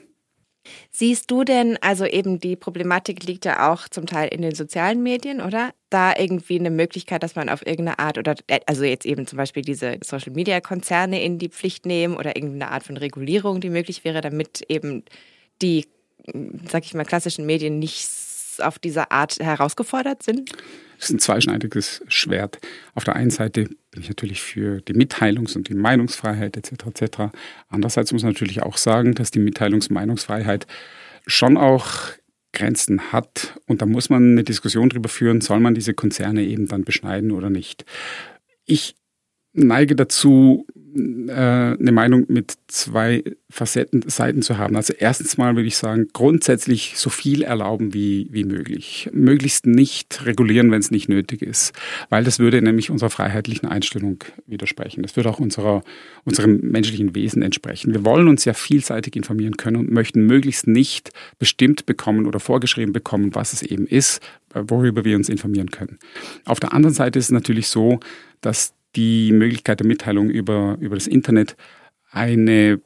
Siehst 0.90 1.30
du 1.30 1.44
denn, 1.44 1.78
also 1.80 2.04
eben 2.04 2.40
die 2.40 2.56
Problematik 2.56 3.24
liegt 3.24 3.44
ja 3.44 3.72
auch 3.72 3.88
zum 3.88 4.06
Teil 4.06 4.28
in 4.28 4.42
den 4.42 4.54
sozialen 4.54 5.02
Medien, 5.02 5.40
oder? 5.40 5.72
Da 5.88 6.14
irgendwie 6.16 6.58
eine 6.58 6.70
Möglichkeit, 6.70 7.22
dass 7.22 7.34
man 7.34 7.48
auf 7.48 7.66
irgendeine 7.66 7.98
Art 7.98 8.18
oder, 8.18 8.34
also 8.66 8.84
jetzt 8.84 9.06
eben 9.06 9.26
zum 9.26 9.36
Beispiel 9.36 9.62
diese 9.62 9.98
Social 10.04 10.32
Media 10.32 10.60
Konzerne 10.60 11.22
in 11.22 11.38
die 11.38 11.48
Pflicht 11.48 11.86
nehmen 11.86 12.16
oder 12.16 12.36
irgendeine 12.36 12.70
Art 12.70 12.84
von 12.84 12.96
Regulierung, 12.96 13.60
die 13.60 13.70
möglich 13.70 14.04
wäre, 14.04 14.20
damit 14.20 14.64
eben 14.68 15.04
die, 15.62 15.86
sag 16.68 16.84
ich 16.84 16.94
mal, 16.94 17.04
klassischen 17.04 17.46
Medien 17.46 17.78
nicht 17.78 18.08
auf 18.62 18.78
diese 18.78 19.10
Art 19.10 19.38
herausgefordert 19.38 20.22
sind? 20.22 20.50
Das 21.00 21.08
ist 21.08 21.14
ein 21.14 21.18
zweischneidiges 21.18 22.02
Schwert. 22.08 22.58
Auf 22.94 23.04
der 23.04 23.16
einen 23.16 23.30
Seite 23.30 23.70
bin 23.90 24.02
ich 24.02 24.10
natürlich 24.10 24.42
für 24.42 24.82
die 24.82 24.92
Mitteilungs- 24.92 25.56
und 25.56 25.70
die 25.70 25.74
Meinungsfreiheit 25.74 26.58
etc. 26.58 26.72
etc. 26.88 27.18
Andererseits 27.70 28.12
muss 28.12 28.22
man 28.22 28.32
natürlich 28.32 28.62
auch 28.62 28.76
sagen, 28.76 29.14
dass 29.14 29.30
die 29.30 29.40
Mitteilungs- 29.40 29.88
und 29.88 29.92
Meinungsfreiheit 29.92 30.66
schon 31.26 31.56
auch 31.56 32.10
Grenzen 32.52 33.12
hat 33.12 33.58
und 33.66 33.80
da 33.80 33.86
muss 33.86 34.10
man 34.10 34.32
eine 34.32 34.44
Diskussion 34.44 34.90
darüber 34.90 35.08
führen, 35.08 35.40
soll 35.40 35.60
man 35.60 35.74
diese 35.74 35.94
Konzerne 35.94 36.42
eben 36.42 36.68
dann 36.68 36.84
beschneiden 36.84 37.30
oder 37.30 37.48
nicht. 37.48 37.86
Ich 38.66 38.94
neige 39.52 39.96
dazu, 39.96 40.66
äh, 40.94 41.32
eine 41.32 41.92
Meinung 41.92 42.24
mit 42.28 42.54
zwei 42.66 43.22
Facetten, 43.48 44.02
Seiten 44.08 44.42
zu 44.42 44.58
haben. 44.58 44.76
Also 44.76 44.92
erstens 44.96 45.38
mal 45.38 45.54
würde 45.54 45.68
ich 45.68 45.76
sagen, 45.76 46.08
grundsätzlich 46.12 46.94
so 46.96 47.10
viel 47.10 47.42
erlauben 47.42 47.94
wie, 47.94 48.28
wie 48.30 48.44
möglich. 48.44 49.08
Möglichst 49.12 49.66
nicht 49.66 50.24
regulieren, 50.24 50.70
wenn 50.70 50.80
es 50.80 50.90
nicht 50.90 51.08
nötig 51.08 51.42
ist, 51.42 51.72
weil 52.08 52.24
das 52.24 52.38
würde 52.38 52.60
nämlich 52.62 52.90
unserer 52.90 53.10
freiheitlichen 53.10 53.68
Einstellung 53.68 54.24
widersprechen. 54.46 55.02
Das 55.02 55.16
würde 55.16 55.30
auch 55.30 55.38
unserer, 55.38 55.82
unserem 56.24 56.58
menschlichen 56.60 57.14
Wesen 57.14 57.42
entsprechen. 57.42 57.92
Wir 57.92 58.04
wollen 58.04 58.28
uns 58.28 58.44
ja 58.44 58.52
vielseitig 58.52 59.14
informieren 59.14 59.56
können 59.56 59.76
und 59.76 59.90
möchten 59.90 60.26
möglichst 60.26 60.66
nicht 60.66 61.10
bestimmt 61.38 61.86
bekommen 61.86 62.26
oder 62.26 62.40
vorgeschrieben 62.40 62.92
bekommen, 62.92 63.34
was 63.34 63.52
es 63.52 63.62
eben 63.62 63.86
ist, 63.86 64.20
worüber 64.52 65.04
wir 65.04 65.16
uns 65.16 65.28
informieren 65.28 65.70
können. 65.70 65.98
Auf 66.44 66.58
der 66.58 66.72
anderen 66.72 66.94
Seite 66.94 67.18
ist 67.18 67.26
es 67.26 67.30
natürlich 67.30 67.68
so, 67.68 68.00
dass 68.40 68.74
die 68.96 69.32
Möglichkeit 69.32 69.80
der 69.80 69.86
Mitteilung 69.86 70.30
über, 70.30 70.76
über 70.80 70.96
das 70.96 71.06
Internet 71.06 71.56
eine 72.10 72.80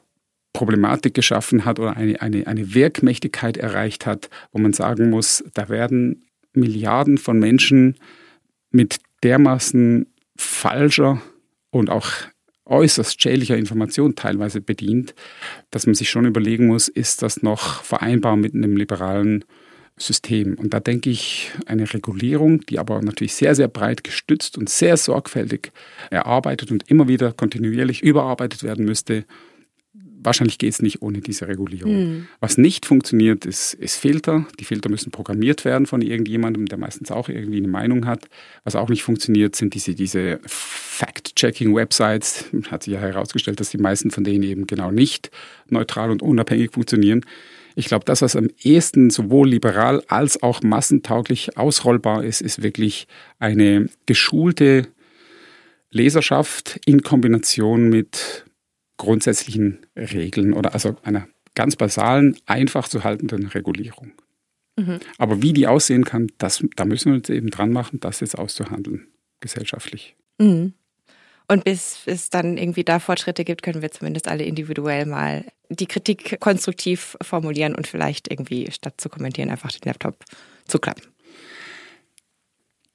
Problematik 0.53 1.13
geschaffen 1.13 1.65
hat 1.65 1.79
oder 1.79 1.97
eine, 1.97 2.21
eine, 2.21 2.47
eine 2.47 2.73
Wirkmächtigkeit 2.73 3.57
erreicht 3.57 4.05
hat, 4.05 4.29
wo 4.51 4.59
man 4.59 4.73
sagen 4.73 5.09
muss, 5.09 5.43
da 5.53 5.69
werden 5.69 6.25
Milliarden 6.53 7.17
von 7.17 7.39
Menschen 7.39 7.95
mit 8.71 8.99
dermaßen 9.23 10.05
falscher 10.37 11.21
und 11.71 11.89
auch 11.89 12.09
äußerst 12.65 13.21
schädlicher 13.21 13.57
Information 13.57 14.15
teilweise 14.15 14.61
bedient, 14.61 15.13
dass 15.71 15.85
man 15.85 15.95
sich 15.95 16.09
schon 16.09 16.25
überlegen 16.25 16.67
muss, 16.67 16.87
ist 16.87 17.21
das 17.21 17.43
noch 17.43 17.83
vereinbar 17.83 18.37
mit 18.37 18.53
einem 18.53 18.75
liberalen 18.77 19.45
System. 19.97 20.55
Und 20.55 20.73
da 20.73 20.79
denke 20.79 21.09
ich, 21.09 21.51
eine 21.65 21.91
Regulierung, 21.93 22.65
die 22.65 22.79
aber 22.79 23.01
natürlich 23.01 23.33
sehr, 23.33 23.55
sehr 23.55 23.69
breit 23.69 24.03
gestützt 24.03 24.57
und 24.57 24.69
sehr 24.69 24.97
sorgfältig 24.97 25.71
erarbeitet 26.09 26.71
und 26.71 26.89
immer 26.89 27.07
wieder 27.07 27.31
kontinuierlich 27.31 28.03
überarbeitet 28.03 28.63
werden 28.63 28.85
müsste, 28.85 29.25
wahrscheinlich 30.25 30.57
geht 30.57 30.73
es 30.73 30.81
nicht 30.81 31.01
ohne 31.01 31.21
diese 31.21 31.47
Regulierung. 31.47 31.93
Mhm. 31.93 32.27
Was 32.39 32.57
nicht 32.57 32.85
funktioniert, 32.85 33.45
ist, 33.45 33.75
ist 33.75 33.95
Filter. 33.95 34.45
Die 34.59 34.65
Filter 34.65 34.89
müssen 34.89 35.11
programmiert 35.11 35.63
werden 35.63 35.85
von 35.85 36.01
irgendjemandem, 36.01 36.65
der 36.65 36.77
meistens 36.77 37.11
auch 37.11 37.29
irgendwie 37.29 37.57
eine 37.57 37.67
Meinung 37.67 38.05
hat. 38.05 38.27
Was 38.63 38.75
auch 38.75 38.89
nicht 38.89 39.03
funktioniert, 39.03 39.55
sind 39.55 39.75
diese, 39.75 39.95
diese 39.95 40.39
Fact-Checking-Websites. 40.45 42.45
Hat 42.69 42.83
sich 42.83 42.95
ja 42.95 42.99
herausgestellt, 42.99 43.59
dass 43.59 43.69
die 43.69 43.77
meisten 43.77 44.11
von 44.11 44.23
denen 44.23 44.43
eben 44.43 44.67
genau 44.67 44.91
nicht 44.91 45.31
neutral 45.69 46.11
und 46.11 46.21
unabhängig 46.21 46.71
funktionieren. 46.73 47.21
Ich 47.75 47.87
glaube, 47.87 48.05
das, 48.05 48.21
was 48.21 48.35
am 48.35 48.49
ehesten 48.61 49.09
sowohl 49.09 49.49
liberal 49.49 50.01
als 50.07 50.41
auch 50.41 50.63
massentauglich 50.63 51.57
ausrollbar 51.57 52.23
ist, 52.23 52.41
ist 52.41 52.63
wirklich 52.63 53.07
eine 53.37 53.89
geschulte 54.05 54.87
Leserschaft 55.91 56.79
in 56.85 57.03
Kombination 57.03 57.89
mit 57.89 58.45
grundsätzlichen 58.97 59.85
Regeln 59.95 60.53
oder 60.53 60.73
also 60.73 60.95
einer 61.03 61.27
ganz 61.53 61.75
basalen, 61.75 62.37
einfach 62.45 62.87
zu 62.87 63.03
haltenden 63.03 63.47
Regulierung. 63.47 64.13
Mhm. 64.77 64.99
Aber 65.17 65.41
wie 65.41 65.53
die 65.53 65.67
aussehen 65.67 66.05
kann, 66.05 66.31
das, 66.37 66.63
da 66.75 66.85
müssen 66.85 67.11
wir 67.11 67.17
uns 67.17 67.29
eben 67.29 67.49
dran 67.49 67.71
machen, 67.71 67.99
das 67.99 68.19
jetzt 68.19 68.37
auszuhandeln, 68.37 69.07
gesellschaftlich. 69.39 70.15
Mhm. 70.37 70.73
Und 71.47 71.63
bis 71.63 71.99
es 72.05 72.29
dann 72.29 72.57
irgendwie 72.57 72.83
da 72.83 72.99
Fortschritte 72.99 73.43
gibt, 73.43 73.61
können 73.61 73.81
wir 73.81 73.91
zumindest 73.91 74.27
alle 74.27 74.43
individuell 74.43 75.05
mal 75.05 75.45
die 75.69 75.85
Kritik 75.85 76.39
konstruktiv 76.39 77.17
formulieren 77.21 77.75
und 77.75 77.87
vielleicht 77.87 78.31
irgendwie 78.31 78.71
statt 78.71 78.95
zu 78.97 79.09
kommentieren 79.09 79.49
einfach 79.49 79.71
den 79.71 79.87
Laptop 79.87 80.23
zuklappen. 80.67 81.03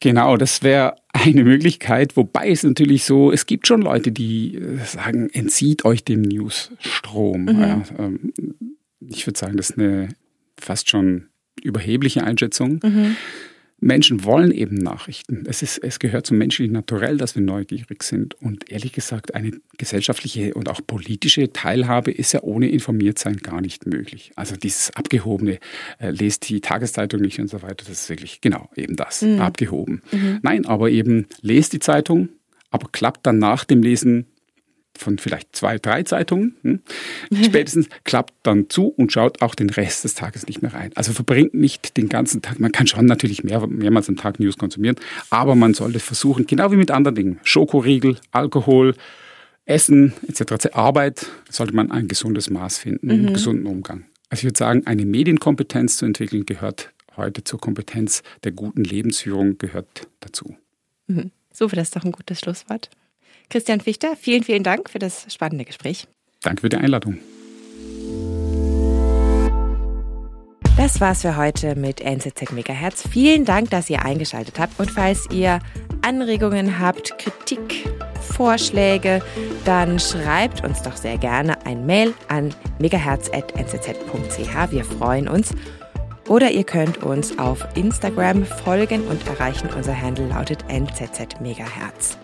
Genau, 0.00 0.38
das 0.38 0.62
wäre 0.62 0.96
eine 1.12 1.44
Möglichkeit, 1.44 2.16
wobei 2.16 2.48
es 2.48 2.62
natürlich 2.62 3.04
so, 3.04 3.30
es 3.30 3.44
gibt 3.44 3.66
schon 3.66 3.82
Leute, 3.82 4.10
die 4.10 4.56
äh, 4.56 4.78
sagen, 4.84 5.28
entzieht 5.30 5.84
euch 5.84 6.04
dem 6.04 6.22
Newsstrom. 6.22 7.42
Mhm. 7.44 7.60
Ja, 7.60 7.82
ähm, 7.98 8.32
ich 9.00 9.26
würde 9.26 9.38
sagen, 9.38 9.58
das 9.58 9.70
ist 9.70 9.78
eine 9.78 10.08
fast 10.58 10.88
schon 10.88 11.28
überhebliche 11.62 12.24
Einschätzung. 12.24 12.80
Mhm. 12.82 13.16
Menschen 13.80 14.24
wollen 14.24 14.52
eben 14.52 14.76
Nachrichten. 14.76 15.44
Es, 15.46 15.62
ist, 15.62 15.78
es 15.78 15.98
gehört 15.98 16.26
zum 16.26 16.38
menschlichen 16.38 16.72
Naturell, 16.72 17.16
dass 17.16 17.34
wir 17.34 17.42
neugierig 17.42 18.02
sind. 18.02 18.34
Und 18.34 18.70
ehrlich 18.70 18.92
gesagt, 18.92 19.34
eine 19.34 19.52
gesellschaftliche 19.78 20.54
und 20.54 20.68
auch 20.68 20.80
politische 20.86 21.52
Teilhabe 21.52 22.10
ist 22.10 22.32
ja 22.32 22.42
ohne 22.42 22.68
Informiertsein 22.68 23.38
gar 23.38 23.60
nicht 23.60 23.86
möglich. 23.86 24.32
Also 24.36 24.56
dieses 24.56 24.94
abgehobene, 24.94 25.58
äh, 25.98 26.10
lest 26.10 26.48
die 26.48 26.60
Tageszeitung 26.60 27.20
nicht 27.20 27.40
und 27.40 27.48
so 27.48 27.62
weiter, 27.62 27.84
das 27.86 28.02
ist 28.02 28.08
wirklich 28.08 28.40
genau 28.40 28.68
eben 28.76 28.96
das, 28.96 29.22
mhm. 29.22 29.40
abgehoben. 29.40 30.02
Mhm. 30.12 30.40
Nein, 30.42 30.66
aber 30.66 30.90
eben 30.90 31.26
lest 31.40 31.72
die 31.72 31.80
Zeitung, 31.80 32.28
aber 32.70 32.88
klappt 32.92 33.26
dann 33.26 33.38
nach 33.38 33.64
dem 33.64 33.82
Lesen 33.82 34.26
von 35.00 35.18
vielleicht 35.18 35.54
zwei, 35.56 35.78
drei 35.78 36.02
Zeitungen, 36.02 36.54
hm, 36.62 36.80
spätestens 37.44 37.88
klappt 38.04 38.34
dann 38.42 38.68
zu 38.68 38.88
und 38.88 39.12
schaut 39.12 39.42
auch 39.42 39.54
den 39.54 39.70
Rest 39.70 40.04
des 40.04 40.14
Tages 40.14 40.46
nicht 40.46 40.62
mehr 40.62 40.72
rein. 40.74 40.92
Also 40.94 41.12
verbringt 41.12 41.54
nicht 41.54 41.96
den 41.96 42.08
ganzen 42.08 42.42
Tag, 42.42 42.60
man 42.60 42.72
kann 42.72 42.86
schon 42.86 43.06
natürlich 43.06 43.44
mehr, 43.44 43.66
mehrmals 43.66 44.08
am 44.08 44.16
Tag 44.16 44.38
News 44.40 44.58
konsumieren, 44.58 44.96
aber 45.30 45.54
man 45.54 45.74
sollte 45.74 46.00
versuchen, 46.00 46.46
genau 46.46 46.70
wie 46.72 46.76
mit 46.76 46.90
anderen 46.90 47.14
Dingen, 47.14 47.40
Schokoriegel, 47.42 48.16
Alkohol, 48.30 48.94
Essen 49.64 50.12
etc., 50.26 50.72
Arbeit, 50.72 51.26
sollte 51.48 51.74
man 51.74 51.90
ein 51.90 52.08
gesundes 52.08 52.50
Maß 52.50 52.78
finden, 52.78 53.06
mhm. 53.06 53.12
einen 53.12 53.32
gesunden 53.32 53.66
Umgang. 53.66 54.04
Also 54.28 54.40
ich 54.40 54.44
würde 54.44 54.58
sagen, 54.58 54.86
eine 54.86 55.04
Medienkompetenz 55.04 55.96
zu 55.96 56.06
entwickeln 56.06 56.46
gehört 56.46 56.92
heute 57.16 57.44
zur 57.44 57.60
Kompetenz 57.60 58.22
der 58.44 58.52
guten 58.52 58.84
Lebensführung, 58.84 59.58
gehört 59.58 60.08
dazu. 60.20 60.56
Mhm. 61.06 61.30
So, 61.52 61.66
das 61.66 61.88
ist 61.88 61.96
doch 61.96 62.04
ein 62.04 62.12
gutes 62.12 62.40
Schlusswort. 62.40 62.90
Christian 63.50 63.80
Fichter, 63.80 64.16
vielen, 64.16 64.44
vielen 64.44 64.62
Dank 64.62 64.88
für 64.88 64.98
das 64.98 65.26
spannende 65.28 65.64
Gespräch. 65.64 66.06
Danke 66.42 66.62
für 66.62 66.68
die 66.68 66.76
Einladung. 66.76 67.18
Das 70.76 70.98
war's 70.98 71.20
für 71.20 71.36
heute 71.36 71.74
mit 71.74 72.00
NZZ 72.00 72.52
Megahertz. 72.52 73.06
Vielen 73.06 73.44
Dank, 73.44 73.68
dass 73.68 73.90
ihr 73.90 74.02
eingeschaltet 74.02 74.58
habt. 74.58 74.80
Und 74.80 74.90
falls 74.90 75.28
ihr 75.30 75.58
Anregungen 76.00 76.78
habt, 76.78 77.18
Kritik, 77.18 77.86
Vorschläge, 78.34 79.20
dann 79.66 79.98
schreibt 79.98 80.64
uns 80.64 80.80
doch 80.80 80.96
sehr 80.96 81.18
gerne 81.18 81.66
ein 81.66 81.84
Mail 81.84 82.14
an 82.28 82.54
megahertz.nzz.ch. 82.78 84.70
Wir 84.70 84.84
freuen 84.84 85.28
uns. 85.28 85.54
Oder 86.28 86.50
ihr 86.50 86.64
könnt 86.64 87.02
uns 87.02 87.38
auf 87.38 87.66
Instagram 87.74 88.46
folgen 88.46 89.02
und 89.08 89.26
erreichen. 89.26 89.68
Unser 89.76 90.00
Handle 90.00 90.28
lautet 90.28 90.64
NZZ 90.68 91.40
Megahertz. 91.42 92.16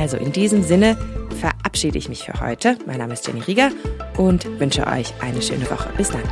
Also 0.00 0.16
in 0.16 0.32
diesem 0.32 0.62
Sinne 0.62 0.96
verabschiede 1.40 1.98
ich 1.98 2.08
mich 2.08 2.24
für 2.24 2.40
heute. 2.40 2.78
Mein 2.86 2.96
Name 2.96 3.12
ist 3.12 3.26
Jenny 3.26 3.40
Rieger 3.40 3.70
und 4.16 4.46
wünsche 4.58 4.86
euch 4.86 5.12
eine 5.20 5.42
schöne 5.42 5.70
Woche. 5.70 5.90
Bis 5.98 6.10
dann. 6.10 6.22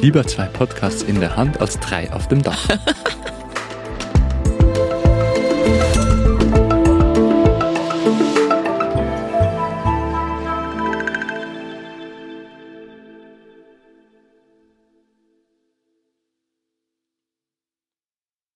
Lieber 0.00 0.26
zwei 0.26 0.46
Podcasts 0.46 1.02
in 1.02 1.20
der 1.20 1.36
Hand 1.36 1.60
als 1.60 1.78
drei 1.78 2.10
auf 2.10 2.26
dem 2.28 2.42
Dach. 2.42 2.68